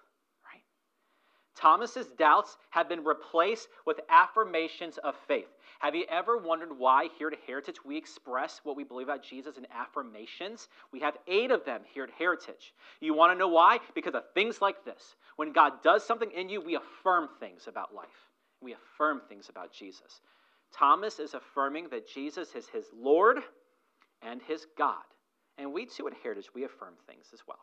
Thomas's 1.57 2.09
doubts 2.18 2.57
have 2.70 2.88
been 2.88 3.02
replaced 3.02 3.68
with 3.86 4.00
affirmations 4.11 4.98
of 4.98 5.14
faith. 5.26 5.48
Have 5.78 5.94
you 5.94 6.04
ever 6.11 6.38
wondered 6.38 6.78
why 6.78 7.09
here 7.18 7.28
at 7.28 7.38
Heritage 7.46 7.76
we 7.84 7.96
express 7.96 8.61
what 8.62 8.76
we 8.76 8.84
believe 8.84 9.09
about 9.09 9.22
Jesus 9.22 9.57
in 9.57 9.66
affirmations? 9.74 10.68
We 10.92 11.00
have 11.00 11.16
eight 11.26 11.50
of 11.50 11.64
them 11.64 11.82
here 11.92 12.04
at 12.04 12.11
Heritage. 12.11 12.74
You 13.00 13.14
want 13.14 13.32
to 13.32 13.38
know 13.38 13.48
why? 13.48 13.78
Because 13.94 14.14
of 14.14 14.22
things 14.34 14.61
like 14.61 14.84
this. 14.84 15.16
When 15.36 15.52
God 15.52 15.82
does 15.82 16.04
something 16.04 16.30
in 16.30 16.48
you, 16.48 16.61
we 16.61 16.76
affirm 16.76 17.28
things 17.40 17.66
about 17.68 17.94
life. 17.94 18.07
We 18.61 18.74
affirm 18.74 19.22
things 19.28 19.48
about 19.48 19.72
Jesus. 19.72 20.20
Thomas 20.72 21.18
is 21.18 21.34
affirming 21.34 21.88
that 21.90 22.09
Jesus 22.09 22.54
is 22.54 22.68
his 22.68 22.86
Lord 22.94 23.38
and 24.22 24.40
his 24.42 24.66
God. 24.76 25.04
And 25.59 25.72
we 25.72 25.86
too 25.86 26.07
at 26.07 26.14
Heritage, 26.22 26.50
we 26.54 26.64
affirm 26.64 26.94
things 27.07 27.26
as 27.32 27.40
well. 27.46 27.59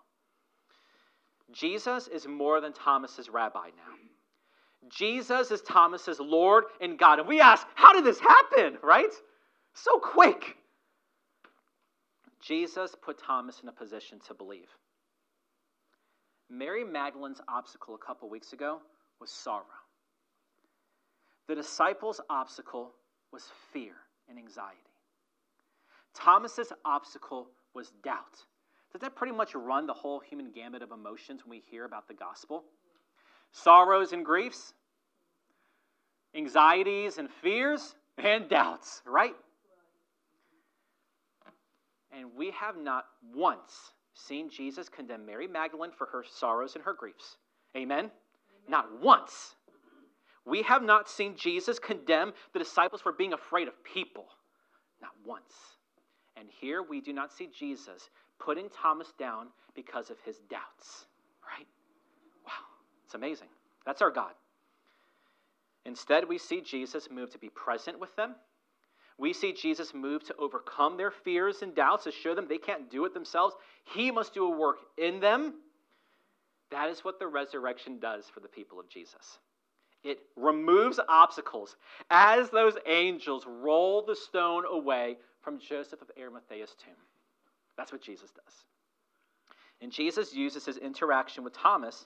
Jesus 1.52 2.08
is 2.08 2.28
more 2.28 2.62
than 2.62 2.74
Thomas's 2.74 3.30
rabbi 3.30 3.68
now. 3.76 4.90
Jesus 4.90 5.52
is 5.52 5.62
Thomas's 5.62 6.20
Lord 6.20 6.66
and 6.82 6.98
God. 6.98 7.20
And 7.20 7.28
we 7.28 7.40
ask, 7.40 7.66
how 7.76 7.94
did 7.94 8.04
this 8.04 8.20
happen, 8.20 8.78
right? 8.82 9.14
So 9.74 10.00
quick. 10.00 10.58
Jesus 12.42 12.96
put 13.02 13.18
Thomas 13.18 13.62
in 13.62 13.70
a 13.70 13.72
position 13.72 14.20
to 14.28 14.34
believe. 14.34 14.68
Mary 16.50 16.84
Magdalene's 16.84 17.42
obstacle 17.48 17.96
a 17.96 18.06
couple 18.06 18.30
weeks 18.30 18.54
ago 18.54 18.80
was 19.20 19.32
sorrow. 19.32 19.64
The 21.48 21.56
disciples' 21.56 22.22
obstacle 22.30 22.92
was 23.32 23.44
fear 23.72 23.94
and 24.30 24.38
anxiety. 24.38 24.78
Thomas's 26.14 26.72
obstacle 26.86 27.48
was 27.74 27.92
doubt. 28.04 28.38
Does 28.94 29.02
that 29.02 29.16
pretty 29.16 29.34
much 29.34 29.56
run 29.56 29.88
the 29.88 29.94
whole 29.94 30.20
human 30.20 30.52
gamut 30.52 30.84
of 30.84 30.92
emotions 30.92 31.42
when 31.44 31.50
we 31.50 31.64
hear 31.72 31.86
about 31.86 32.08
the 32.08 32.14
gospel? 32.14 32.64
Sorrows 33.52 34.14
and 34.14 34.24
griefs, 34.24 34.74
anxieties 36.36 37.18
and 37.18 37.30
fears, 37.42 37.96
and 38.20 38.48
doubts, 38.48 39.02
right? 39.06 39.36
And 42.16 42.30
we 42.38 42.52
have 42.52 42.78
not 42.78 43.06
once 43.36 43.94
seen 44.14 44.50
Jesus 44.50 44.90
condemn 44.90 45.26
Mary 45.26 45.48
Magdalene 45.48 45.92
for 45.92 46.08
her 46.12 46.24
sorrows 46.24 46.76
and 46.76 46.84
her 46.84 46.94
griefs. 46.94 47.38
Amen? 47.76 47.98
Amen? 47.98 48.12
Not 48.70 49.02
once. 49.02 49.56
We 50.46 50.62
have 50.64 50.84
not 50.84 51.10
seen 51.10 51.36
Jesus 51.36 51.80
condemn 51.80 52.34
the 52.54 52.60
disciples 52.60 53.02
for 53.02 53.12
being 53.12 53.34
afraid 53.34 53.68
of 53.68 53.74
people. 53.84 54.26
Not 55.02 55.12
once. 55.26 55.54
And 56.36 56.48
here 56.62 56.84
we 56.84 57.02
do 57.02 57.14
not 57.14 57.32
see 57.32 57.48
Jesus 57.58 58.10
putting 58.40 58.70
Thomas 58.70 59.14
down 59.18 59.48
because 59.76 60.10
of 60.10 60.18
his 60.26 60.38
doubts. 60.50 61.06
Right? 61.46 61.68
Wow. 62.46 62.52
It's 63.06 63.16
amazing. 63.16 63.48
That's 63.86 64.02
our 64.02 64.12
God. 64.12 64.34
Instead, 65.86 66.28
we 66.28 66.38
see 66.38 66.62
Jesus 66.62 67.10
move 67.12 67.30
to 67.32 67.38
be 67.38 67.50
present 67.50 68.00
with 68.00 68.16
them. 68.16 68.36
We 69.18 69.34
see 69.34 69.54
Jesus 69.54 69.94
move 69.94 70.24
to 70.26 70.36
overcome 70.38 70.98
their 70.98 71.12
fears 71.12 71.62
and 71.62 71.76
doubts, 71.76 72.06
to 72.06 72.12
show 72.12 72.34
them 72.34 72.48
they 72.48 72.58
can't 72.58 72.90
do 72.90 73.06
it 73.06 73.14
themselves. 73.14 73.56
He 73.94 74.12
must 74.12 74.34
do 74.34 74.46
a 74.46 74.58
work 74.58 74.78
in 74.98 75.20
them. 75.20 75.54
That 76.72 76.90
is 76.90 77.04
what 77.04 77.20
the 77.20 77.28
resurrection 77.28 78.00
does 78.00 78.26
for 78.34 78.40
the 78.40 78.48
people 78.48 78.80
of 78.80 78.90
Jesus. 78.90 79.40
It 80.04 80.20
removes 80.36 81.00
obstacles 81.08 81.78
as 82.10 82.50
those 82.50 82.76
angels 82.88 83.46
roll 83.48 84.04
the 84.06 84.16
stone 84.16 84.64
away 84.70 85.18
from 85.42 85.60
Joseph 85.60 86.02
of 86.02 86.12
Arimathea's 86.18 86.76
tomb. 86.84 86.96
That's 87.78 87.92
what 87.92 88.02
Jesus 88.02 88.32
does. 88.32 88.54
And 89.82 89.92
Jesus 89.92 90.34
uses 90.34 90.66
his 90.66 90.78
interaction 90.78 91.44
with 91.44 91.54
Thomas 91.54 92.06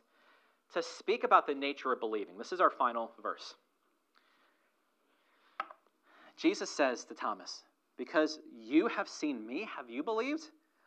to 0.74 0.82
speak 0.82 1.24
about 1.24 1.48
the 1.48 1.54
nature 1.54 1.92
of 1.92 2.00
believing. 2.00 2.38
This 2.38 2.52
is 2.52 2.60
our 2.62 2.72
final 2.72 3.12
verse. 3.22 3.56
Jesus 6.38 6.70
says 6.70 7.04
to 7.06 7.14
Thomas, 7.14 7.64
Because 7.98 8.40
you 8.56 8.88
have 8.88 9.08
seen 9.08 9.46
me, 9.46 9.68
have 9.76 9.90
you 9.90 10.04
believed? 10.04 10.44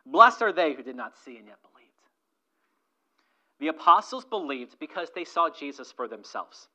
Blessed 0.07 0.43
are 0.43 0.53
they 0.53 0.75
who 0.75 0.83
did 0.83 0.97
not 0.97 1.17
see 1.17 1.37
and 1.37 1.47
yet 1.47 1.59
believed. 1.63 1.91
The 3.59 3.69
apostles 3.69 4.25
believed 4.25 4.79
because 4.79 5.09
they 5.15 5.25
saw 5.25 5.51
Jesus 5.51 5.93
for 5.93 6.09
themselves. 6.09 6.69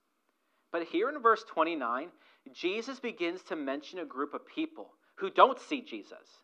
But 0.71 0.83
here 0.83 1.09
in 1.09 1.21
verse 1.21 1.43
29, 1.49 2.09
Jesus 2.53 2.99
begins 2.99 3.41
to 3.43 3.55
mention 3.55 3.99
a 3.99 4.05
group 4.05 4.33
of 4.33 4.45
people 4.45 4.91
who 5.15 5.29
don't 5.29 5.59
see 5.59 5.81
Jesus, 5.81 6.43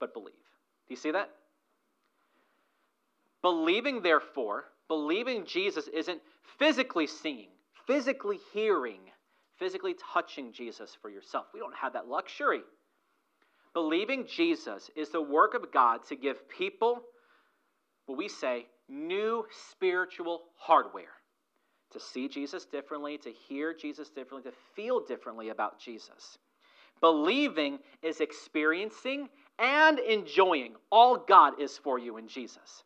but 0.00 0.14
believe. 0.14 0.34
Do 0.88 0.94
you 0.94 0.96
see 0.96 1.10
that? 1.10 1.30
Believing, 3.42 4.02
therefore, 4.02 4.64
believing 4.88 5.44
Jesus 5.46 5.88
isn't 5.88 6.20
physically 6.58 7.06
seeing, 7.06 7.48
physically 7.86 8.38
hearing, 8.52 9.00
physically 9.58 9.94
touching 10.12 10.52
Jesus 10.52 10.96
for 11.00 11.10
yourself. 11.10 11.46
We 11.52 11.60
don't 11.60 11.74
have 11.74 11.94
that 11.94 12.08
luxury. 12.08 12.62
Believing 13.74 14.26
Jesus 14.26 14.90
is 14.94 15.10
the 15.10 15.22
work 15.22 15.54
of 15.54 15.72
God 15.72 16.04
to 16.08 16.16
give 16.16 16.48
people 16.48 17.02
what 18.06 18.18
we 18.18 18.28
say 18.28 18.66
new 18.88 19.46
spiritual 19.70 20.42
hardware 20.56 21.08
to 21.92 22.00
see 22.00 22.28
Jesus 22.28 22.64
differently, 22.64 23.18
to 23.18 23.30
hear 23.30 23.74
Jesus 23.74 24.08
differently, 24.08 24.50
to 24.50 24.56
feel 24.74 25.00
differently 25.00 25.50
about 25.50 25.78
Jesus. 25.78 26.38
Believing 27.00 27.78
is 28.02 28.20
experiencing 28.20 29.28
and 29.58 29.98
enjoying 29.98 30.74
all 30.90 31.16
God 31.16 31.60
is 31.60 31.78
for 31.78 31.98
you 31.98 32.16
in 32.16 32.28
Jesus. 32.28 32.84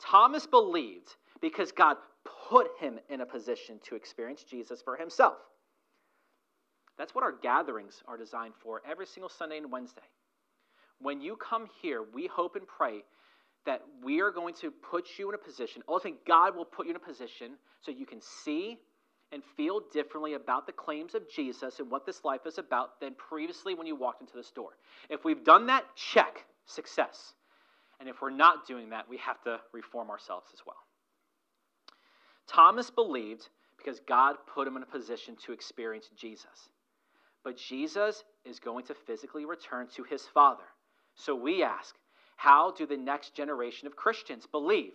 Thomas 0.00 0.46
believed 0.46 1.16
because 1.40 1.72
God 1.72 1.96
put 2.48 2.68
him 2.78 2.98
in 3.08 3.20
a 3.20 3.26
position 3.26 3.78
to 3.84 3.94
experience 3.94 4.44
Jesus 4.44 4.82
for 4.82 4.96
himself. 4.96 5.36
That's 6.96 7.14
what 7.14 7.24
our 7.24 7.32
gatherings 7.32 8.02
are 8.06 8.16
designed 8.16 8.54
for 8.62 8.80
every 8.88 9.06
single 9.06 9.28
Sunday 9.28 9.58
and 9.58 9.70
Wednesday. 9.70 10.02
When 11.00 11.20
you 11.20 11.36
come 11.36 11.66
here, 11.82 12.04
we 12.14 12.26
hope 12.26 12.56
and 12.56 12.66
pray 12.66 13.02
that 13.66 13.82
we 14.02 14.20
are 14.20 14.30
going 14.30 14.54
to 14.54 14.70
put 14.70 15.06
you 15.18 15.28
in 15.30 15.34
a 15.34 15.38
position, 15.38 15.82
ultimately, 15.88 16.20
God 16.26 16.54
will 16.54 16.64
put 16.64 16.86
you 16.86 16.90
in 16.90 16.96
a 16.96 17.00
position 17.00 17.52
so 17.80 17.90
you 17.90 18.06
can 18.06 18.20
see 18.20 18.78
and 19.34 19.42
feel 19.56 19.80
differently 19.92 20.34
about 20.34 20.64
the 20.64 20.72
claims 20.72 21.14
of 21.16 21.28
Jesus 21.28 21.80
and 21.80 21.90
what 21.90 22.06
this 22.06 22.24
life 22.24 22.46
is 22.46 22.56
about 22.56 23.00
than 23.00 23.14
previously 23.16 23.74
when 23.74 23.86
you 23.86 23.96
walked 23.96 24.20
into 24.20 24.36
the 24.36 24.44
store. 24.44 24.78
If 25.10 25.24
we've 25.24 25.44
done 25.44 25.66
that, 25.66 25.84
check, 25.96 26.44
success. 26.66 27.34
And 27.98 28.08
if 28.08 28.22
we're 28.22 28.30
not 28.30 28.66
doing 28.66 28.90
that, 28.90 29.08
we 29.08 29.18
have 29.18 29.42
to 29.42 29.58
reform 29.72 30.08
ourselves 30.08 30.46
as 30.54 30.60
well. 30.64 30.76
Thomas 32.46 32.90
believed 32.90 33.48
because 33.76 34.00
God 34.06 34.36
put 34.54 34.68
him 34.68 34.76
in 34.76 34.84
a 34.84 34.86
position 34.86 35.36
to 35.44 35.52
experience 35.52 36.08
Jesus. 36.16 36.70
But 37.42 37.56
Jesus 37.56 38.22
is 38.44 38.60
going 38.60 38.86
to 38.86 38.94
physically 38.94 39.44
return 39.44 39.88
to 39.96 40.04
his 40.04 40.22
Father. 40.22 40.64
So 41.16 41.34
we 41.34 41.64
ask, 41.64 41.96
how 42.36 42.70
do 42.70 42.86
the 42.86 42.96
next 42.96 43.34
generation 43.34 43.88
of 43.88 43.96
Christians 43.96 44.46
believe 44.46 44.92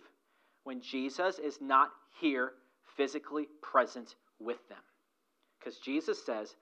when 0.64 0.80
Jesus 0.80 1.38
is 1.38 1.58
not 1.60 1.90
here 2.20 2.52
physically 2.96 3.46
present 3.62 4.14
with 4.40 4.66
them? 4.68 4.78
Because 5.58 5.78
Jesus 5.78 6.24
says, 6.24 6.56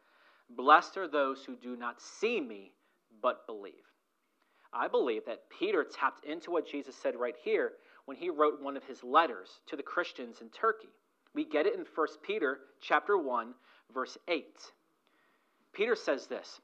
Blessed 0.51 0.97
are 0.97 1.09
those 1.09 1.45
who 1.45 1.57
do 1.57 1.77
not 1.77 2.01
see 2.01 2.41
me, 2.41 2.73
but 3.23 3.47
believe. 3.47 3.75
I 4.73 4.89
believe 4.89 5.25
that 5.27 5.49
Peter 5.51 5.85
tapped 5.85 6.25
into 6.25 6.51
what 6.51 6.67
Jesus 6.67 6.97
said 6.97 7.17
right 7.17 7.37
here 7.43 7.73
when 8.07 8.17
he 8.17 8.31
wrote 8.31 8.61
one 8.61 8.77
of 8.77 8.85
his 8.85 9.03
letters 9.03 9.61
to 9.67 9.77
the 9.77 9.83
Christians 9.83 10.41
in 10.41 10.49
Turkey. 10.51 10.89
We 11.35 11.45
get 11.45 11.67
it 11.67 11.75
in 11.75 11.85
1 11.95 12.07
Peter 12.23 12.61
chapter 12.81 13.17
1 13.17 13.55
verse 13.93 14.19
8. 14.29 14.45
Peter 15.73 15.95
says 15.95 16.27
this, 16.27 16.61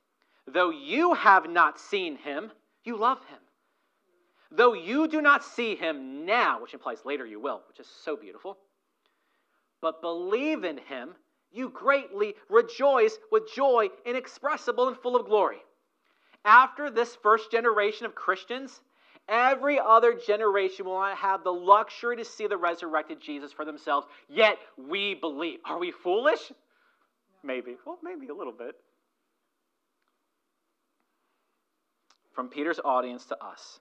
"Though 0.46 0.70
you 0.70 1.14
have 1.14 1.48
not 1.48 1.78
seen 1.78 2.16
him, 2.16 2.52
you 2.82 2.96
love 2.96 3.24
him. 3.26 3.40
Though 4.50 4.74
you 4.74 5.08
do 5.08 5.20
not 5.20 5.42
see 5.42 5.74
him 5.74 6.24
now, 6.24 6.60
which 6.60 6.74
implies 6.74 7.04
later 7.04 7.26
you 7.26 7.40
will, 7.40 7.62
which 7.68 7.80
is 7.80 7.88
so 7.88 8.16
beautiful, 8.16 8.58
but 9.85 10.01
believe 10.01 10.64
in 10.64 10.78
him, 10.78 11.14
you 11.53 11.68
greatly 11.68 12.35
rejoice 12.49 13.16
with 13.30 13.53
joy 13.55 13.89
inexpressible 14.05 14.89
and 14.89 14.97
full 14.97 15.14
of 15.14 15.26
glory." 15.26 15.62
After 16.45 16.91
this 16.91 17.14
first 17.16 17.51
generation 17.53 18.07
of 18.07 18.14
Christians, 18.14 18.80
Every 19.26 19.80
other 19.80 20.12
generation 20.12 20.85
will 20.85 21.01
not 21.01 21.16
have 21.16 21.45
the 21.45 21.53
luxury 21.53 22.16
to 22.18 22.24
see 22.26 22.47
the 22.47 22.59
resurrected 22.59 23.22
Jesus 23.22 23.53
for 23.53 23.64
themselves, 23.64 24.07
yet 24.28 24.59
we 24.76 25.14
believe. 25.14 25.61
Are 25.64 25.78
we 25.78 25.93
foolish? 25.93 26.53
maybe. 27.45 27.76
Well, 27.85 27.99
maybe 28.03 28.28
a 28.28 28.35
little 28.35 28.53
bit. 28.53 28.74
From 32.32 32.49
Peter's 32.49 32.80
audience 32.85 33.26
to 33.26 33.45
us, 33.45 33.78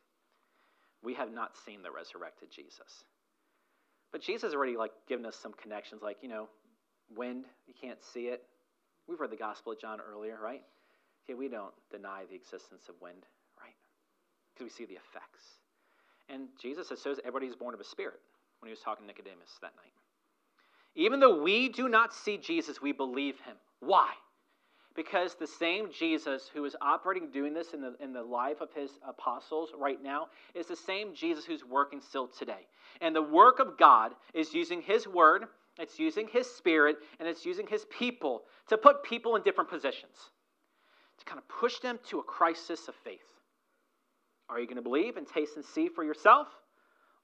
we 1.02 1.16
have 1.16 1.32
not 1.32 1.58
seen 1.66 1.82
the 1.82 1.92
resurrected 1.92 2.52
Jesus. 2.52 3.04
But 4.14 4.22
Jesus 4.22 4.54
already 4.54 4.78
like 4.78 4.92
given 5.10 5.26
us 5.26 5.36
some 5.36 5.52
connections, 5.54 6.02
like, 6.02 6.18
you 6.22 6.30
know, 6.30 6.48
wind, 7.14 7.46
you 7.68 7.74
can't 7.80 8.02
see 8.02 8.28
it. 8.28 8.44
We've 9.10 9.20
read 9.20 9.32
the 9.32 9.36
Gospel 9.36 9.74
of 9.74 9.82
John 9.82 10.00
earlier, 10.00 10.38
right? 10.42 10.62
Okay, 11.26 11.34
we 11.34 11.50
don't 11.50 11.74
deny 11.92 12.24
the 12.30 12.36
existence 12.36 12.84
of 12.88 12.96
wind, 13.02 13.26
right? 13.60 13.76
Because 14.54 14.66
we 14.66 14.70
see 14.70 14.86
the 14.86 15.00
effects. 15.00 15.44
And 16.30 16.48
Jesus 16.62 16.88
says, 16.88 17.02
so 17.02 17.12
is 17.12 17.20
everybody 17.20 17.48
who's 17.48 17.56
born 17.56 17.74
of 17.74 17.82
a 17.82 17.84
spirit 17.84 18.22
when 18.60 18.70
he 18.70 18.72
was 18.72 18.80
talking 18.80 19.04
to 19.04 19.08
Nicodemus 19.08 19.58
that 19.62 19.74
night. 19.76 19.92
Even 20.96 21.20
though 21.20 21.42
we 21.42 21.68
do 21.68 21.90
not 21.90 22.14
see 22.14 22.38
Jesus, 22.38 22.82
we 22.82 22.92
believe 22.92 23.40
him. 23.42 23.56
Why? 23.80 24.12
Because 24.96 25.34
the 25.34 25.48
same 25.48 25.92
Jesus 25.92 26.50
who 26.54 26.66
is 26.66 26.76
operating, 26.82 27.32
doing 27.32 27.54
this 27.54 27.74
in 27.74 27.82
the, 27.82 27.96
in 28.00 28.14
the 28.14 28.22
life 28.22 28.62
of 28.62 28.72
his 28.74 28.92
apostles 29.08 29.70
right 29.78 30.02
now, 30.02 30.28
is 30.54 30.68
the 30.68 30.76
same 30.76 31.16
Jesus 31.16 31.46
who's 31.46 31.66
working 31.66 32.00
still 32.00 32.28
today. 32.28 32.68
And 33.02 33.16
the 33.16 33.22
work 33.22 33.60
of 33.60 33.78
God 33.78 34.12
is 34.36 34.54
using 34.54 34.82
his 34.82 35.08
word, 35.08 35.46
it's 35.80 35.98
using 35.98 36.28
his 36.28 36.48
spirit, 36.48 36.98
and 37.20 37.28
it's 37.28 37.44
using 37.44 37.66
his 37.66 37.86
people 37.86 38.44
to 38.68 38.78
put 38.78 39.04
people 39.04 39.36
in 39.36 39.42
different 39.42 39.70
positions, 39.70 40.16
to 41.18 41.26
kind 41.26 41.40
of 41.40 41.48
push 41.48 41.80
them 41.80 41.98
to 42.10 42.20
a 42.20 42.24
crisis 42.24 42.88
of 42.88 42.94
faith. 43.04 43.22
Are 44.50 44.60
you 44.60 44.68
going 44.68 44.76
to 44.76 44.84
believe 44.84 45.18
and 45.18 45.28
taste 45.28 45.56
and 45.56 45.66
see 45.66 45.88
for 45.88 46.04
yourself? 46.04 46.48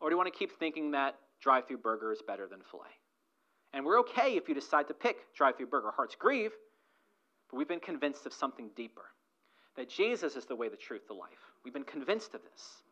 Or 0.02 0.10
do 0.10 0.14
you 0.14 0.18
want 0.18 0.32
to 0.34 0.38
keep 0.38 0.58
thinking 0.58 0.92
that 0.92 1.16
drive 1.40 1.68
through 1.68 1.78
burger 1.78 2.12
is 2.12 2.22
better 2.26 2.48
than 2.48 2.62
filet? 2.72 2.88
And 3.74 3.86
we're 3.86 4.00
okay 4.00 4.36
if 4.38 4.50
you 4.50 4.56
decide 4.56 4.88
to 4.88 4.96
pick 4.96 5.18
drive 5.36 5.58
through 5.58 5.68
burger. 5.68 5.92
Hearts 5.92 6.16
grieve, 6.18 6.52
but 7.50 7.58
we've 7.58 7.68
been 7.68 7.80
convinced 7.80 8.26
of 8.26 8.34
something 8.34 8.70
deeper 8.76 9.06
that 9.76 9.90
Jesus 9.90 10.36
is 10.36 10.46
the 10.46 10.56
way, 10.56 10.70
the 10.70 10.76
truth, 10.76 11.08
the 11.08 11.14
life. 11.14 11.30
We've 11.64 11.74
been 11.74 11.84
convinced 11.84 12.34
of 12.34 12.42
this. 12.44 12.84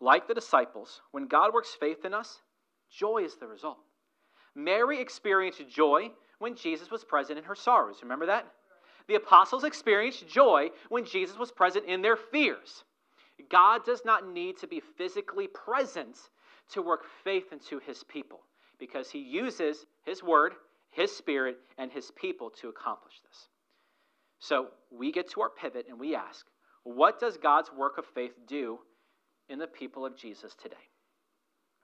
Like 0.00 0.26
the 0.26 0.34
disciples, 0.34 1.02
when 1.10 1.26
God 1.26 1.52
works 1.52 1.76
faith 1.78 2.04
in 2.04 2.14
us, 2.14 2.40
joy 2.90 3.18
is 3.18 3.36
the 3.36 3.46
result. 3.46 3.78
Mary 4.54 5.00
experienced 5.00 5.68
joy 5.68 6.10
when 6.38 6.56
Jesus 6.56 6.90
was 6.90 7.04
present 7.04 7.38
in 7.38 7.44
her 7.44 7.54
sorrows. 7.54 7.98
Remember 8.02 8.26
that? 8.26 8.46
The 9.08 9.16
apostles 9.16 9.64
experienced 9.64 10.26
joy 10.26 10.70
when 10.88 11.04
Jesus 11.04 11.38
was 11.38 11.52
present 11.52 11.84
in 11.86 12.00
their 12.00 12.16
fears. 12.16 12.84
God 13.50 13.84
does 13.84 14.02
not 14.04 14.28
need 14.28 14.56
to 14.58 14.66
be 14.66 14.80
physically 14.80 15.48
present 15.48 16.16
to 16.72 16.82
work 16.82 17.04
faith 17.24 17.52
into 17.52 17.78
his 17.78 18.04
people 18.04 18.40
because 18.78 19.10
he 19.10 19.18
uses 19.18 19.86
his 20.04 20.22
word, 20.22 20.54
his 20.90 21.14
spirit, 21.16 21.56
and 21.78 21.90
his 21.90 22.10
people 22.10 22.50
to 22.60 22.68
accomplish 22.68 23.14
this. 23.28 23.48
So 24.40 24.68
we 24.90 25.12
get 25.12 25.30
to 25.32 25.42
our 25.42 25.50
pivot 25.50 25.86
and 25.88 26.00
we 26.00 26.14
ask, 26.14 26.46
what 26.82 27.20
does 27.20 27.36
God's 27.36 27.70
work 27.72 27.98
of 27.98 28.06
faith 28.14 28.32
do 28.46 28.78
in 29.48 29.58
the 29.58 29.66
people 29.66 30.04
of 30.04 30.16
Jesus 30.16 30.54
today? 30.60 30.76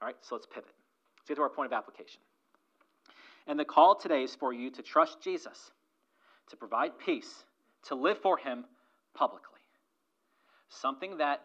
All 0.01 0.07
right, 0.07 0.17
so 0.23 0.35
let's 0.35 0.47
pivot. 0.47 0.71
Let's 1.19 1.29
get 1.29 1.35
to 1.37 1.43
our 1.43 1.51
point 1.51 1.67
of 1.67 1.73
application. 1.73 2.21
And 3.47 3.59
the 3.59 3.65
call 3.65 3.95
today 3.95 4.25
is 4.25 4.35
for 4.35 4.53
you 4.53 4.71
to 4.71 4.83
trust 4.83 5.21
Jesus, 5.23 5.71
to 6.49 6.57
provide 6.57 6.99
peace, 6.99 7.45
to 7.85 7.95
live 7.95 8.19
for 8.19 8.39
him 8.39 8.65
publicly. 9.15 9.61
Something 10.69 11.19
that, 11.19 11.43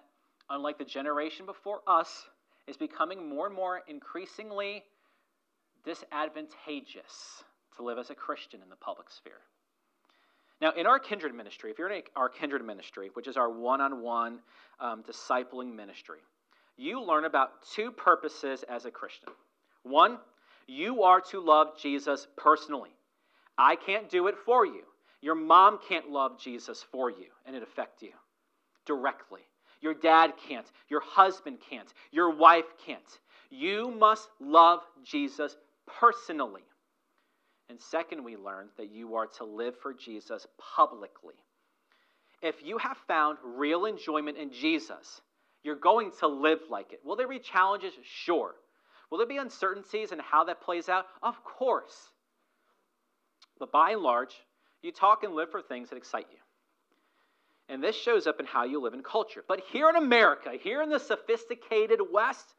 unlike 0.50 0.80
the 0.80 0.86
generation 0.86 1.46
before 1.46 1.82
us, 1.86 2.28
is 2.68 2.78
becoming 2.78 3.30
more 3.30 3.48
and 3.48 3.56
more 3.56 3.82
increasingly 3.88 4.84
disadvantageous 5.86 7.44
to 7.78 7.84
live 7.84 7.98
as 7.98 8.10
a 8.10 8.16
Christian 8.16 8.62
in 8.62 8.70
the 8.70 8.76
public 8.76 9.10
sphere. 9.10 9.40
Now, 10.62 10.72
in 10.74 10.86
our 10.86 11.00
kindred 11.00 11.34
ministry, 11.34 11.72
if 11.72 11.80
you're 11.80 11.92
in 11.92 12.04
our 12.16 12.30
kindred 12.30 12.64
ministry, 12.64 13.10
which 13.14 13.28
is 13.28 13.38
our 13.38 13.50
one 13.50 13.82
on 13.82 14.02
one 14.02 14.40
discipling 14.82 15.76
ministry, 15.76 16.20
you 16.78 17.04
learn 17.04 17.26
about 17.26 17.64
two 17.74 17.92
purposes 17.92 18.64
as 18.70 18.86
a 18.86 18.92
Christian. 18.92 19.30
One, 19.84 20.20
you 20.68 21.04
are 21.04 21.22
to 21.32 21.42
love 21.42 21.80
Jesus 21.80 22.28
personally. 22.38 22.92
I 23.58 23.76
can't 23.76 24.10
do 24.10 24.28
it 24.28 24.36
for 24.46 24.66
you. 24.66 24.84
Your 25.22 25.36
mom 25.36 25.80
can't 25.88 26.10
love 26.10 26.40
Jesus 26.40 26.84
for 26.92 27.10
you 27.10 27.28
and 27.46 27.56
it 27.56 27.64
affect 27.64 28.02
you 28.02 28.12
directly. 28.86 29.42
Your 29.82 29.94
dad 29.94 30.34
can't. 30.48 30.66
Your 30.90 31.02
husband 31.02 31.58
can't. 31.70 31.92
Your 32.12 32.30
wife 32.36 32.66
can't. 32.86 33.20
You 33.50 33.92
must 33.92 34.30
love 34.40 34.82
Jesus 35.04 35.58
personally. 35.86 36.62
And 37.72 37.80
second, 37.80 38.26
we 38.26 38.36
learn 38.36 38.68
that 38.76 38.92
you 38.92 39.16
are 39.16 39.28
to 39.38 39.46
live 39.46 39.76
for 39.82 39.94
Jesus 39.94 40.46
publicly. 40.76 41.36
If 42.42 42.56
you 42.62 42.78
have 42.78 42.98
found 43.08 43.38
real 43.46 43.86
enjoyment 43.86 44.38
in 44.38 44.52
Jesus, 44.52 45.22
you're 45.64 45.78
going 45.78 46.12
to 46.20 46.28
live 46.28 46.60
like 46.70 46.92
it. 46.92 47.00
Will 47.06 47.16
there 47.16 47.30
be 47.30 47.40
challenges? 47.40 47.94
Sure. 48.04 48.56
Will 49.10 49.20
there 49.20 49.28
be 49.28 49.38
uncertainties 49.38 50.12
in 50.12 50.20
how 50.20 50.44
that 50.44 50.60
plays 50.60 50.90
out? 50.90 51.06
Of 51.24 51.42
course. 51.46 52.10
But 53.58 53.72
by 53.72 53.92
and 53.92 54.02
large, 54.02 54.36
you 54.82 54.92
talk 54.92 55.24
and 55.24 55.34
live 55.34 55.50
for 55.50 55.62
things 55.62 55.92
that 55.92 55.96
excite 55.96 56.28
you. 56.30 56.40
And 57.74 57.82
this 57.82 57.96
shows 57.96 58.28
up 58.28 58.42
in 58.42 58.46
how 58.46 58.66
you 58.66 58.82
live 58.82 58.96
in 58.96 59.02
culture. 59.02 59.46
But 59.48 59.62
here 59.72 59.90
in 59.90 59.96
America, 59.96 60.52
here 60.62 60.82
in 60.82 60.90
the 60.90 61.00
sophisticated 61.00 62.02
West, 62.12 62.54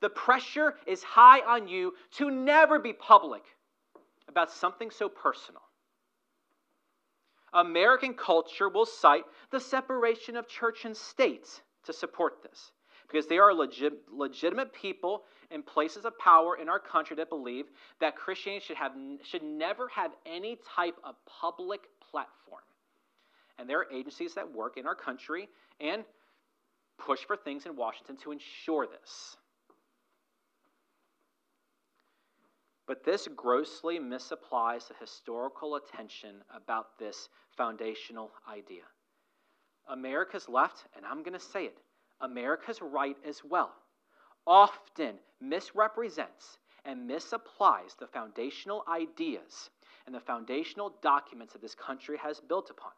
the 0.00 0.08
pressure 0.08 0.74
is 0.86 1.02
high 1.02 1.40
on 1.40 1.68
you 1.68 1.92
to 2.12 2.30
never 2.30 2.78
be 2.78 2.94
public 2.94 3.42
about 4.28 4.50
something 4.50 4.90
so 4.90 5.08
personal. 5.08 5.62
American 7.52 8.14
culture 8.14 8.68
will 8.68 8.86
cite 8.86 9.24
the 9.50 9.60
separation 9.60 10.36
of 10.36 10.48
church 10.48 10.84
and 10.84 10.96
state 10.96 11.62
to 11.84 11.92
support 11.92 12.42
this 12.42 12.72
because 13.10 13.26
there 13.26 13.42
are 13.42 13.54
legit, 13.54 13.94
legitimate 14.12 14.72
people 14.72 15.22
in 15.50 15.62
places 15.62 16.04
of 16.04 16.18
power 16.18 16.56
in 16.56 16.68
our 16.68 16.78
country 16.78 17.16
that 17.16 17.30
believe 17.30 17.64
that 18.00 18.16
Christianity 18.16 18.64
should, 18.66 18.76
have, 18.76 18.92
should 19.24 19.42
never 19.42 19.88
have 19.88 20.10
any 20.26 20.58
type 20.76 20.96
of 21.02 21.14
public 21.26 21.80
platform. 22.10 22.60
And 23.58 23.68
there 23.68 23.78
are 23.78 23.92
agencies 23.92 24.34
that 24.34 24.52
work 24.52 24.76
in 24.76 24.86
our 24.86 24.94
country 24.94 25.48
and 25.80 26.04
push 26.98 27.20
for 27.20 27.36
things 27.36 27.64
in 27.64 27.76
Washington 27.76 28.16
to 28.18 28.32
ensure 28.32 28.86
this. 28.86 29.36
But 32.88 33.04
this 33.04 33.28
grossly 33.36 33.98
misapplies 33.98 34.88
the 34.88 34.94
historical 34.98 35.76
attention 35.76 36.36
about 36.56 36.98
this 36.98 37.28
foundational 37.54 38.32
idea. 38.50 38.84
America's 39.88 40.48
left, 40.48 40.86
and 40.96 41.04
I'm 41.04 41.22
going 41.22 41.38
to 41.38 41.44
say 41.44 41.66
it, 41.66 41.76
America's 42.22 42.80
right 42.80 43.16
as 43.26 43.42
well, 43.44 43.72
often 44.46 45.16
misrepresents 45.38 46.56
and 46.86 47.08
misapplies 47.08 47.94
the 47.98 48.06
foundational 48.06 48.84
ideas 48.88 49.68
and 50.06 50.14
the 50.14 50.20
foundational 50.20 50.94
documents 51.02 51.52
that 51.52 51.60
this 51.60 51.74
country 51.74 52.16
has 52.16 52.40
built 52.40 52.70
upon. 52.70 52.92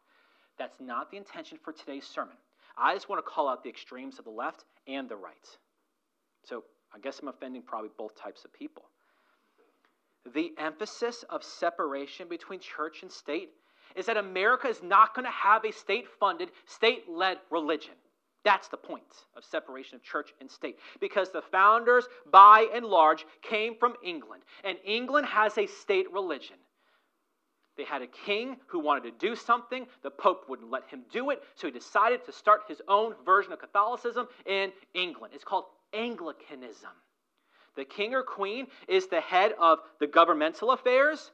That's 0.57 0.79
not 0.79 1.11
the 1.11 1.17
intention 1.17 1.57
for 1.61 1.73
today's 1.73 2.07
sermon. 2.07 2.37
I 2.77 2.93
just 2.93 3.09
want 3.09 3.23
to 3.23 3.29
call 3.29 3.49
out 3.49 3.61
the 3.61 3.69
extremes 3.69 4.19
of 4.19 4.25
the 4.25 4.31
left 4.31 4.63
and 4.87 5.09
the 5.09 5.17
right. 5.17 5.49
So 6.45 6.63
I 6.95 6.99
guess 6.99 7.19
I'm 7.19 7.27
offending 7.27 7.61
probably 7.61 7.89
both 7.97 8.15
types 8.15 8.45
of 8.45 8.53
people. 8.53 8.85
The 10.33 10.53
emphasis 10.57 11.23
of 11.29 11.43
separation 11.43 12.27
between 12.27 12.59
church 12.59 13.01
and 13.01 13.11
state 13.11 13.49
is 13.95 14.05
that 14.05 14.17
America 14.17 14.67
is 14.67 14.81
not 14.83 15.15
going 15.15 15.25
to 15.25 15.31
have 15.31 15.65
a 15.65 15.71
state 15.71 16.05
funded, 16.19 16.51
state 16.65 17.09
led 17.09 17.37
religion. 17.49 17.93
That's 18.43 18.67
the 18.69 18.77
point 18.77 19.03
of 19.35 19.43
separation 19.43 19.95
of 19.95 20.03
church 20.03 20.33
and 20.39 20.49
state. 20.49 20.77
Because 20.99 21.31
the 21.31 21.43
founders, 21.51 22.07
by 22.31 22.67
and 22.73 22.85
large, 22.85 23.25
came 23.41 23.75
from 23.75 23.93
England. 24.03 24.43
And 24.63 24.77
England 24.83 25.27
has 25.27 25.57
a 25.57 25.67
state 25.67 26.11
religion. 26.11 26.55
They 27.77 27.83
had 27.83 28.01
a 28.01 28.07
king 28.07 28.57
who 28.67 28.79
wanted 28.79 29.03
to 29.03 29.27
do 29.27 29.35
something. 29.35 29.85
The 30.03 30.11
Pope 30.11 30.45
wouldn't 30.49 30.71
let 30.71 30.87
him 30.87 31.03
do 31.11 31.29
it. 31.29 31.41
So 31.55 31.67
he 31.67 31.71
decided 31.73 32.25
to 32.25 32.31
start 32.31 32.61
his 32.67 32.81
own 32.87 33.13
version 33.25 33.53
of 33.53 33.59
Catholicism 33.59 34.27
in 34.45 34.71
England. 34.93 35.33
It's 35.35 35.43
called 35.43 35.65
Anglicanism. 35.93 36.89
The 37.75 37.85
king 37.85 38.13
or 38.13 38.23
queen 38.23 38.67
is 38.87 39.07
the 39.07 39.21
head 39.21 39.53
of 39.59 39.79
the 39.99 40.07
governmental 40.07 40.71
affairs 40.71 41.31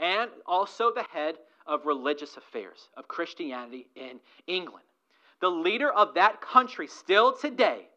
and 0.00 0.30
also 0.46 0.92
the 0.92 1.04
head 1.04 1.36
of 1.66 1.86
religious 1.86 2.36
affairs, 2.36 2.90
of 2.96 3.08
Christianity 3.08 3.86
in 3.94 4.20
England. 4.46 4.84
The 5.40 5.48
leader 5.48 5.90
of 5.90 6.14
that 6.14 6.40
country, 6.40 6.86
still 6.86 7.32
today, 7.32 7.88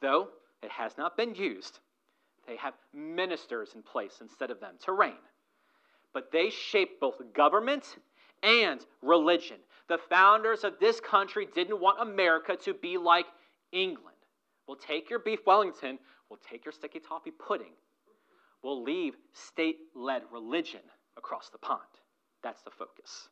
though 0.00 0.28
it 0.62 0.70
has 0.70 0.96
not 0.98 1.16
been 1.16 1.34
used, 1.34 1.78
they 2.46 2.56
have 2.56 2.74
ministers 2.92 3.70
in 3.74 3.82
place 3.82 4.18
instead 4.20 4.50
of 4.50 4.60
them 4.60 4.74
to 4.84 4.92
reign. 4.92 5.14
But 6.12 6.32
they 6.32 6.50
shape 6.50 7.00
both 7.00 7.20
government 7.32 7.96
and 8.42 8.84
religion. 9.02 9.58
The 9.88 9.98
founders 10.08 10.64
of 10.64 10.78
this 10.80 11.00
country 11.00 11.46
didn't 11.54 11.80
want 11.80 12.00
America 12.00 12.56
to 12.64 12.74
be 12.74 12.98
like 12.98 13.26
England. 13.72 14.16
We'll 14.66 14.76
take 14.76 15.10
your 15.10 15.18
beef 15.18 15.40
Wellington, 15.46 15.98
we'll 16.30 16.40
take 16.48 16.64
your 16.64 16.72
sticky 16.72 17.00
toffee 17.00 17.32
pudding, 17.32 17.72
we'll 18.62 18.82
leave 18.82 19.14
state 19.32 19.76
led 19.94 20.22
religion 20.32 20.80
across 21.16 21.50
the 21.50 21.58
pond. 21.58 21.80
That's 22.42 22.62
the 22.62 22.70
focus. 22.70 23.28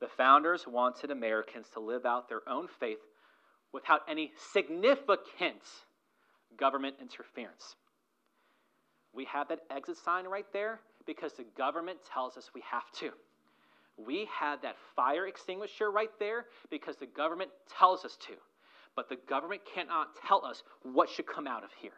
The 0.00 0.08
founders 0.08 0.66
wanted 0.66 1.10
Americans 1.10 1.66
to 1.74 1.80
live 1.80 2.06
out 2.06 2.28
their 2.28 2.48
own 2.48 2.66
faith 2.80 2.98
without 3.72 4.00
any 4.08 4.32
significant 4.52 5.62
government 6.56 6.96
interference. 7.00 7.76
We 9.12 9.26
have 9.26 9.48
that 9.48 9.60
exit 9.70 9.98
sign 9.98 10.26
right 10.26 10.46
there 10.52 10.80
because 11.06 11.34
the 11.34 11.44
government 11.56 11.98
tells 12.12 12.36
us 12.36 12.50
we 12.54 12.62
have 12.70 12.90
to. 13.00 13.10
We 13.96 14.28
have 14.38 14.62
that 14.62 14.76
fire 14.96 15.26
extinguisher 15.26 15.90
right 15.90 16.10
there 16.18 16.46
because 16.70 16.96
the 16.96 17.06
government 17.06 17.50
tells 17.78 18.04
us 18.04 18.16
to. 18.28 18.32
But 18.96 19.08
the 19.08 19.16
government 19.28 19.62
cannot 19.74 20.08
tell 20.26 20.44
us 20.44 20.62
what 20.82 21.08
should 21.08 21.26
come 21.26 21.46
out 21.46 21.64
of 21.64 21.70
here. 21.80 21.92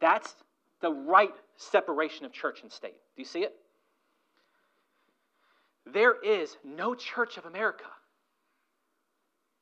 That's 0.00 0.34
the 0.80 0.92
right 0.92 1.34
separation 1.56 2.24
of 2.24 2.32
church 2.32 2.62
and 2.62 2.72
state. 2.72 2.94
Do 3.16 3.22
you 3.22 3.24
see 3.24 3.40
it? 3.40 3.54
There 5.92 6.14
is 6.22 6.56
no 6.64 6.94
church 6.94 7.36
of 7.36 7.46
America. 7.46 7.84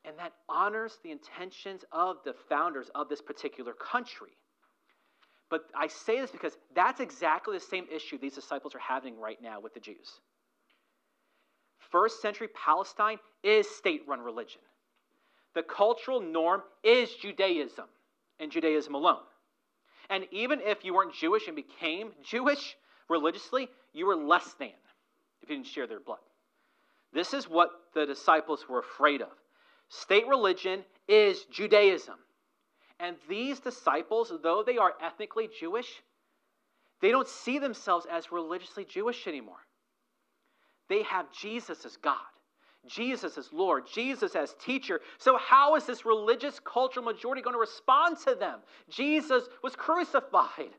And 0.04 0.18
that 0.18 0.32
honors 0.48 0.98
the 1.02 1.10
intentions 1.10 1.84
of 1.92 2.18
the 2.24 2.34
founders 2.48 2.90
of 2.94 3.08
this 3.08 3.20
particular 3.20 3.72
country. 3.72 4.30
But 5.50 5.62
I 5.74 5.86
say 5.86 6.20
this 6.20 6.30
because 6.30 6.56
that's 6.74 7.00
exactly 7.00 7.56
the 7.56 7.64
same 7.64 7.86
issue 7.92 8.18
these 8.18 8.34
disciples 8.34 8.74
are 8.74 8.80
having 8.80 9.18
right 9.18 9.38
now 9.42 9.60
with 9.60 9.74
the 9.74 9.80
Jews. 9.80 10.20
First 11.90 12.20
century 12.20 12.48
Palestine 12.48 13.18
is 13.42 13.68
state 13.68 14.02
run 14.06 14.20
religion. 14.20 14.60
The 15.54 15.62
cultural 15.62 16.20
norm 16.20 16.62
is 16.82 17.10
Judaism 17.14 17.86
and 18.38 18.52
Judaism 18.52 18.94
alone. 18.94 19.22
And 20.10 20.24
even 20.30 20.60
if 20.60 20.84
you 20.84 20.94
weren't 20.94 21.14
Jewish 21.14 21.46
and 21.46 21.56
became 21.56 22.12
Jewish 22.22 22.76
religiously, 23.08 23.68
you 23.92 24.06
were 24.06 24.16
less 24.16 24.54
than 24.58 24.68
if 25.42 25.48
you 25.48 25.56
didn't 25.56 25.66
share 25.66 25.86
their 25.86 26.00
blood. 26.00 26.18
This 27.12 27.34
is 27.34 27.48
what 27.48 27.70
the 27.94 28.06
disciples 28.06 28.68
were 28.68 28.80
afraid 28.80 29.22
of. 29.22 29.32
State 29.88 30.26
religion 30.28 30.84
is 31.08 31.44
Judaism. 31.44 32.16
And 33.00 33.16
these 33.28 33.60
disciples, 33.60 34.32
though 34.42 34.62
they 34.62 34.76
are 34.76 34.94
ethnically 35.02 35.48
Jewish, 35.58 36.02
they 37.00 37.10
don't 37.10 37.28
see 37.28 37.58
themselves 37.58 38.06
as 38.10 38.32
religiously 38.32 38.84
Jewish 38.84 39.26
anymore. 39.26 39.64
They 40.88 41.02
have 41.04 41.32
Jesus 41.32 41.84
as 41.84 41.96
God, 41.96 42.16
Jesus 42.86 43.36
as 43.36 43.52
Lord, 43.52 43.84
Jesus 43.92 44.34
as 44.34 44.54
teacher. 44.64 45.00
So, 45.18 45.36
how 45.36 45.74
is 45.76 45.84
this 45.84 46.04
religious 46.04 46.60
cultural 46.60 47.04
majority 47.04 47.42
going 47.42 47.54
to 47.54 47.60
respond 47.60 48.18
to 48.26 48.34
them? 48.34 48.60
Jesus 48.88 49.44
was 49.62 49.74
crucified. 49.76 50.70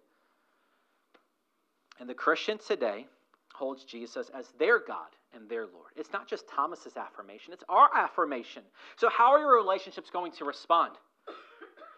And 2.00 2.10
the 2.10 2.14
Christian 2.14 2.58
today 2.58 3.06
holds 3.54 3.84
Jesus 3.84 4.32
as 4.34 4.48
their 4.58 4.80
God 4.80 5.10
and 5.34 5.50
their 5.50 5.66
Lord. 5.66 5.92
It's 5.98 6.14
not 6.14 6.28
just 6.28 6.48
Thomas's 6.48 6.96
affirmation, 6.96 7.54
it's 7.54 7.66
our 7.68 7.90
affirmation. 7.96 8.64
So, 8.96 9.10
how 9.10 9.34
are 9.34 9.40
your 9.40 9.56
relationships 9.56 10.10
going 10.10 10.32
to 10.34 10.46
respond? 10.46 10.94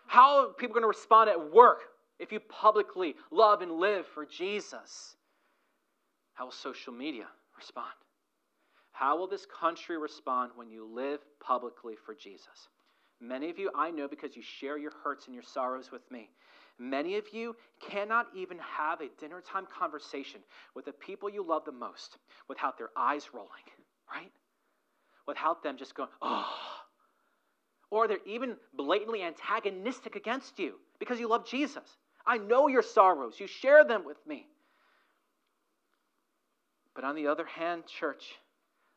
How 0.07 0.39
are 0.39 0.47
people 0.47 0.73
going 0.73 0.83
to 0.83 0.89
respond 0.89 1.29
at 1.29 1.53
work 1.53 1.83
if 2.19 2.31
you 2.31 2.39
publicly 2.41 3.15
love 3.31 3.61
and 3.61 3.71
live 3.73 4.05
for 4.07 4.25
Jesus? 4.25 5.15
How 6.33 6.45
will 6.45 6.51
social 6.51 6.91
media 6.91 7.27
respond? 7.55 7.93
How 9.01 9.17
will 9.17 9.25
this 9.25 9.47
country 9.47 9.97
respond 9.97 10.51
when 10.55 10.69
you 10.69 10.85
live 10.85 11.21
publicly 11.43 11.95
for 12.05 12.13
Jesus? 12.13 12.69
Many 13.19 13.49
of 13.49 13.57
you 13.57 13.71
I 13.75 13.89
know 13.89 14.07
because 14.07 14.35
you 14.35 14.43
share 14.43 14.77
your 14.77 14.91
hurts 15.03 15.25
and 15.25 15.33
your 15.33 15.41
sorrows 15.41 15.91
with 15.91 16.03
me. 16.11 16.29
Many 16.77 17.17
of 17.17 17.23
you 17.33 17.55
cannot 17.79 18.27
even 18.35 18.59
have 18.59 19.01
a 19.01 19.09
dinner 19.19 19.41
time 19.41 19.65
conversation 19.75 20.41
with 20.75 20.85
the 20.85 20.91
people 20.91 21.31
you 21.31 21.43
love 21.43 21.65
the 21.65 21.71
most 21.71 22.19
without 22.47 22.77
their 22.77 22.89
eyes 22.95 23.27
rolling, 23.33 23.49
right? 24.13 24.31
Without 25.27 25.63
them 25.63 25.77
just 25.77 25.95
going, 25.95 26.09
oh, 26.21 26.53
or 27.89 28.07
they're 28.07 28.19
even 28.27 28.55
blatantly 28.75 29.23
antagonistic 29.23 30.15
against 30.15 30.59
you 30.59 30.75
because 30.99 31.19
you 31.19 31.27
love 31.27 31.47
Jesus. 31.47 31.97
I 32.23 32.37
know 32.37 32.67
your 32.67 32.83
sorrows, 32.83 33.39
you 33.39 33.47
share 33.47 33.83
them 33.83 34.05
with 34.05 34.17
me. 34.27 34.45
But 36.93 37.03
on 37.03 37.15
the 37.15 37.25
other 37.25 37.45
hand, 37.45 37.87
church, 37.87 38.35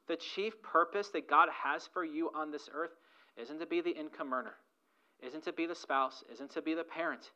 the 0.09 0.17
chief 0.17 0.61
purpose 0.63 1.09
that 1.11 1.29
God 1.29 1.49
has 1.65 1.89
for 1.93 2.05
you 2.05 2.31
on 2.35 2.51
this 2.51 2.69
earth 2.73 2.93
isn't 3.37 3.59
to 3.59 3.67
be 3.67 3.81
the 3.81 3.91
income 3.91 4.33
earner, 4.33 4.55
isn't 5.27 5.45
to 5.45 5.53
be 5.53 5.67
the 5.67 5.75
spouse, 5.75 6.23
isn't 6.33 6.51
to 6.53 6.63
be 6.63 6.75
the 6.75 6.85
parent. 6.85 7.31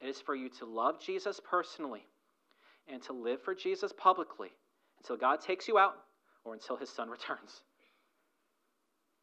It 0.00 0.08
is 0.08 0.20
for 0.20 0.34
you 0.34 0.48
to 0.60 0.64
love 0.64 1.00
Jesus 1.00 1.40
personally 1.42 2.06
and 2.90 3.02
to 3.02 3.12
live 3.12 3.42
for 3.42 3.54
Jesus 3.54 3.92
publicly 3.96 4.50
until 4.98 5.16
God 5.16 5.40
takes 5.40 5.68
you 5.68 5.78
out 5.78 5.96
or 6.44 6.54
until 6.54 6.76
his 6.76 6.88
son 6.88 7.10
returns. 7.10 7.62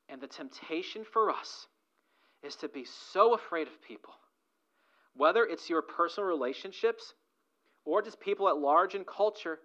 And 0.09 0.21
the 0.21 0.27
temptation 0.27 1.03
for 1.11 1.31
us 1.31 1.67
is 2.43 2.55
to 2.57 2.67
be 2.67 2.85
so 2.85 3.33
afraid 3.33 3.67
of 3.67 3.81
people, 3.81 4.13
whether 5.15 5.43
it's 5.43 5.69
your 5.69 5.81
personal 5.81 6.29
relationships 6.29 7.13
or 7.85 8.01
just 8.01 8.19
people 8.19 8.47
at 8.47 8.57
large 8.57 8.93
in 8.93 9.03
culture, 9.03 9.59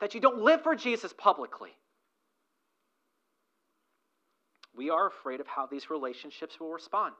that 0.00 0.14
you 0.14 0.20
don't 0.20 0.42
live 0.42 0.62
for 0.62 0.74
Jesus 0.74 1.14
publicly. 1.16 1.70
We 4.78 4.90
are 4.90 5.08
afraid 5.08 5.40
of 5.40 5.48
how 5.48 5.66
these 5.66 5.90
relationships 5.90 6.60
will 6.60 6.70
respond. 6.70 7.12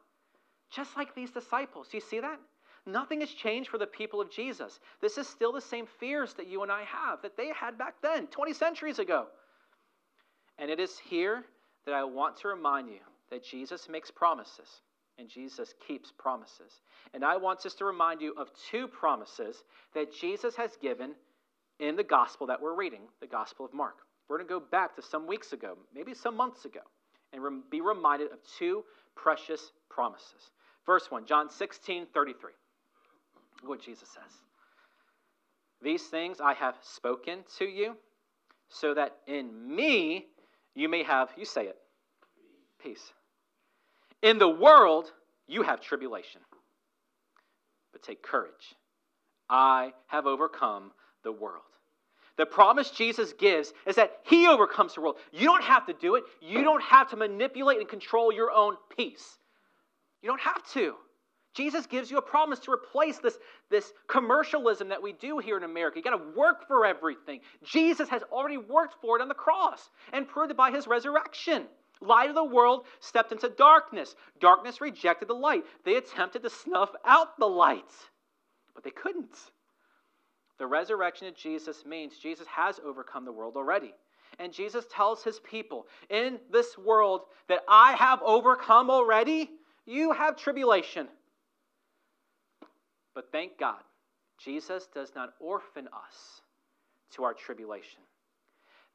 Just 0.70 0.96
like 0.96 1.14
these 1.14 1.32
disciples. 1.32 1.88
Do 1.88 1.96
you 1.96 2.00
see 2.00 2.20
that? 2.20 2.38
Nothing 2.86 3.20
has 3.20 3.30
changed 3.30 3.68
for 3.68 3.78
the 3.78 3.86
people 3.86 4.20
of 4.20 4.30
Jesus. 4.30 4.78
This 5.00 5.18
is 5.18 5.26
still 5.26 5.52
the 5.52 5.60
same 5.60 5.86
fears 5.98 6.34
that 6.34 6.46
you 6.46 6.62
and 6.62 6.70
I 6.70 6.84
have, 6.84 7.20
that 7.22 7.36
they 7.36 7.48
had 7.48 7.76
back 7.76 7.96
then, 8.00 8.28
20 8.28 8.52
centuries 8.54 9.00
ago. 9.00 9.26
And 10.56 10.70
it 10.70 10.78
is 10.78 10.98
here 10.98 11.44
that 11.84 11.94
I 11.94 12.04
want 12.04 12.36
to 12.38 12.48
remind 12.48 12.88
you 12.88 13.00
that 13.30 13.44
Jesus 13.44 13.88
makes 13.88 14.10
promises 14.10 14.68
and 15.18 15.28
Jesus 15.28 15.74
keeps 15.86 16.12
promises. 16.16 16.80
And 17.12 17.24
I 17.24 17.36
want 17.36 17.66
us 17.66 17.74
to 17.74 17.84
remind 17.84 18.20
you 18.20 18.34
of 18.38 18.50
two 18.70 18.86
promises 18.86 19.64
that 19.94 20.14
Jesus 20.14 20.54
has 20.54 20.76
given 20.80 21.10
in 21.80 21.96
the 21.96 22.04
gospel 22.04 22.46
that 22.46 22.62
we're 22.62 22.76
reading, 22.76 23.02
the 23.20 23.26
Gospel 23.26 23.66
of 23.66 23.74
Mark. 23.74 23.96
We're 24.28 24.38
going 24.38 24.48
to 24.48 24.54
go 24.60 24.64
back 24.70 24.94
to 24.94 25.02
some 25.02 25.26
weeks 25.26 25.52
ago, 25.52 25.76
maybe 25.92 26.14
some 26.14 26.36
months 26.36 26.64
ago, 26.64 26.80
and 27.32 27.42
be 27.70 27.80
reminded 27.80 28.32
of 28.32 28.38
two 28.58 28.84
precious 29.14 29.72
promises. 29.88 30.50
First 30.84 31.10
one, 31.10 31.26
John 31.26 31.50
16 31.50 32.06
33. 32.12 32.52
Look 33.62 33.68
what 33.68 33.82
Jesus 33.82 34.08
says. 34.08 34.32
These 35.82 36.04
things 36.04 36.40
I 36.40 36.54
have 36.54 36.74
spoken 36.82 37.40
to 37.58 37.64
you, 37.64 37.96
so 38.68 38.94
that 38.94 39.16
in 39.26 39.74
me 39.74 40.26
you 40.74 40.88
may 40.88 41.02
have, 41.02 41.30
you 41.36 41.44
say 41.44 41.66
it, 41.66 41.76
peace. 42.82 43.12
In 44.22 44.38
the 44.38 44.48
world 44.48 45.12
you 45.46 45.62
have 45.62 45.80
tribulation. 45.80 46.40
But 47.92 48.02
take 48.02 48.22
courage. 48.22 48.74
I 49.48 49.92
have 50.08 50.26
overcome 50.26 50.92
the 51.22 51.32
world. 51.32 51.62
The 52.38 52.46
promise 52.46 52.90
Jesus 52.90 53.34
gives 53.34 53.74
is 53.84 53.96
that 53.96 54.20
He 54.22 54.46
overcomes 54.46 54.94
the 54.94 55.02
world. 55.02 55.16
You 55.32 55.44
don't 55.44 55.64
have 55.64 55.84
to 55.86 55.92
do 55.92 56.14
it. 56.14 56.24
You 56.40 56.62
don't 56.62 56.82
have 56.82 57.10
to 57.10 57.16
manipulate 57.16 57.80
and 57.80 57.88
control 57.88 58.32
your 58.32 58.50
own 58.50 58.76
peace. 58.96 59.36
You 60.22 60.28
don't 60.28 60.40
have 60.40 60.64
to. 60.72 60.94
Jesus 61.54 61.86
gives 61.86 62.10
you 62.10 62.18
a 62.18 62.22
promise 62.22 62.60
to 62.60 62.70
replace 62.70 63.18
this, 63.18 63.36
this 63.68 63.92
commercialism 64.06 64.88
that 64.90 65.02
we 65.02 65.12
do 65.12 65.38
here 65.38 65.56
in 65.56 65.64
America. 65.64 65.98
You 65.98 66.04
got 66.04 66.16
to 66.16 66.38
work 66.38 66.68
for 66.68 66.86
everything. 66.86 67.40
Jesus 67.64 68.08
has 68.08 68.22
already 68.30 68.58
worked 68.58 68.94
for 69.00 69.18
it 69.18 69.22
on 69.22 69.28
the 69.28 69.34
cross 69.34 69.90
and 70.12 70.28
proved 70.28 70.52
it 70.52 70.56
by 70.56 70.70
his 70.70 70.86
resurrection. 70.86 71.64
Light 72.00 72.28
of 72.28 72.36
the 72.36 72.44
world 72.44 72.86
stepped 73.00 73.32
into 73.32 73.48
darkness. 73.48 74.14
Darkness 74.40 74.80
rejected 74.80 75.28
the 75.28 75.34
light. 75.34 75.64
They 75.84 75.96
attempted 75.96 76.42
to 76.44 76.50
snuff 76.50 76.90
out 77.04 77.36
the 77.38 77.46
light, 77.46 77.90
but 78.76 78.84
they 78.84 78.90
couldn't. 78.90 79.36
The 80.58 80.66
resurrection 80.66 81.28
of 81.28 81.36
Jesus 81.36 81.84
means 81.86 82.18
Jesus 82.18 82.46
has 82.48 82.80
overcome 82.84 83.24
the 83.24 83.32
world 83.32 83.56
already. 83.56 83.94
And 84.38 84.52
Jesus 84.52 84.84
tells 84.92 85.24
his 85.24 85.40
people, 85.40 85.86
in 86.10 86.38
this 86.52 86.76
world 86.76 87.22
that 87.48 87.60
I 87.68 87.94
have 87.94 88.20
overcome 88.22 88.90
already, 88.90 89.50
you 89.86 90.12
have 90.12 90.36
tribulation. 90.36 91.08
But 93.14 93.32
thank 93.32 93.58
God, 93.58 93.80
Jesus 94.38 94.88
does 94.94 95.12
not 95.16 95.30
orphan 95.40 95.88
us 95.88 96.42
to 97.14 97.24
our 97.24 97.34
tribulation. 97.34 98.00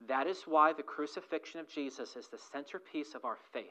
That 0.07 0.27
is 0.27 0.43
why 0.45 0.73
the 0.73 0.83
crucifixion 0.83 1.59
of 1.59 1.67
Jesus 1.67 2.15
is 2.15 2.27
the 2.27 2.37
centerpiece 2.51 3.15
of 3.15 3.25
our 3.25 3.37
faith. 3.51 3.63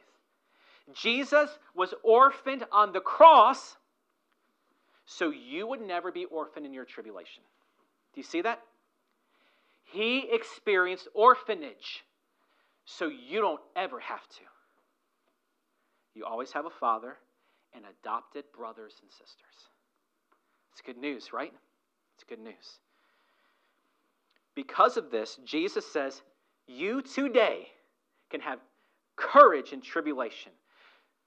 Jesus 0.95 1.51
was 1.75 1.95
orphaned 2.03 2.65
on 2.73 2.93
the 2.93 3.01
cross 3.01 3.77
so 5.05 5.31
you 5.31 5.67
would 5.67 5.81
never 5.81 6.11
be 6.11 6.25
orphaned 6.25 6.67
in 6.67 6.73
your 6.73 6.85
tribulation. 6.85 7.43
Do 8.15 8.21
you 8.21 8.25
see 8.25 8.43
that? 8.43 8.61
He 9.85 10.29
experienced 10.31 11.09
orphanage, 11.15 12.05
so 12.85 13.09
you 13.09 13.41
don't 13.41 13.61
ever 13.77 14.01
have 14.01 14.27
to. 14.29 14.43
You 16.15 16.25
always 16.25 16.53
have 16.53 16.67
a 16.67 16.71
father 16.71 17.17
and 17.75 17.85
adopted 17.85 18.45
brothers 18.57 18.95
and 19.03 19.11
sisters. 19.11 19.69
It's 20.73 20.83
good 20.83 20.99
news, 20.99 21.33
right? 21.33 21.53
It's 22.15 22.25
good 22.25 22.39
news. 22.39 22.79
Because 24.55 24.97
of 24.97 25.11
this, 25.11 25.39
Jesus 25.45 25.87
says, 25.87 26.23
You 26.67 27.03
today 27.03 27.69
can 28.31 28.41
have 28.41 28.59
courage 29.17 29.73
in 29.73 29.81
tribulation. 29.81 30.53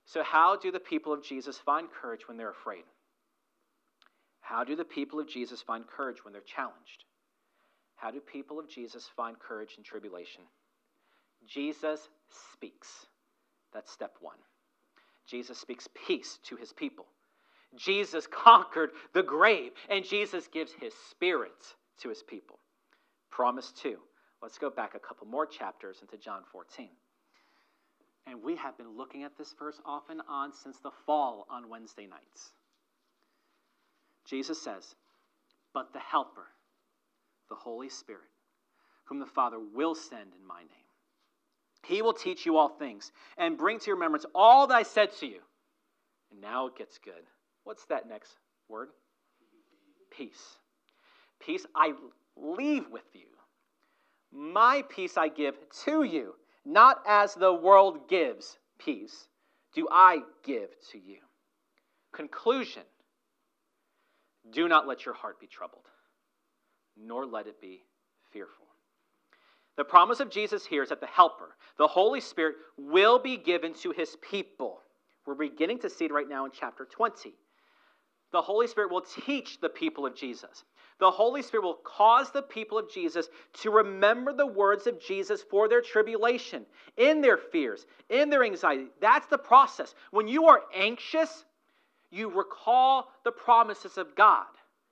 So, 0.05 0.23
how 0.23 0.55
do 0.55 0.71
the 0.71 0.79
people 0.79 1.13
of 1.13 1.23
Jesus 1.23 1.57
find 1.57 1.87
courage 1.91 2.27
when 2.27 2.37
they're 2.37 2.51
afraid? 2.51 2.83
How 4.45 4.63
do 4.63 4.75
the 4.75 4.85
people 4.85 5.19
of 5.19 5.27
Jesus 5.27 5.63
find 5.63 5.87
courage 5.87 6.23
when 6.23 6.31
they're 6.31 6.41
challenged? 6.43 7.05
How 7.95 8.11
do 8.11 8.19
people 8.19 8.59
of 8.59 8.69
Jesus 8.69 9.09
find 9.17 9.39
courage 9.39 9.73
in 9.75 9.83
tribulation? 9.83 10.43
Jesus 11.47 12.07
speaks. 12.53 13.07
That's 13.73 13.91
step 13.91 14.13
one. 14.21 14.37
Jesus 15.27 15.57
speaks 15.57 15.87
peace 16.05 16.37
to 16.43 16.55
his 16.57 16.71
people. 16.71 17.07
Jesus 17.75 18.27
conquered 18.27 18.91
the 19.13 19.23
grave, 19.23 19.71
and 19.89 20.05
Jesus 20.05 20.47
gives 20.47 20.71
his 20.73 20.93
spirit 21.09 21.75
to 22.01 22.09
his 22.09 22.21
people. 22.21 22.59
Promise 23.31 23.71
two. 23.71 23.97
Let's 24.43 24.59
go 24.59 24.69
back 24.69 24.93
a 24.93 24.99
couple 24.99 25.25
more 25.25 25.47
chapters 25.47 25.97
into 26.01 26.17
John 26.17 26.41
14. 26.51 26.89
And 28.27 28.43
we 28.43 28.55
have 28.57 28.77
been 28.77 28.95
looking 28.95 29.23
at 29.23 29.39
this 29.39 29.55
verse 29.57 29.81
off 29.87 30.03
and 30.11 30.21
on 30.29 30.53
since 30.53 30.77
the 30.81 30.91
fall 31.07 31.47
on 31.49 31.67
Wednesday 31.67 32.05
nights. 32.05 32.51
Jesus 34.25 34.61
says, 34.61 34.95
But 35.73 35.93
the 35.93 35.99
Helper, 35.99 36.47
the 37.49 37.55
Holy 37.55 37.89
Spirit, 37.89 38.21
whom 39.05 39.19
the 39.19 39.25
Father 39.25 39.57
will 39.59 39.95
send 39.95 40.33
in 40.39 40.47
my 40.47 40.59
name, 40.59 40.69
he 41.83 42.01
will 42.01 42.13
teach 42.13 42.45
you 42.45 42.57
all 42.57 42.69
things 42.69 43.11
and 43.37 43.57
bring 43.57 43.79
to 43.79 43.87
your 43.87 43.95
remembrance 43.95 44.25
all 44.33 44.67
that 44.67 44.75
I 44.75 44.83
said 44.83 45.13
to 45.19 45.27
you. 45.27 45.39
And 46.31 46.41
now 46.41 46.67
it 46.67 46.75
gets 46.75 46.97
good. 46.97 47.13
What's 47.63 47.85
that 47.85 48.09
next 48.09 48.31
word? 48.67 48.89
Peace. 50.09 50.57
Peace 51.39 51.65
I 51.75 51.93
leave 52.35 52.85
with 52.89 53.03
you. 53.13 53.27
My 54.31 54.83
peace 54.89 55.15
I 55.17 55.27
give 55.27 55.55
to 55.85 56.03
you, 56.03 56.33
not 56.65 57.01
as 57.07 57.35
the 57.35 57.53
world 57.53 58.09
gives 58.09 58.57
peace, 58.79 59.27
do 59.73 59.87
I 59.91 60.21
give 60.43 60.69
to 60.91 60.97
you. 60.97 61.17
Conclusion 62.11 62.83
Do 64.51 64.67
not 64.67 64.87
let 64.87 65.05
your 65.05 65.15
heart 65.15 65.39
be 65.39 65.47
troubled, 65.47 65.85
nor 66.97 67.25
let 67.25 67.47
it 67.47 67.59
be 67.59 67.83
fearful. 68.31 68.65
The 69.77 69.83
promise 69.83 70.19
of 70.19 70.29
Jesus 70.29 70.65
here 70.65 70.83
is 70.83 70.89
that 70.89 71.01
the 71.01 71.07
Helper, 71.07 71.55
the 71.77 71.87
Holy 71.87 72.21
Spirit, 72.21 72.55
will 72.77 73.19
be 73.19 73.37
given 73.37 73.73
to 73.75 73.91
his 73.91 74.15
people. 74.21 74.79
We're 75.25 75.35
beginning 75.35 75.79
to 75.79 75.89
see 75.89 76.05
it 76.05 76.11
right 76.11 76.29
now 76.29 76.45
in 76.45 76.51
chapter 76.51 76.85
20. 76.85 77.33
The 78.31 78.41
Holy 78.41 78.67
Spirit 78.67 78.91
will 78.91 79.01
teach 79.01 79.59
the 79.59 79.69
people 79.69 80.05
of 80.05 80.15
Jesus. 80.15 80.63
The 80.99 81.11
Holy 81.11 81.41
Spirit 81.41 81.63
will 81.63 81.79
cause 81.83 82.31
the 82.31 82.41
people 82.41 82.77
of 82.77 82.89
Jesus 82.89 83.27
to 83.61 83.71
remember 83.71 84.31
the 84.31 84.47
words 84.47 84.87
of 84.87 84.99
Jesus 84.99 85.41
for 85.41 85.67
their 85.67 85.81
tribulation, 85.81 86.65
in 86.95 87.19
their 87.19 87.37
fears, 87.37 87.85
in 88.09 88.29
their 88.29 88.43
anxiety. 88.43 88.87
That's 89.01 89.27
the 89.27 89.37
process. 89.37 89.93
When 90.11 90.27
you 90.27 90.45
are 90.45 90.61
anxious, 90.73 91.43
you 92.15 92.29
recall 92.29 93.09
the 93.23 93.31
promises 93.31 93.97
of 93.97 94.15
God. 94.15 94.45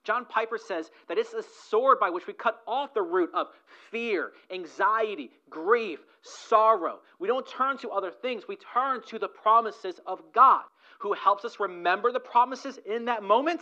John 0.03 0.25
Piper 0.25 0.57
says 0.57 0.91
that 1.07 1.17
it's 1.17 1.33
a 1.33 1.43
sword 1.69 1.97
by 1.99 2.09
which 2.09 2.27
we 2.27 2.33
cut 2.33 2.59
off 2.67 2.93
the 2.93 3.01
root 3.01 3.29
of 3.33 3.47
fear, 3.89 4.31
anxiety, 4.51 5.31
grief, 5.49 5.99
sorrow. 6.21 6.99
We 7.19 7.29
don't 7.29 7.47
turn 7.47 7.77
to 7.79 7.89
other 7.89 8.11
things, 8.11 8.43
we 8.47 8.57
turn 8.73 9.01
to 9.07 9.17
the 9.17 9.29
promises 9.29 10.01
of 10.05 10.19
God, 10.33 10.63
who 10.99 11.13
helps 11.13 11.45
us 11.45 11.59
remember 11.59 12.11
the 12.11 12.19
promises 12.19 12.79
in 12.85 13.05
that 13.05 13.23
moment 13.23 13.61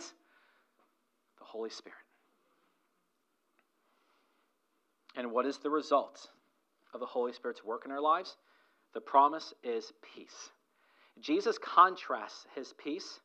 the 1.38 1.44
Holy 1.44 1.70
Spirit. 1.70 1.96
And 5.14 5.30
what 5.30 5.46
is 5.46 5.58
the 5.58 5.70
result 5.70 6.28
of 6.92 7.00
the 7.00 7.06
Holy 7.06 7.32
Spirit's 7.32 7.64
work 7.64 7.82
in 7.84 7.92
our 7.92 8.00
lives? 8.00 8.36
The 8.94 9.00
promise 9.00 9.54
is 9.62 9.92
peace. 10.14 10.50
Jesus 11.20 11.58
contrasts 11.58 12.46
his 12.56 12.72
peace 12.82 13.20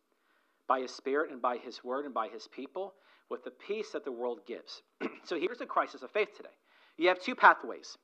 by 0.68 0.82
his 0.82 0.92
Spirit 0.92 1.32
and 1.32 1.42
by 1.42 1.58
his 1.58 1.84
word 1.84 2.06
and 2.06 2.14
by 2.14 2.28
his 2.28 2.48
people 2.48 2.94
with 3.30 3.44
the 3.44 3.52
peace 3.52 3.92
that 3.92 4.06
the 4.06 4.12
world 4.12 4.40
gives. 4.48 4.82
so 5.24 5.40
here's 5.40 5.60
the 5.60 5.66
crisis 5.66 6.04
of 6.04 6.12
faith 6.12 6.30
today. 6.36 6.50
You 6.98 7.10
have 7.10 7.22
two 7.22 7.36
pathways 7.36 7.98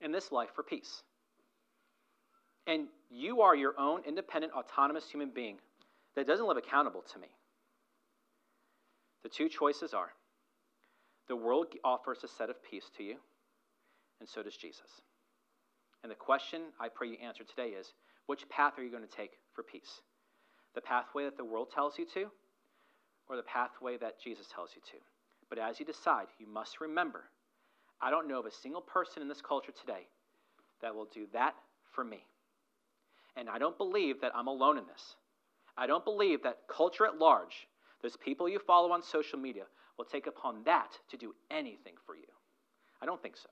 in 0.00 0.12
this 0.12 0.32
life 0.32 0.50
for 0.54 0.62
peace. 0.62 1.02
And 2.66 2.86
you 3.10 3.40
are 3.42 3.56
your 3.56 3.74
own 3.78 4.02
independent, 4.06 4.52
autonomous 4.52 5.08
human 5.10 5.30
being 5.30 5.58
that 6.14 6.26
doesn't 6.26 6.46
live 6.46 6.56
accountable 6.56 7.02
to 7.12 7.18
me. 7.18 7.28
The 9.22 9.28
two 9.28 9.48
choices 9.48 9.94
are 9.94 10.10
the 11.28 11.36
world 11.36 11.66
offers 11.84 12.18
a 12.24 12.28
set 12.28 12.50
of 12.50 12.62
peace 12.62 12.90
to 12.96 13.04
you, 13.04 13.16
and 14.20 14.28
so 14.28 14.42
does 14.42 14.56
Jesus. 14.56 15.00
And 16.02 16.10
the 16.10 16.16
question 16.16 16.62
I 16.80 16.88
pray 16.88 17.08
you 17.08 17.16
answer 17.22 17.44
today 17.44 17.68
is 17.68 17.92
which 18.26 18.48
path 18.48 18.74
are 18.78 18.82
you 18.82 18.90
going 18.90 19.06
to 19.06 19.16
take 19.16 19.38
for 19.54 19.62
peace? 19.62 20.02
The 20.74 20.80
pathway 20.80 21.24
that 21.24 21.36
the 21.36 21.44
world 21.44 21.68
tells 21.74 21.98
you 21.98 22.06
to, 22.14 22.30
or 23.28 23.36
the 23.36 23.42
pathway 23.42 23.96
that 23.98 24.20
Jesus 24.22 24.46
tells 24.54 24.70
you 24.74 24.82
to. 24.92 24.98
But 25.48 25.58
as 25.58 25.78
you 25.78 25.86
decide, 25.86 26.26
you 26.38 26.46
must 26.46 26.80
remember 26.80 27.24
I 28.02 28.10
don't 28.10 28.26
know 28.26 28.40
of 28.40 28.46
a 28.46 28.50
single 28.50 28.80
person 28.80 29.22
in 29.22 29.28
this 29.28 29.40
culture 29.40 29.70
today 29.70 30.08
that 30.80 30.94
will 30.94 31.06
do 31.14 31.26
that 31.32 31.54
for 31.92 32.02
me. 32.02 32.26
And 33.36 33.48
I 33.48 33.58
don't 33.58 33.78
believe 33.78 34.20
that 34.20 34.32
I'm 34.34 34.48
alone 34.48 34.76
in 34.76 34.84
this. 34.86 35.14
I 35.76 35.86
don't 35.86 36.04
believe 36.04 36.42
that 36.42 36.58
culture 36.68 37.06
at 37.06 37.18
large, 37.18 37.68
those 38.02 38.16
people 38.16 38.48
you 38.48 38.58
follow 38.58 38.90
on 38.90 39.02
social 39.02 39.38
media, 39.38 39.62
will 39.96 40.04
take 40.04 40.26
upon 40.26 40.64
that 40.64 40.98
to 41.10 41.16
do 41.16 41.32
anything 41.50 41.94
for 42.04 42.16
you. 42.16 42.26
I 43.00 43.06
don't 43.06 43.22
think 43.22 43.36
so. 43.36 43.48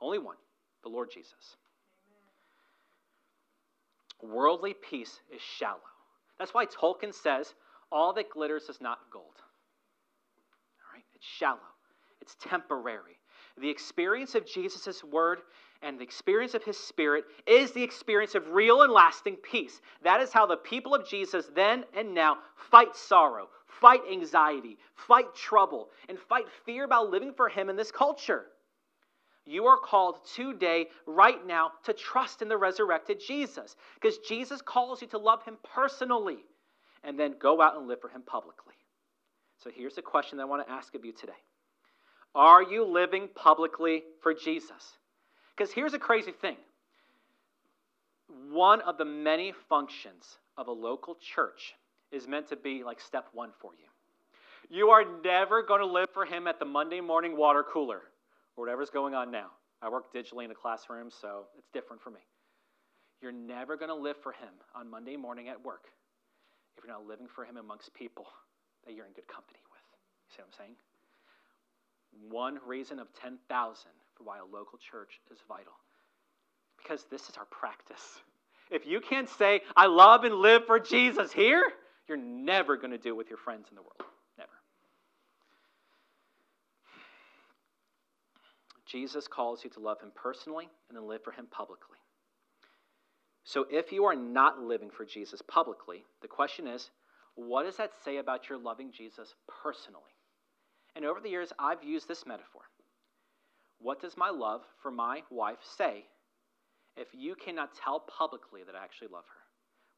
Only 0.00 0.18
one 0.18 0.36
the 0.82 0.88
Lord 0.88 1.10
Jesus. 1.12 1.56
Amen. 4.20 4.34
Worldly 4.34 4.74
peace 4.74 5.20
is 5.34 5.40
shallow. 5.40 5.80
That's 6.42 6.54
why 6.54 6.66
Tolkien 6.66 7.14
says 7.14 7.54
all 7.92 8.12
that 8.14 8.28
glitters 8.28 8.64
is 8.64 8.80
not 8.80 8.98
gold. 9.12 9.36
All 9.36 10.92
right? 10.92 11.04
It's 11.14 11.24
shallow, 11.24 11.60
it's 12.20 12.36
temporary. 12.42 13.20
The 13.60 13.70
experience 13.70 14.34
of 14.34 14.44
Jesus' 14.44 15.04
word 15.04 15.38
and 15.82 16.00
the 16.00 16.02
experience 16.02 16.54
of 16.54 16.64
his 16.64 16.76
spirit 16.76 17.26
is 17.46 17.70
the 17.70 17.82
experience 17.84 18.34
of 18.34 18.50
real 18.50 18.82
and 18.82 18.92
lasting 18.92 19.36
peace. 19.36 19.80
That 20.02 20.20
is 20.20 20.32
how 20.32 20.46
the 20.46 20.56
people 20.56 20.96
of 20.96 21.08
Jesus 21.08 21.48
then 21.54 21.84
and 21.96 22.12
now 22.12 22.38
fight 22.72 22.96
sorrow, 22.96 23.48
fight 23.80 24.00
anxiety, 24.10 24.78
fight 24.96 25.32
trouble, 25.36 25.90
and 26.08 26.18
fight 26.18 26.46
fear 26.66 26.82
about 26.82 27.08
living 27.08 27.34
for 27.36 27.48
him 27.48 27.70
in 27.70 27.76
this 27.76 27.92
culture. 27.92 28.46
You 29.44 29.66
are 29.66 29.78
called 29.78 30.16
today, 30.36 30.86
right 31.06 31.44
now, 31.46 31.72
to 31.84 31.92
trust 31.92 32.42
in 32.42 32.48
the 32.48 32.56
resurrected 32.56 33.20
Jesus 33.26 33.74
because 33.94 34.18
Jesus 34.18 34.62
calls 34.62 35.02
you 35.02 35.08
to 35.08 35.18
love 35.18 35.42
him 35.44 35.56
personally 35.74 36.38
and 37.04 37.18
then 37.18 37.34
go 37.38 37.60
out 37.60 37.76
and 37.76 37.88
live 37.88 38.00
for 38.00 38.08
Him 38.08 38.22
publicly. 38.22 38.74
So 39.62 39.70
here's 39.74 39.94
the 39.94 40.02
question 40.02 40.38
that 40.38 40.44
I 40.44 40.46
want 40.46 40.66
to 40.66 40.72
ask 40.72 40.94
of 40.94 41.04
you 41.04 41.12
today 41.12 41.32
Are 42.34 42.62
you 42.62 42.84
living 42.84 43.28
publicly 43.34 44.02
for 44.22 44.34
Jesus? 44.34 44.98
Because 45.56 45.72
here's 45.72 45.94
a 45.94 45.98
crazy 45.98 46.32
thing 46.32 46.56
one 48.50 48.80
of 48.82 48.98
the 48.98 49.04
many 49.04 49.52
functions 49.68 50.38
of 50.56 50.68
a 50.68 50.72
local 50.72 51.16
church 51.16 51.74
is 52.10 52.26
meant 52.26 52.48
to 52.48 52.56
be 52.56 52.82
like 52.84 53.00
step 53.00 53.26
one 53.32 53.50
for 53.60 53.72
you. 53.74 54.76
You 54.76 54.90
are 54.90 55.04
never 55.22 55.62
going 55.62 55.80
to 55.80 55.86
live 55.86 56.08
for 56.14 56.24
Him 56.24 56.46
at 56.46 56.58
the 56.58 56.64
Monday 56.64 57.00
morning 57.00 57.36
water 57.36 57.64
cooler 57.70 58.02
or 58.56 58.64
whatever's 58.64 58.90
going 58.90 59.14
on 59.14 59.30
now. 59.30 59.50
I 59.80 59.88
work 59.88 60.12
digitally 60.12 60.44
in 60.44 60.50
a 60.50 60.54
classroom, 60.54 61.10
so 61.10 61.46
it's 61.58 61.68
different 61.72 62.02
for 62.02 62.10
me. 62.10 62.20
You're 63.20 63.32
never 63.32 63.76
going 63.76 63.88
to 63.88 63.94
live 63.94 64.16
for 64.22 64.32
Him 64.32 64.54
on 64.74 64.90
Monday 64.90 65.16
morning 65.16 65.48
at 65.48 65.64
work 65.64 65.84
if 66.76 66.84
you're 66.84 66.92
not 66.92 67.06
living 67.06 67.26
for 67.26 67.44
Him 67.44 67.56
amongst 67.56 67.92
people 67.94 68.26
that 68.84 68.94
you're 68.94 69.06
in 69.06 69.12
good 69.12 69.28
company 69.28 69.58
with. 69.70 69.80
You 70.28 70.36
see 70.36 70.42
what 70.42 70.48
I'm 70.48 70.66
saying? 70.66 70.76
One 72.30 72.58
reason 72.66 72.98
of 72.98 73.08
10,000 73.20 73.38
for 74.16 74.24
why 74.24 74.38
a 74.38 74.44
local 74.44 74.78
church 74.78 75.20
is 75.30 75.38
vital. 75.48 75.72
Because 76.76 77.06
this 77.10 77.28
is 77.28 77.36
our 77.36 77.46
practice. 77.46 78.20
If 78.70 78.86
you 78.86 79.00
can't 79.00 79.28
say, 79.28 79.60
I 79.76 79.86
love 79.86 80.24
and 80.24 80.34
live 80.36 80.66
for 80.66 80.80
Jesus 80.80 81.32
here, 81.32 81.62
you're 82.08 82.18
never 82.18 82.76
going 82.76 82.90
to 82.90 82.98
do 82.98 83.10
it 83.10 83.16
with 83.16 83.28
your 83.28 83.38
friends 83.38 83.66
in 83.70 83.76
the 83.76 83.82
world. 83.82 84.02
Never. 84.38 84.50
Jesus 88.92 89.26
calls 89.26 89.64
you 89.64 89.70
to 89.70 89.80
love 89.80 90.00
him 90.00 90.12
personally 90.14 90.68
and 90.88 90.96
then 90.96 91.08
live 91.08 91.24
for 91.24 91.32
him 91.32 91.46
publicly. 91.50 91.96
So 93.44 93.64
if 93.70 93.90
you 93.90 94.04
are 94.04 94.14
not 94.14 94.60
living 94.60 94.90
for 94.90 95.06
Jesus 95.06 95.40
publicly, 95.48 96.04
the 96.20 96.28
question 96.28 96.66
is, 96.66 96.90
what 97.34 97.64
does 97.64 97.78
that 97.78 97.92
say 98.04 98.18
about 98.18 98.50
your 98.50 98.58
loving 98.58 98.92
Jesus 98.92 99.34
personally? 99.62 100.02
And 100.94 101.06
over 101.06 101.20
the 101.20 101.30
years, 101.30 101.52
I've 101.58 101.82
used 101.82 102.06
this 102.06 102.26
metaphor. 102.26 102.62
What 103.78 104.00
does 104.00 104.16
my 104.16 104.28
love 104.28 104.60
for 104.82 104.90
my 104.90 105.22
wife 105.30 105.58
say 105.76 106.04
if 106.96 107.08
you 107.14 107.34
cannot 107.34 107.70
tell 107.74 108.00
publicly 108.00 108.60
that 108.64 108.76
I 108.76 108.84
actually 108.84 109.08
love 109.08 109.24
her? 109.24 109.40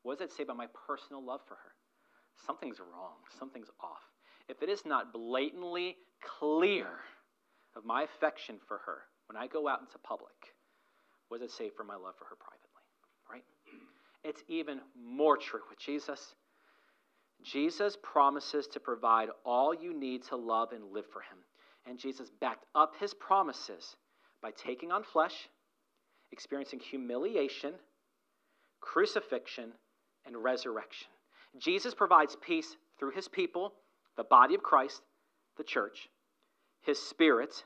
What 0.04 0.18
does 0.18 0.28
that 0.28 0.36
say 0.36 0.44
about 0.44 0.56
my 0.56 0.68
personal 0.86 1.24
love 1.24 1.40
for 1.48 1.54
her? 1.54 1.72
Something's 2.46 2.78
wrong, 2.78 3.16
something's 3.38 3.70
off. 3.82 4.00
If 4.48 4.62
it 4.62 4.68
is 4.68 4.86
not 4.86 5.12
blatantly 5.12 5.96
clear, 6.38 6.86
of 7.76 7.84
my 7.84 8.02
affection 8.02 8.56
for 8.66 8.78
her 8.86 8.98
when 9.26 9.36
I 9.36 9.46
go 9.46 9.68
out 9.68 9.80
into 9.80 9.98
public, 9.98 10.54
does 11.38 11.50
it 11.50 11.54
say 11.54 11.70
for 11.76 11.84
my 11.84 11.94
love 11.94 12.14
for 12.18 12.24
her 12.26 12.36
privately? 12.36 12.84
Right? 13.30 13.44
It's 14.22 14.42
even 14.48 14.80
more 14.96 15.36
true 15.36 15.60
with 15.68 15.78
Jesus. 15.78 16.34
Jesus 17.42 17.96
promises 18.02 18.66
to 18.68 18.80
provide 18.80 19.28
all 19.44 19.74
you 19.74 19.98
need 19.98 20.22
to 20.24 20.36
love 20.36 20.72
and 20.72 20.92
live 20.92 21.06
for 21.12 21.20
him. 21.20 21.38
And 21.86 21.98
Jesus 21.98 22.30
backed 22.40 22.64
up 22.74 22.94
his 22.98 23.12
promises 23.12 23.96
by 24.42 24.50
taking 24.52 24.90
on 24.90 25.02
flesh, 25.02 25.48
experiencing 26.32 26.80
humiliation, 26.80 27.74
crucifixion, 28.80 29.72
and 30.26 30.42
resurrection. 30.42 31.08
Jesus 31.58 31.94
provides 31.94 32.36
peace 32.40 32.76
through 32.98 33.10
his 33.10 33.28
people, 33.28 33.74
the 34.16 34.24
body 34.24 34.54
of 34.54 34.62
Christ, 34.62 35.02
the 35.58 35.64
church, 35.64 36.08
his 36.84 36.98
spirit, 36.98 37.64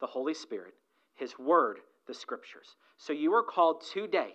the 0.00 0.06
Holy 0.06 0.34
Spirit, 0.34 0.74
his 1.14 1.38
word, 1.38 1.78
the 2.06 2.14
scriptures. 2.14 2.76
So 2.96 3.12
you 3.12 3.32
are 3.34 3.42
called 3.42 3.82
today 3.92 4.34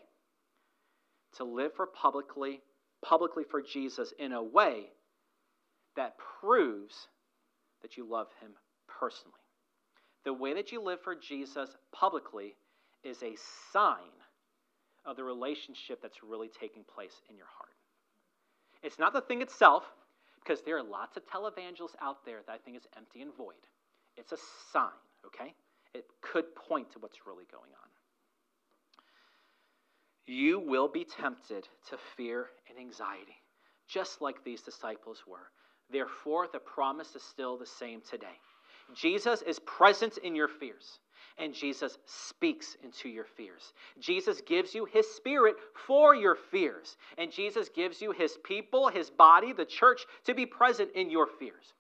to 1.38 1.44
live 1.44 1.72
for 1.76 1.88
publicly 1.88 2.62
publicly 3.06 3.44
for 3.50 3.62
Jesus 3.62 4.12
in 4.18 4.34
a 4.34 4.44
way 4.44 4.88
that 5.96 6.16
proves 6.42 7.08
that 7.82 7.96
you 7.96 8.10
love 8.10 8.28
him 8.42 8.52
personally. 8.88 9.38
The 10.26 10.34
way 10.34 10.54
that 10.56 10.72
you 10.72 10.82
live 10.82 11.00
for 11.04 11.16
Jesus 11.16 11.70
publicly 11.94 12.56
is 13.04 13.22
a 13.22 13.36
sign 13.72 14.18
of 15.06 15.16
the 15.16 15.24
relationship 15.24 16.02
that's 16.02 16.24
really 16.24 16.50
taking 16.50 16.84
place 16.84 17.22
in 17.30 17.38
your 17.38 17.46
heart. 17.56 17.76
It's 18.84 19.00
not 19.00 19.14
the 19.14 19.22
thing 19.22 19.42
itself, 19.42 19.84
because 20.44 20.62
there 20.64 20.78
are 20.78 20.84
lots 20.84 21.18
of 21.18 21.24
televangelists 21.28 21.96
out 22.02 22.26
there 22.26 22.40
that 22.46 22.52
I 22.52 22.58
think 22.58 22.78
is 22.78 22.88
empty 22.98 23.22
and 23.22 23.32
void. 23.36 23.56
It's 24.18 24.32
a 24.32 24.38
sign, 24.72 24.90
okay? 25.26 25.54
It 25.94 26.06
could 26.22 26.56
point 26.56 26.92
to 26.92 27.00
what's 27.00 27.26
really 27.26 27.46
going 27.52 27.72
on. 27.72 27.90
You 30.26 30.60
will 30.60 30.90
be 30.90 31.06
tempted 31.06 31.68
to 31.90 31.98
fear 32.18 32.48
and 32.70 32.78
anxiety, 32.78 33.38
just 33.88 34.22
like 34.22 34.44
these 34.44 34.62
disciples 34.62 35.24
were. 35.26 35.52
Therefore, 35.90 36.48
the 36.52 36.60
promise 36.60 37.16
is 37.16 37.24
still 37.24 37.58
the 37.58 37.66
same 37.66 38.02
today. 38.02 38.38
Jesus 38.94 39.42
is 39.42 39.60
present 39.60 40.18
in 40.18 40.36
your 40.36 40.48
fears, 40.48 41.00
and 41.38 41.54
Jesus 41.54 41.98
speaks 42.06 42.76
into 42.84 43.10
your 43.10 43.26
fears. 43.26 43.74
Jesus 44.00 44.42
gives 44.42 44.74
you 44.74 44.86
his 44.86 45.10
spirit 45.10 45.56
for 45.86 46.16
your 46.16 46.36
fears, 46.36 46.98
and 47.18 47.32
Jesus 47.32 47.70
gives 47.70 48.02
you 48.02 48.12
his 48.12 48.38
people, 48.44 48.90
his 48.90 49.10
body, 49.10 49.54
the 49.54 49.66
church, 49.66 50.06
to 50.26 50.34
be 50.34 50.46
present 50.46 50.92
in 50.96 51.10
your 51.10 51.28
fears. 51.40 51.74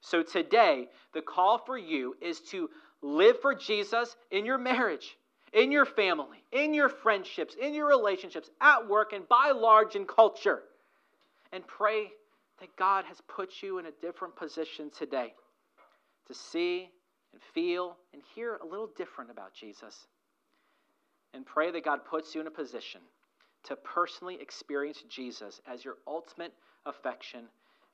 So 0.00 0.22
today, 0.22 0.88
the 1.12 1.22
call 1.22 1.58
for 1.58 1.76
you 1.76 2.16
is 2.20 2.40
to 2.50 2.70
live 3.02 3.40
for 3.40 3.54
Jesus 3.54 4.16
in 4.30 4.46
your 4.46 4.58
marriage, 4.58 5.16
in 5.52 5.72
your 5.72 5.84
family, 5.84 6.42
in 6.52 6.74
your 6.74 6.88
friendships, 6.88 7.54
in 7.60 7.74
your 7.74 7.86
relationships, 7.86 8.50
at 8.60 8.88
work, 8.88 9.12
and 9.12 9.28
by 9.28 9.52
large 9.54 9.96
in 9.96 10.06
culture. 10.06 10.62
And 11.52 11.66
pray 11.66 12.12
that 12.60 12.74
God 12.76 13.04
has 13.06 13.20
put 13.28 13.62
you 13.62 13.78
in 13.78 13.86
a 13.86 13.90
different 14.02 14.36
position 14.36 14.90
today 14.90 15.34
to 16.28 16.34
see 16.34 16.90
and 17.32 17.42
feel 17.54 17.96
and 18.12 18.22
hear 18.34 18.58
a 18.62 18.66
little 18.66 18.90
different 18.96 19.30
about 19.30 19.52
Jesus. 19.52 20.06
And 21.34 21.44
pray 21.46 21.70
that 21.70 21.84
God 21.84 22.04
puts 22.04 22.34
you 22.34 22.40
in 22.40 22.46
a 22.46 22.50
position 22.50 23.00
to 23.64 23.76
personally 23.76 24.38
experience 24.40 25.04
Jesus 25.08 25.60
as 25.66 25.84
your 25.84 25.96
ultimate 26.06 26.52
affection 26.86 27.44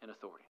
and 0.03 0.11
authority. 0.11 0.45